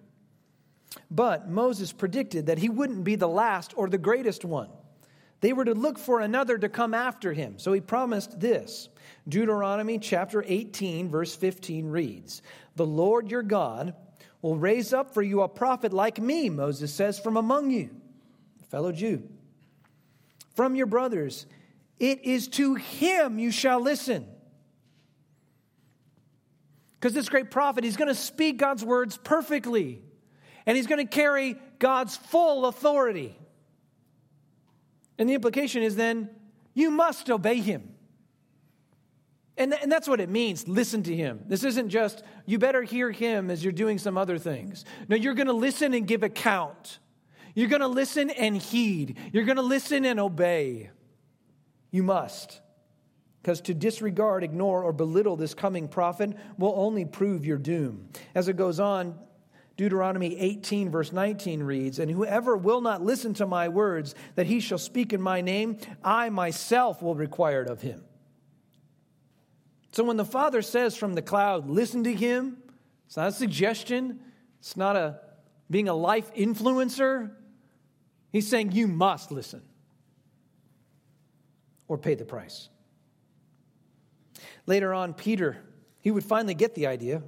But 1.13 1.49
Moses 1.49 1.93
predicted 1.93 2.47
that 2.47 2.59
he 2.59 2.69
wouldn't 2.69 3.05
be 3.05 3.15
the 3.15 3.29
last 3.29 3.73
or 3.77 3.89
the 3.89 3.97
greatest 3.97 4.45
one. 4.45 4.69
They 5.43 5.53
were 5.53 5.65
to 5.65 5.75
look 5.75 5.97
for 5.97 6.19
another 6.19 6.59
to 6.59 6.69
come 6.69 6.93
after 6.93 7.33
him. 7.33 7.57
So 7.61 7.73
he 7.73 7.81
promised 7.81 8.41
this. 8.41 8.89
Deuteronomy 9.29 10.01
chapter 10.01 10.43
18, 10.45 11.09
verse 11.09 11.37
15 11.37 11.87
reads 11.87 12.43
The 12.75 12.85
Lord 12.85 13.31
your 13.31 13.45
God 13.45 13.95
will 14.43 14.57
raise 14.57 14.93
up 14.93 15.15
for 15.15 15.23
you 15.23 15.43
a 15.43 15.49
prophet 15.49 15.93
like 15.93 16.19
me, 16.21 16.51
Moses 16.51 16.93
says, 16.93 17.21
from 17.21 17.37
among 17.37 17.71
you, 17.71 17.91
fellow 18.71 18.91
Jew. 18.91 19.23
From 20.57 20.75
your 20.75 20.87
brothers, 20.87 21.47
it 22.01 22.25
is 22.25 22.49
to 22.49 22.75
him 22.75 23.39
you 23.39 23.53
shall 23.53 23.81
listen. 23.81 24.27
Because 26.99 27.15
this 27.15 27.29
great 27.29 27.51
prophet, 27.51 27.85
he's 27.85 27.97
going 27.97 28.09
to 28.09 28.15
speak 28.15 28.59
God's 28.59 28.85
words 28.85 29.17
perfectly 29.17 30.03
and 30.67 30.77
he's 30.77 30.87
going 30.87 31.05
to 31.05 31.11
carry 31.11 31.57
God's 31.79 32.17
full 32.17 32.67
authority. 32.67 33.35
And 35.19 35.29
the 35.29 35.35
implication 35.35 35.83
is 35.83 35.97
then, 35.97 36.29
you 36.75 36.91
must 36.91 37.31
obey 37.31 37.61
him. 37.61 37.95
And, 39.57 39.73
th- 39.73 39.83
and 39.83 39.91
that's 39.91 40.07
what 40.07 40.21
it 40.21 40.29
means 40.29 40.69
listen 40.69 41.03
to 41.05 41.17
him. 41.17 41.41
This 41.47 41.65
isn't 41.65 41.89
just, 41.89 42.23
you 42.47 42.59
better 42.59 42.83
hear 42.83 43.11
him 43.11 43.51
as 43.51 43.65
you're 43.65 43.73
doing 43.73 43.99
some 43.99 44.19
other 44.19 44.39
things. 44.39 44.85
No, 45.09 45.17
you're 45.17 45.35
going 45.35 45.47
to 45.47 45.53
listen 45.53 45.95
and 45.95 46.07
give 46.07 46.23
account. 46.23 46.99
You're 47.55 47.69
going 47.69 47.81
to 47.81 47.89
listen 47.89 48.31
and 48.31 48.57
heed. 48.57 49.17
You're 49.33 49.45
going 49.45 49.57
to 49.57 49.63
listen 49.63 50.05
and 50.05 50.21
obey. 50.21 50.91
You 51.91 52.03
must. 52.03 52.61
Because 53.49 53.63
to 53.63 53.73
disregard, 53.73 54.45
ignore, 54.45 54.83
or 54.83 54.93
belittle 54.93 55.35
this 55.35 55.55
coming 55.55 55.89
prophet 55.89 56.37
will 56.59 56.75
only 56.77 57.07
prove 57.07 57.47
your 57.47 57.57
doom. 57.57 58.11
As 58.35 58.47
it 58.47 58.59
goes 58.59 58.79
on, 58.79 59.19
Deuteronomy 59.79 60.39
18, 60.39 60.91
verse 60.91 61.13
19 61.13 61.63
reads, 61.63 61.99
And 61.99 62.11
whoever 62.11 62.59
will 62.59 62.83
not 62.83 63.03
listen 63.03 63.33
to 63.33 63.47
my 63.47 63.71
words 63.71 64.15
that 64.35 64.45
he 64.45 64.61
shall 64.61 64.77
speak 64.77 65.15
in 65.15 65.23
my 65.23 65.41
name, 65.41 65.79
I 66.05 66.29
myself 66.29 67.01
will 67.01 67.15
require 67.15 67.63
it 67.63 67.71
of 67.71 67.81
him. 67.81 68.05
So 69.93 70.05
when 70.05 70.19
the 70.19 70.27
Father 70.27 70.61
says 70.61 70.95
from 70.95 71.15
the 71.15 71.23
cloud, 71.23 71.71
listen 71.71 72.05
to 72.05 72.13
him, 72.13 72.59
it's 73.07 73.17
not 73.17 73.29
a 73.29 73.33
suggestion, 73.33 74.21
it's 74.59 74.77
not 74.77 74.95
a 74.95 75.21
being 75.71 75.89
a 75.89 75.95
life 75.95 76.35
influencer. 76.35 77.31
He's 78.31 78.47
saying 78.47 78.73
you 78.73 78.89
must 78.89 79.33
listen 79.33 79.63
or 81.89 81.97
pay 81.97 82.15
the 82.15 82.27
price. 82.27 82.69
Later 84.69 84.93
on, 84.93 85.15
Peter, 85.15 85.57
he 86.03 86.11
would 86.11 86.25
finally 86.25 86.53
get 86.53 86.75
the 86.75 86.89
idea 86.89 87.23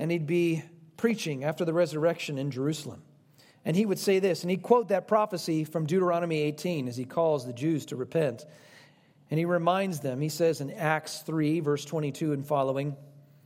and 0.00 0.10
he'd 0.10 0.26
be 0.26 0.64
preaching 0.96 1.44
after 1.44 1.64
the 1.64 1.72
resurrection 1.72 2.38
in 2.38 2.50
Jerusalem. 2.50 3.04
And 3.64 3.76
he 3.76 3.86
would 3.86 4.00
say 4.00 4.18
this, 4.18 4.42
and 4.42 4.50
he'd 4.50 4.64
quote 4.64 4.88
that 4.88 5.06
prophecy 5.06 5.62
from 5.62 5.86
Deuteronomy 5.86 6.40
18 6.40 6.88
as 6.88 6.96
he 6.96 7.04
calls 7.04 7.46
the 7.46 7.52
Jews 7.52 7.86
to 7.86 7.96
repent. 7.96 8.44
And 9.30 9.38
he 9.38 9.44
reminds 9.44 10.00
them, 10.00 10.20
he 10.20 10.28
says 10.28 10.60
in 10.60 10.72
Acts 10.72 11.20
3, 11.20 11.60
verse 11.60 11.84
22 11.84 12.32
and 12.32 12.44
following, 12.44 12.96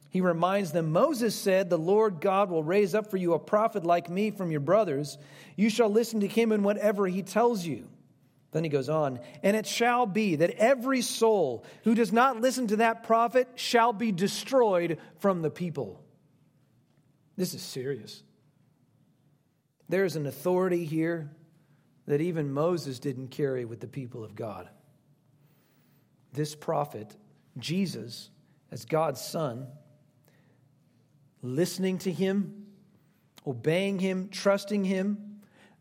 he 0.08 0.22
reminds 0.22 0.72
them 0.72 0.92
Moses 0.92 1.34
said, 1.34 1.68
The 1.68 1.76
Lord 1.76 2.22
God 2.22 2.48
will 2.48 2.62
raise 2.62 2.94
up 2.94 3.10
for 3.10 3.18
you 3.18 3.34
a 3.34 3.38
prophet 3.38 3.84
like 3.84 4.08
me 4.08 4.30
from 4.30 4.50
your 4.50 4.60
brothers. 4.60 5.18
You 5.56 5.68
shall 5.68 5.90
listen 5.90 6.20
to 6.20 6.26
him 6.26 6.52
in 6.52 6.62
whatever 6.62 7.06
he 7.06 7.22
tells 7.22 7.66
you. 7.66 7.86
Then 8.52 8.64
he 8.64 8.70
goes 8.70 8.88
on, 8.88 9.20
and 9.42 9.56
it 9.56 9.66
shall 9.66 10.06
be 10.06 10.36
that 10.36 10.50
every 10.50 11.02
soul 11.02 11.64
who 11.84 11.94
does 11.94 12.12
not 12.12 12.40
listen 12.40 12.68
to 12.68 12.76
that 12.76 13.02
prophet 13.02 13.48
shall 13.56 13.92
be 13.92 14.12
destroyed 14.12 14.98
from 15.18 15.42
the 15.42 15.50
people. 15.50 16.02
This 17.36 17.54
is 17.54 17.62
serious. 17.62 18.22
There's 19.88 20.16
an 20.16 20.26
authority 20.26 20.84
here 20.84 21.30
that 22.06 22.20
even 22.20 22.52
Moses 22.52 22.98
didn't 22.98 23.28
carry 23.28 23.64
with 23.64 23.80
the 23.80 23.88
people 23.88 24.24
of 24.24 24.34
God. 24.34 24.68
This 26.32 26.54
prophet, 26.54 27.16
Jesus, 27.58 28.30
as 28.70 28.84
God's 28.84 29.20
son, 29.20 29.66
listening 31.42 31.98
to 31.98 32.12
him, 32.12 32.66
obeying 33.46 33.98
him, 33.98 34.28
trusting 34.28 34.84
him, 34.84 35.25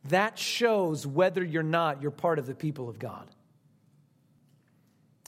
that 0.10 0.38
shows 0.38 1.06
whether 1.06 1.44
you're 1.44 1.64
not, 1.64 2.02
you're 2.02 2.12
part 2.12 2.40
of 2.40 2.46
the 2.46 2.56
people 2.56 2.90
of 2.90 3.00
God. 3.00 3.28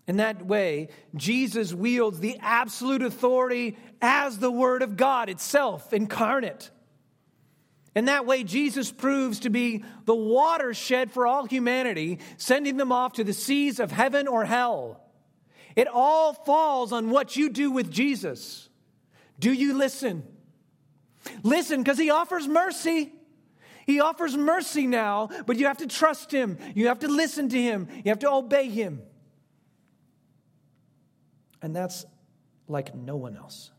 In 0.08 0.18
that 0.18 0.46
way, 0.46 0.88
Jesus 1.16 1.74
wields 1.74 2.20
the 2.20 2.38
absolute 2.40 3.02
authority 3.02 3.78
as 4.02 4.40
the 4.40 4.52
Word 4.52 4.82
of 4.82 4.96
God 4.96 5.30
itself, 5.30 5.92
incarnate. 5.92 6.72
In 7.94 8.06
that 8.06 8.26
way, 8.26 8.44
Jesus 8.44 8.92
proves 8.92 9.40
to 9.40 9.50
be 9.50 9.84
the 10.06 10.16
watershed 10.16 11.12
for 11.12 11.28
all 11.28 11.46
humanity, 11.46 12.20
sending 12.38 12.78
them 12.78 12.92
off 12.92 13.14
to 13.14 13.24
the 13.24 13.34
seas 13.34 13.80
of 13.80 13.92
heaven 13.92 14.28
or 14.28 14.46
hell. 14.46 15.02
It 15.76 15.88
all 15.88 16.34
falls 16.34 16.94
on 16.94 17.10
what 17.10 17.36
you 17.36 17.50
do 17.50 17.72
with 17.72 17.92
Jesus. 17.92 18.70
Do 19.40 19.52
you 19.52 19.78
listen? 19.78 20.24
Listen, 21.44 21.84
because 21.84 21.98
he 21.98 22.12
offers 22.12 22.48
mercy. 22.48 23.12
He 23.88 24.02
offers 24.02 24.36
mercy 24.36 24.86
now, 24.86 25.30
but 25.46 25.58
you 25.58 25.66
have 25.66 25.78
to 25.78 25.88
trust 25.88 26.32
Him. 26.32 26.58
You 26.76 26.90
have 26.90 27.00
to 27.00 27.08
listen 27.08 27.48
to 27.50 27.60
Him. 27.60 27.88
You 28.04 28.10
have 28.10 28.20
to 28.20 28.32
obey 28.32 28.70
Him. 28.70 29.02
And 31.62 31.76
that's 31.76 32.06
like 32.68 32.94
no 32.94 33.16
one 33.16 33.38
else. 33.38 33.72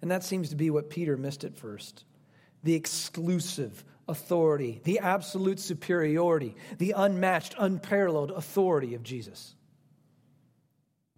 And 0.00 0.10
that 0.10 0.24
seems 0.24 0.48
to 0.48 0.56
be 0.56 0.70
what 0.70 0.90
Peter 0.90 1.16
missed 1.16 1.44
at 1.44 1.56
first 1.56 2.04
the 2.62 2.74
exclusive 2.74 3.84
authority, 4.08 4.80
the 4.82 4.98
absolute 4.98 5.60
superiority, 5.60 6.56
the 6.78 6.94
unmatched, 6.96 7.54
unparalleled 7.58 8.30
authority 8.32 8.94
of 8.94 9.02
Jesus. 9.02 9.54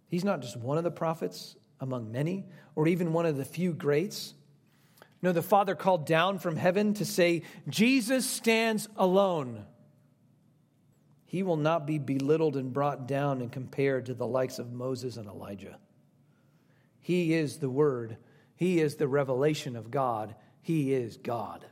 He's 0.09 0.23
not 0.23 0.41
just 0.41 0.57
one 0.57 0.77
of 0.77 0.83
the 0.83 0.91
prophets 0.91 1.55
among 1.79 2.11
many, 2.11 2.45
or 2.75 2.87
even 2.87 3.13
one 3.13 3.25
of 3.25 3.37
the 3.37 3.45
few 3.45 3.73
greats. 3.73 4.33
No, 5.21 5.31
the 5.33 5.41
Father 5.41 5.75
called 5.75 6.05
down 6.05 6.39
from 6.39 6.55
heaven 6.55 6.93
to 6.95 7.05
say, 7.05 7.43
Jesus 7.67 8.25
stands 8.25 8.87
alone. 8.95 9.65
He 11.25 11.43
will 11.43 11.57
not 11.57 11.85
be 11.85 11.99
belittled 11.99 12.55
and 12.55 12.73
brought 12.73 13.07
down 13.07 13.41
and 13.41 13.51
compared 13.51 14.05
to 14.05 14.13
the 14.13 14.27
likes 14.27 14.59
of 14.59 14.71
Moses 14.71 15.17
and 15.17 15.27
Elijah. 15.27 15.77
He 17.01 17.33
is 17.33 17.57
the 17.57 17.69
Word, 17.69 18.17
He 18.55 18.79
is 18.79 18.95
the 18.95 19.07
revelation 19.07 19.75
of 19.75 19.91
God, 19.91 20.35
He 20.61 20.93
is 20.93 21.17
God. 21.17 21.65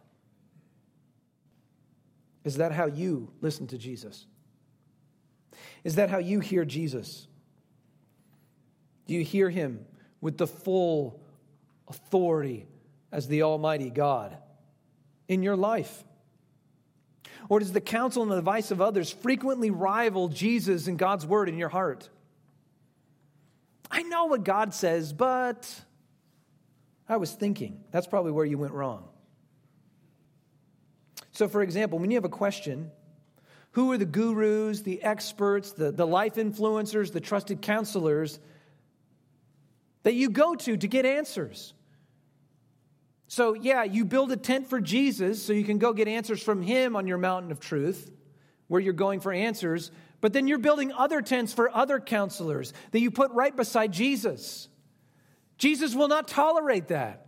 Is 2.44 2.58
that 2.58 2.72
how 2.72 2.86
you 2.86 3.32
listen 3.42 3.68
to 3.68 3.78
Jesus? 3.78 4.26
Is 5.84 5.96
that 5.96 6.10
how 6.10 6.18
you 6.18 6.40
hear 6.40 6.66
Jesus? 6.66 7.28
Do 9.08 9.14
you 9.14 9.24
hear 9.24 9.50
Him 9.50 9.86
with 10.22 10.38
the 10.38 10.48
full 10.48 11.22
authority 11.88 12.68
as 13.18 13.28
the 13.28 13.42
Almighty 13.42 13.90
God 13.90 14.38
in 15.28 15.42
your 15.42 15.56
life? 15.58 16.04
Or 17.50 17.60
does 17.60 17.74
the 17.74 17.82
counsel 17.82 18.22
and 18.22 18.32
the 18.32 18.38
advice 18.38 18.70
of 18.70 18.80
others 18.80 19.12
frequently 19.12 19.72
rival 19.72 20.28
Jesus 20.28 20.86
and 20.86 21.00
God's 21.00 21.26
word 21.26 21.50
in 21.50 21.58
your 21.58 21.70
heart? 21.70 22.10
I 23.90 24.04
know 24.04 24.26
what 24.26 24.44
God 24.44 24.76
says, 24.76 25.14
but 25.14 25.84
I 27.10 27.18
was 27.18 27.32
thinking. 27.32 27.84
That's 27.90 28.06
probably 28.06 28.34
where 28.34 28.46
you 28.46 28.60
went 28.60 28.74
wrong. 28.74 29.08
So, 31.32 31.48
for 31.48 31.64
example, 31.64 31.98
when 31.98 32.12
you 32.12 32.18
have 32.18 32.26
a 32.26 32.30
question, 32.30 32.92
who 33.72 33.92
are 33.94 33.98
the 33.98 34.06
gurus, 34.06 34.82
the 34.82 35.02
experts, 35.02 35.72
the, 35.72 35.92
the 35.92 36.06
life 36.06 36.36
influencers, 36.36 37.12
the 37.12 37.22
trusted 37.22 37.64
counselors 37.64 38.40
that 40.04 40.14
you 40.14 40.30
go 40.30 40.54
to 40.54 40.78
to 40.78 40.88
get 40.88 41.06
answers? 41.08 41.74
So, 43.28 43.54
yeah, 43.54 43.84
you 43.84 44.06
build 44.06 44.32
a 44.32 44.38
tent 44.38 44.70
for 44.70 44.80
Jesus 44.80 45.44
so 45.44 45.54
you 45.54 45.66
can 45.66 45.78
go 45.78 45.94
get 45.94 46.08
answers 46.08 46.42
from 46.42 46.62
him 46.62 46.96
on 46.96 47.08
your 47.08 47.18
mountain 47.18 47.52
of 47.52 47.60
truth 47.60 48.10
where 48.68 48.82
you're 48.82 48.94
going 48.94 49.20
for 49.20 49.34
answers. 49.34 49.92
But 50.22 50.34
then 50.34 50.48
you're 50.48 50.58
building 50.58 50.92
other 50.94 51.22
tents 51.22 51.54
for 51.54 51.76
other 51.76 52.00
counselors 52.00 52.74
that 52.92 53.00
you 53.00 53.12
put 53.12 53.32
right 53.32 53.56
beside 53.56 53.92
Jesus. 53.92 54.68
Jesus 55.58 55.94
will 55.94 56.08
not 56.08 56.28
tolerate 56.28 56.88
that. 56.88 57.26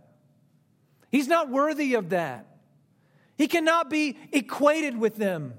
He's 1.10 1.28
not 1.28 1.50
worthy 1.50 1.94
of 1.94 2.10
that. 2.10 2.46
He 3.36 3.48
cannot 3.48 3.90
be 3.90 4.16
equated 4.32 4.96
with 4.96 5.16
them. 5.16 5.54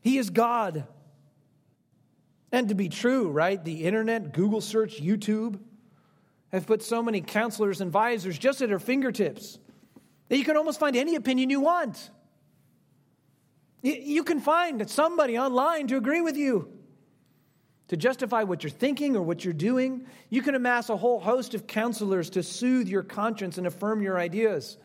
He 0.00 0.18
is 0.18 0.30
God. 0.30 0.86
And 2.50 2.68
to 2.68 2.74
be 2.74 2.88
true, 2.88 3.30
right? 3.30 3.62
The 3.62 3.84
internet, 3.84 4.32
Google 4.32 4.60
search, 4.60 5.00
YouTube, 5.00 5.58
have 6.52 6.66
put 6.66 6.82
so 6.82 7.02
many 7.02 7.20
counselors 7.20 7.80
and 7.80 7.88
advisors 7.88 8.38
just 8.38 8.60
at 8.60 8.70
our 8.70 8.78
fingertips 8.78 9.58
that 10.28 10.36
you 10.36 10.44
can 10.44 10.56
almost 10.56 10.78
find 10.78 10.96
any 10.96 11.14
opinion 11.14 11.50
you 11.50 11.60
want. 11.60 12.10
You 13.82 14.22
can 14.22 14.40
find 14.40 14.88
somebody 14.88 15.38
online 15.38 15.88
to 15.88 15.96
agree 15.96 16.20
with 16.20 16.36
you, 16.36 16.72
to 17.88 17.96
justify 17.96 18.44
what 18.44 18.62
you're 18.62 18.70
thinking 18.70 19.16
or 19.16 19.22
what 19.22 19.44
you're 19.44 19.54
doing. 19.54 20.06
You 20.30 20.40
can 20.40 20.54
amass 20.54 20.88
a 20.88 20.96
whole 20.96 21.18
host 21.18 21.54
of 21.54 21.66
counselors 21.66 22.30
to 22.30 22.42
soothe 22.42 22.86
your 22.86 23.02
conscience 23.02 23.58
and 23.58 23.66
affirm 23.66 24.02
your 24.02 24.18
ideas. 24.18 24.78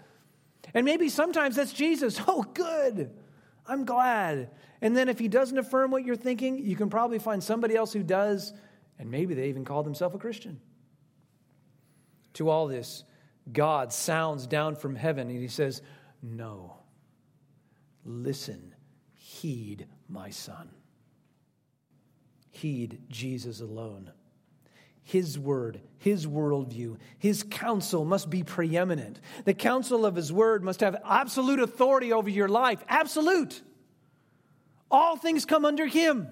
And 0.73 0.83
maybe 0.83 1.09
sometimes 1.09 1.55
that's 1.55 1.73
Jesus. 1.73 2.19
Oh, 2.27 2.43
good. 2.53 3.11
I'm 3.67 3.85
glad. 3.85 4.49
And 4.81 4.95
then 4.95 5.09
if 5.09 5.19
he 5.19 5.27
doesn't 5.27 5.57
affirm 5.57 5.91
what 5.91 6.05
you're 6.05 6.15
thinking, 6.15 6.65
you 6.65 6.75
can 6.75 6.89
probably 6.89 7.19
find 7.19 7.43
somebody 7.43 7.75
else 7.75 7.91
who 7.91 8.01
does, 8.01 8.53
and 8.97 9.11
maybe 9.11 9.33
they 9.33 9.49
even 9.49 9.65
call 9.65 9.83
themselves 9.83 10.15
a 10.15 10.19
Christian 10.19 10.59
to 12.37 12.49
all 12.49 12.67
this, 12.67 13.03
God 13.51 13.91
sounds 13.91 14.47
down 14.47 14.75
from 14.75 14.95
heaven 14.95 15.29
and 15.29 15.39
he 15.39 15.47
says, 15.47 15.81
No, 16.21 16.77
listen, 18.05 18.73
heed 19.13 19.87
my 20.07 20.29
son. 20.29 20.69
Heed 22.51 23.01
Jesus 23.09 23.61
alone. 23.61 24.11
His 25.03 25.39
word, 25.39 25.79
his 25.99 26.27
worldview, 26.27 26.97
his 27.17 27.43
counsel 27.43 28.03
must 28.03 28.29
be 28.29 28.43
preeminent. 28.43 29.21
The 29.45 29.53
counsel 29.53 30.05
of 30.05 30.15
his 30.15 30.33
word 30.33 30.63
must 30.63 30.81
have 30.81 31.01
absolute 31.05 31.59
authority 31.59 32.11
over 32.11 32.29
your 32.29 32.49
life. 32.49 32.83
Absolute. 32.89 33.61
All 34.91 35.15
things 35.15 35.45
come 35.45 35.65
under 35.65 35.85
him 35.85 36.27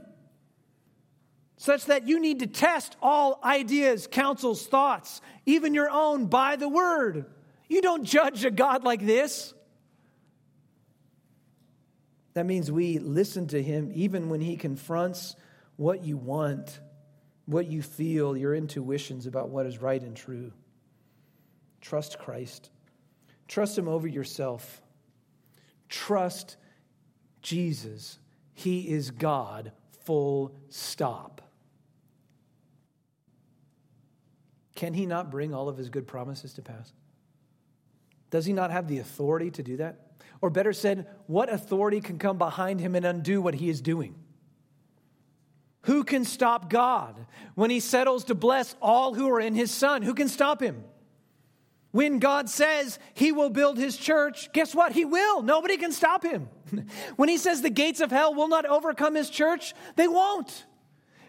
such 1.58 1.86
that 1.86 2.08
you 2.08 2.20
need 2.20 2.40
to 2.40 2.48
test 2.48 2.96
all 3.02 3.40
ideas, 3.44 4.08
counsels, 4.12 4.68
thoughts, 4.68 5.22
even 5.46 5.74
your 5.74 5.90
own, 5.90 6.26
by 6.26 6.56
the 6.56 6.68
word. 6.68 7.26
You 7.68 7.82
don't 7.82 8.04
judge 8.04 8.44
a 8.46 8.52
God 8.52 8.84
like 8.84 9.06
this. 9.06 9.54
That 12.34 12.46
means 12.46 12.70
we 12.72 13.00
listen 13.00 13.48
to 13.48 13.64
him 13.64 13.92
even 13.94 14.30
when 14.30 14.42
he 14.42 14.58
confronts 14.58 15.36
what 15.78 16.04
you 16.04 16.18
want, 16.18 16.80
what 17.46 17.68
you 17.68 17.82
feel, 17.82 18.36
your 18.36 18.54
intuitions 18.54 19.26
about 19.26 19.50
what 19.50 19.66
is 19.66 19.78
right 19.82 20.02
and 20.02 20.16
true. 20.16 20.52
Trust 21.80 22.20
Christ. 22.20 22.70
Trust 23.48 23.78
him 23.78 23.88
over 23.88 24.08
yourself. 24.08 24.82
Trust 25.88 26.58
Jesus. 27.42 28.20
He 28.54 28.90
is 28.90 29.12
God, 29.12 29.72
full 30.04 30.56
stop. 30.70 31.42
Can 34.76 34.94
he 34.94 35.06
not 35.06 35.32
bring 35.32 35.54
all 35.54 35.70
of 35.70 35.78
his 35.78 35.90
good 35.90 36.06
promises 36.06 36.54
to 36.54 36.62
pass? 36.62 36.92
Does 38.30 38.46
he 38.46 38.54
not 38.54 38.72
have 38.72 38.88
the 38.88 39.00
authority 39.00 39.52
to 39.52 39.64
do 39.64 39.78
that? 39.78 40.02
Or 40.42 40.50
better 40.50 40.74
said, 40.74 41.08
what 41.28 41.52
authority 41.52 42.02
can 42.02 42.20
come 42.20 42.38
behind 42.38 42.80
him 42.80 42.96
and 42.96 43.06
undo 43.06 43.42
what 43.42 43.56
he 43.56 43.70
is 43.70 43.82
doing? 43.82 44.16
Who 45.84 46.04
can 46.04 46.26
stop 46.26 46.70
God 46.70 47.16
when 47.54 47.70
he 47.70 47.80
settles 47.80 48.26
to 48.26 48.36
bless 48.36 48.76
all 48.82 49.14
who 49.14 49.30
are 49.30 49.40
in 49.40 49.56
his 49.56 49.72
son? 49.72 50.02
Who 50.02 50.14
can 50.14 50.28
stop 50.28 50.62
him? 50.62 50.84
When 51.92 52.20
God 52.20 52.50
says 52.50 53.00
he 53.14 53.32
will 53.32 53.50
build 53.50 53.78
his 53.78 53.96
church, 53.96 54.52
guess 54.52 54.76
what? 54.76 54.92
He 54.92 55.06
will. 55.06 55.44
Nobody 55.44 55.78
can 55.78 55.94
stop 55.94 56.24
him. 56.24 56.50
when 57.16 57.30
he 57.30 57.38
says 57.38 57.62
the 57.62 57.70
gates 57.70 58.02
of 58.02 58.12
hell 58.12 58.34
will 58.34 58.50
not 58.50 58.66
overcome 58.66 59.16
his 59.16 59.30
church, 59.30 59.74
they 59.96 60.08
won't. 60.08 60.66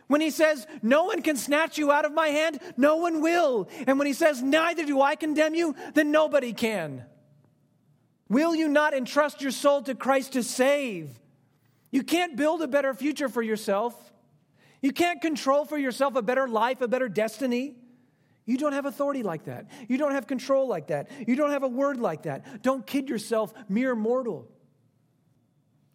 When 0.09 0.20
he 0.20 0.30
says, 0.30 0.66
No 0.82 1.04
one 1.04 1.22
can 1.22 1.36
snatch 1.36 1.78
you 1.78 1.90
out 1.90 2.04
of 2.04 2.12
my 2.12 2.28
hand, 2.28 2.61
no 2.76 2.96
one 2.96 3.20
will. 3.20 3.68
And 3.86 3.98
when 3.98 4.07
he 4.07 4.12
says, 4.12 4.42
Neither 4.42 4.84
do 4.84 5.00
I 5.00 5.16
condemn 5.16 5.54
you, 5.54 5.74
then 5.94 6.11
nobody 6.11 6.52
can. 6.52 7.04
Will 8.28 8.54
you 8.54 8.68
not 8.68 8.94
entrust 8.94 9.40
your 9.40 9.52
soul 9.52 9.82
to 9.82 9.94
Christ 9.94 10.32
to 10.32 10.42
save? 10.42 11.18
You 11.90 12.02
can't 12.02 12.36
build 12.36 12.62
a 12.62 12.68
better 12.68 12.92
future 12.94 13.28
for 13.28 13.42
yourself. 13.42 13.94
You 14.82 14.92
can't 14.92 15.20
control 15.20 15.64
for 15.64 15.78
yourself 15.78 16.16
a 16.16 16.22
better 16.22 16.48
life, 16.48 16.80
a 16.80 16.88
better 16.88 17.09
destiny. 17.09 17.74
You 18.44 18.59
don't 18.59 18.72
have 18.72 18.86
authority 18.86 19.22
like 19.22 19.44
that. 19.44 19.66
You 19.88 19.98
don't 19.98 20.12
have 20.12 20.26
control 20.26 20.68
like 20.68 20.88
that. 20.88 21.11
You 21.26 21.34
don't 21.34 21.50
have 21.50 21.64
a 21.64 21.68
word 21.68 21.98
like 21.98 22.22
that. 22.22 22.62
Don't 22.62 22.86
kid 22.86 23.09
yourself, 23.09 23.52
mere 23.68 23.96
mortal. 23.96 24.48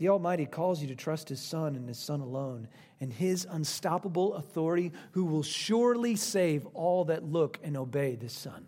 The 0.01 0.09
Almighty 0.09 0.47
calls 0.47 0.81
you 0.81 0.87
to 0.87 0.95
trust 0.95 1.29
His 1.29 1.39
Son 1.39 1.75
and 1.75 1.87
His 1.87 1.99
Son 1.99 2.21
alone 2.21 2.67
and 2.99 3.13
His 3.13 3.45
unstoppable 3.47 4.33
authority, 4.33 4.93
who 5.11 5.25
will 5.25 5.43
surely 5.43 6.15
save 6.15 6.65
all 6.73 7.05
that 7.05 7.23
look 7.23 7.59
and 7.61 7.77
obey 7.77 8.15
this 8.15 8.33
Son. 8.33 8.65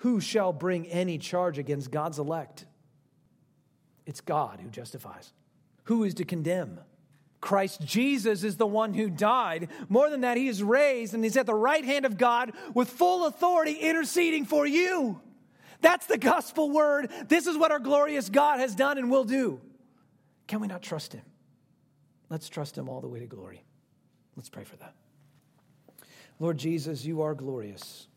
Who 0.00 0.20
shall 0.20 0.52
bring 0.52 0.88
any 0.88 1.16
charge 1.16 1.56
against 1.56 1.90
God's 1.90 2.18
elect? 2.18 2.66
It's 4.04 4.20
God 4.20 4.60
who 4.60 4.68
justifies. 4.68 5.32
Who 5.84 6.04
is 6.04 6.12
to 6.12 6.26
condemn? 6.26 6.80
Christ 7.40 7.80
Jesus 7.80 8.44
is 8.44 8.58
the 8.58 8.66
one 8.66 8.92
who 8.92 9.08
died. 9.08 9.70
More 9.88 10.10
than 10.10 10.20
that, 10.20 10.36
he 10.36 10.48
is 10.48 10.62
raised 10.62 11.14
and 11.14 11.24
he's 11.24 11.38
at 11.38 11.46
the 11.46 11.54
right 11.54 11.82
hand 11.82 12.04
of 12.04 12.18
God 12.18 12.52
with 12.74 12.90
full 12.90 13.24
authority 13.24 13.72
interceding 13.72 14.44
for 14.44 14.66
you. 14.66 15.18
That's 15.80 16.04
the 16.04 16.18
gospel 16.18 16.70
word. 16.70 17.10
This 17.26 17.46
is 17.46 17.56
what 17.56 17.72
our 17.72 17.78
glorious 17.78 18.28
God 18.28 18.60
has 18.60 18.74
done 18.74 18.98
and 18.98 19.10
will 19.10 19.24
do. 19.24 19.62
Can 20.46 20.60
we 20.60 20.66
not 20.66 20.82
trust 20.82 21.12
him? 21.12 21.22
Let's 22.28 22.48
trust 22.48 22.76
him 22.76 22.88
all 22.88 23.00
the 23.00 23.08
way 23.08 23.20
to 23.20 23.26
glory. 23.26 23.62
Let's 24.36 24.48
pray 24.48 24.64
for 24.64 24.76
that. 24.76 24.94
Lord 26.38 26.58
Jesus, 26.58 27.04
you 27.04 27.22
are 27.22 27.34
glorious. 27.34 28.08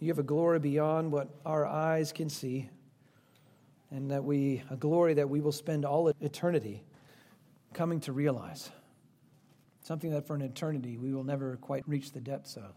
You 0.00 0.08
have 0.08 0.18
a 0.18 0.24
glory 0.24 0.58
beyond 0.58 1.12
what 1.12 1.28
our 1.44 1.66
eyes 1.66 2.12
can 2.12 2.28
see. 2.28 2.70
and 3.90 4.10
that 4.10 4.22
we, 4.22 4.62
a 4.70 4.76
glory 4.76 5.14
that 5.14 5.30
we 5.30 5.40
will 5.40 5.52
spend 5.52 5.84
all 5.84 6.12
eternity 6.20 6.84
coming 7.72 8.00
to 8.00 8.12
realize. 8.12 8.70
Something 9.82 10.10
that 10.10 10.26
for 10.26 10.34
an 10.34 10.42
eternity 10.42 10.98
we 10.98 11.12
will 11.14 11.24
never 11.24 11.56
quite 11.56 11.88
reach 11.88 12.12
the 12.12 12.20
depths 12.20 12.56
of. 12.56 12.74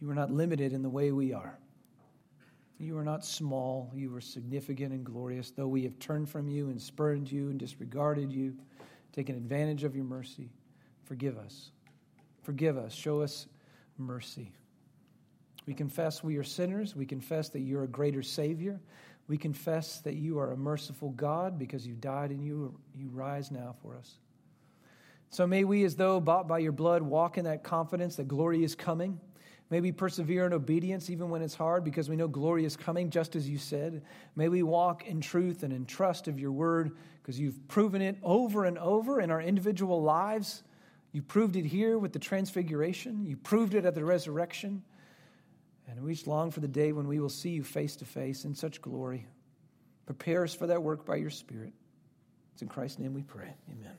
You 0.00 0.10
are 0.10 0.14
not 0.14 0.30
limited 0.30 0.72
in 0.72 0.82
the 0.82 0.88
way 0.88 1.12
we 1.12 1.32
are. 1.32 1.58
You 2.82 2.98
are 2.98 3.04
not 3.04 3.24
small. 3.24 3.92
You 3.94 4.12
are 4.16 4.20
significant 4.20 4.92
and 4.92 5.04
glorious, 5.04 5.52
though 5.52 5.68
we 5.68 5.84
have 5.84 5.96
turned 6.00 6.28
from 6.28 6.48
you 6.48 6.68
and 6.68 6.82
spurned 6.82 7.30
you 7.30 7.48
and 7.48 7.56
disregarded 7.56 8.32
you, 8.32 8.56
taken 9.12 9.36
advantage 9.36 9.84
of 9.84 9.94
your 9.94 10.04
mercy. 10.04 10.50
Forgive 11.04 11.38
us. 11.38 11.70
Forgive 12.42 12.76
us. 12.76 12.92
Show 12.92 13.20
us 13.20 13.46
mercy. 13.98 14.50
We 15.64 15.74
confess 15.74 16.24
we 16.24 16.36
are 16.38 16.42
sinners. 16.42 16.96
We 16.96 17.06
confess 17.06 17.50
that 17.50 17.60
you're 17.60 17.84
a 17.84 17.88
greater 17.88 18.20
Savior. 18.20 18.80
We 19.28 19.38
confess 19.38 20.00
that 20.00 20.14
you 20.14 20.40
are 20.40 20.50
a 20.50 20.56
merciful 20.56 21.10
God 21.10 21.60
because 21.60 21.86
you 21.86 21.94
died 21.94 22.32
and 22.32 22.42
you, 22.42 22.76
you 22.96 23.08
rise 23.12 23.52
now 23.52 23.76
for 23.80 23.96
us. 23.96 24.16
So 25.30 25.46
may 25.46 25.62
we, 25.62 25.84
as 25.84 25.94
though 25.94 26.18
bought 26.18 26.48
by 26.48 26.58
your 26.58 26.72
blood, 26.72 27.02
walk 27.02 27.38
in 27.38 27.44
that 27.44 27.62
confidence 27.62 28.16
that 28.16 28.26
glory 28.26 28.64
is 28.64 28.74
coming. 28.74 29.20
May 29.72 29.80
we 29.80 29.90
persevere 29.90 30.44
in 30.44 30.52
obedience 30.52 31.08
even 31.08 31.30
when 31.30 31.40
it's 31.40 31.54
hard 31.54 31.82
because 31.82 32.06
we 32.06 32.14
know 32.14 32.28
glory 32.28 32.66
is 32.66 32.76
coming, 32.76 33.08
just 33.08 33.34
as 33.34 33.48
you 33.48 33.56
said. 33.56 34.02
May 34.36 34.50
we 34.50 34.62
walk 34.62 35.06
in 35.06 35.22
truth 35.22 35.62
and 35.62 35.72
in 35.72 35.86
trust 35.86 36.28
of 36.28 36.38
your 36.38 36.52
word 36.52 36.94
because 37.22 37.40
you've 37.40 37.66
proven 37.68 38.02
it 38.02 38.18
over 38.22 38.66
and 38.66 38.76
over 38.76 39.18
in 39.18 39.30
our 39.30 39.40
individual 39.40 40.02
lives. 40.02 40.62
You 41.12 41.22
proved 41.22 41.56
it 41.56 41.64
here 41.64 41.96
with 41.96 42.12
the 42.12 42.18
transfiguration, 42.18 43.24
you 43.24 43.38
proved 43.38 43.72
it 43.72 43.86
at 43.86 43.94
the 43.94 44.04
resurrection. 44.04 44.82
And 45.88 46.02
we 46.02 46.12
just 46.12 46.26
long 46.26 46.50
for 46.50 46.60
the 46.60 46.68
day 46.68 46.92
when 46.92 47.08
we 47.08 47.18
will 47.18 47.30
see 47.30 47.48
you 47.48 47.64
face 47.64 47.96
to 47.96 48.04
face 48.04 48.44
in 48.44 48.54
such 48.54 48.82
glory. 48.82 49.26
Prepare 50.04 50.44
us 50.44 50.52
for 50.52 50.66
that 50.66 50.82
work 50.82 51.06
by 51.06 51.16
your 51.16 51.30
Spirit. 51.30 51.72
It's 52.52 52.60
in 52.60 52.68
Christ's 52.68 52.98
name 52.98 53.14
we 53.14 53.22
pray. 53.22 53.54
Amen. 53.70 53.96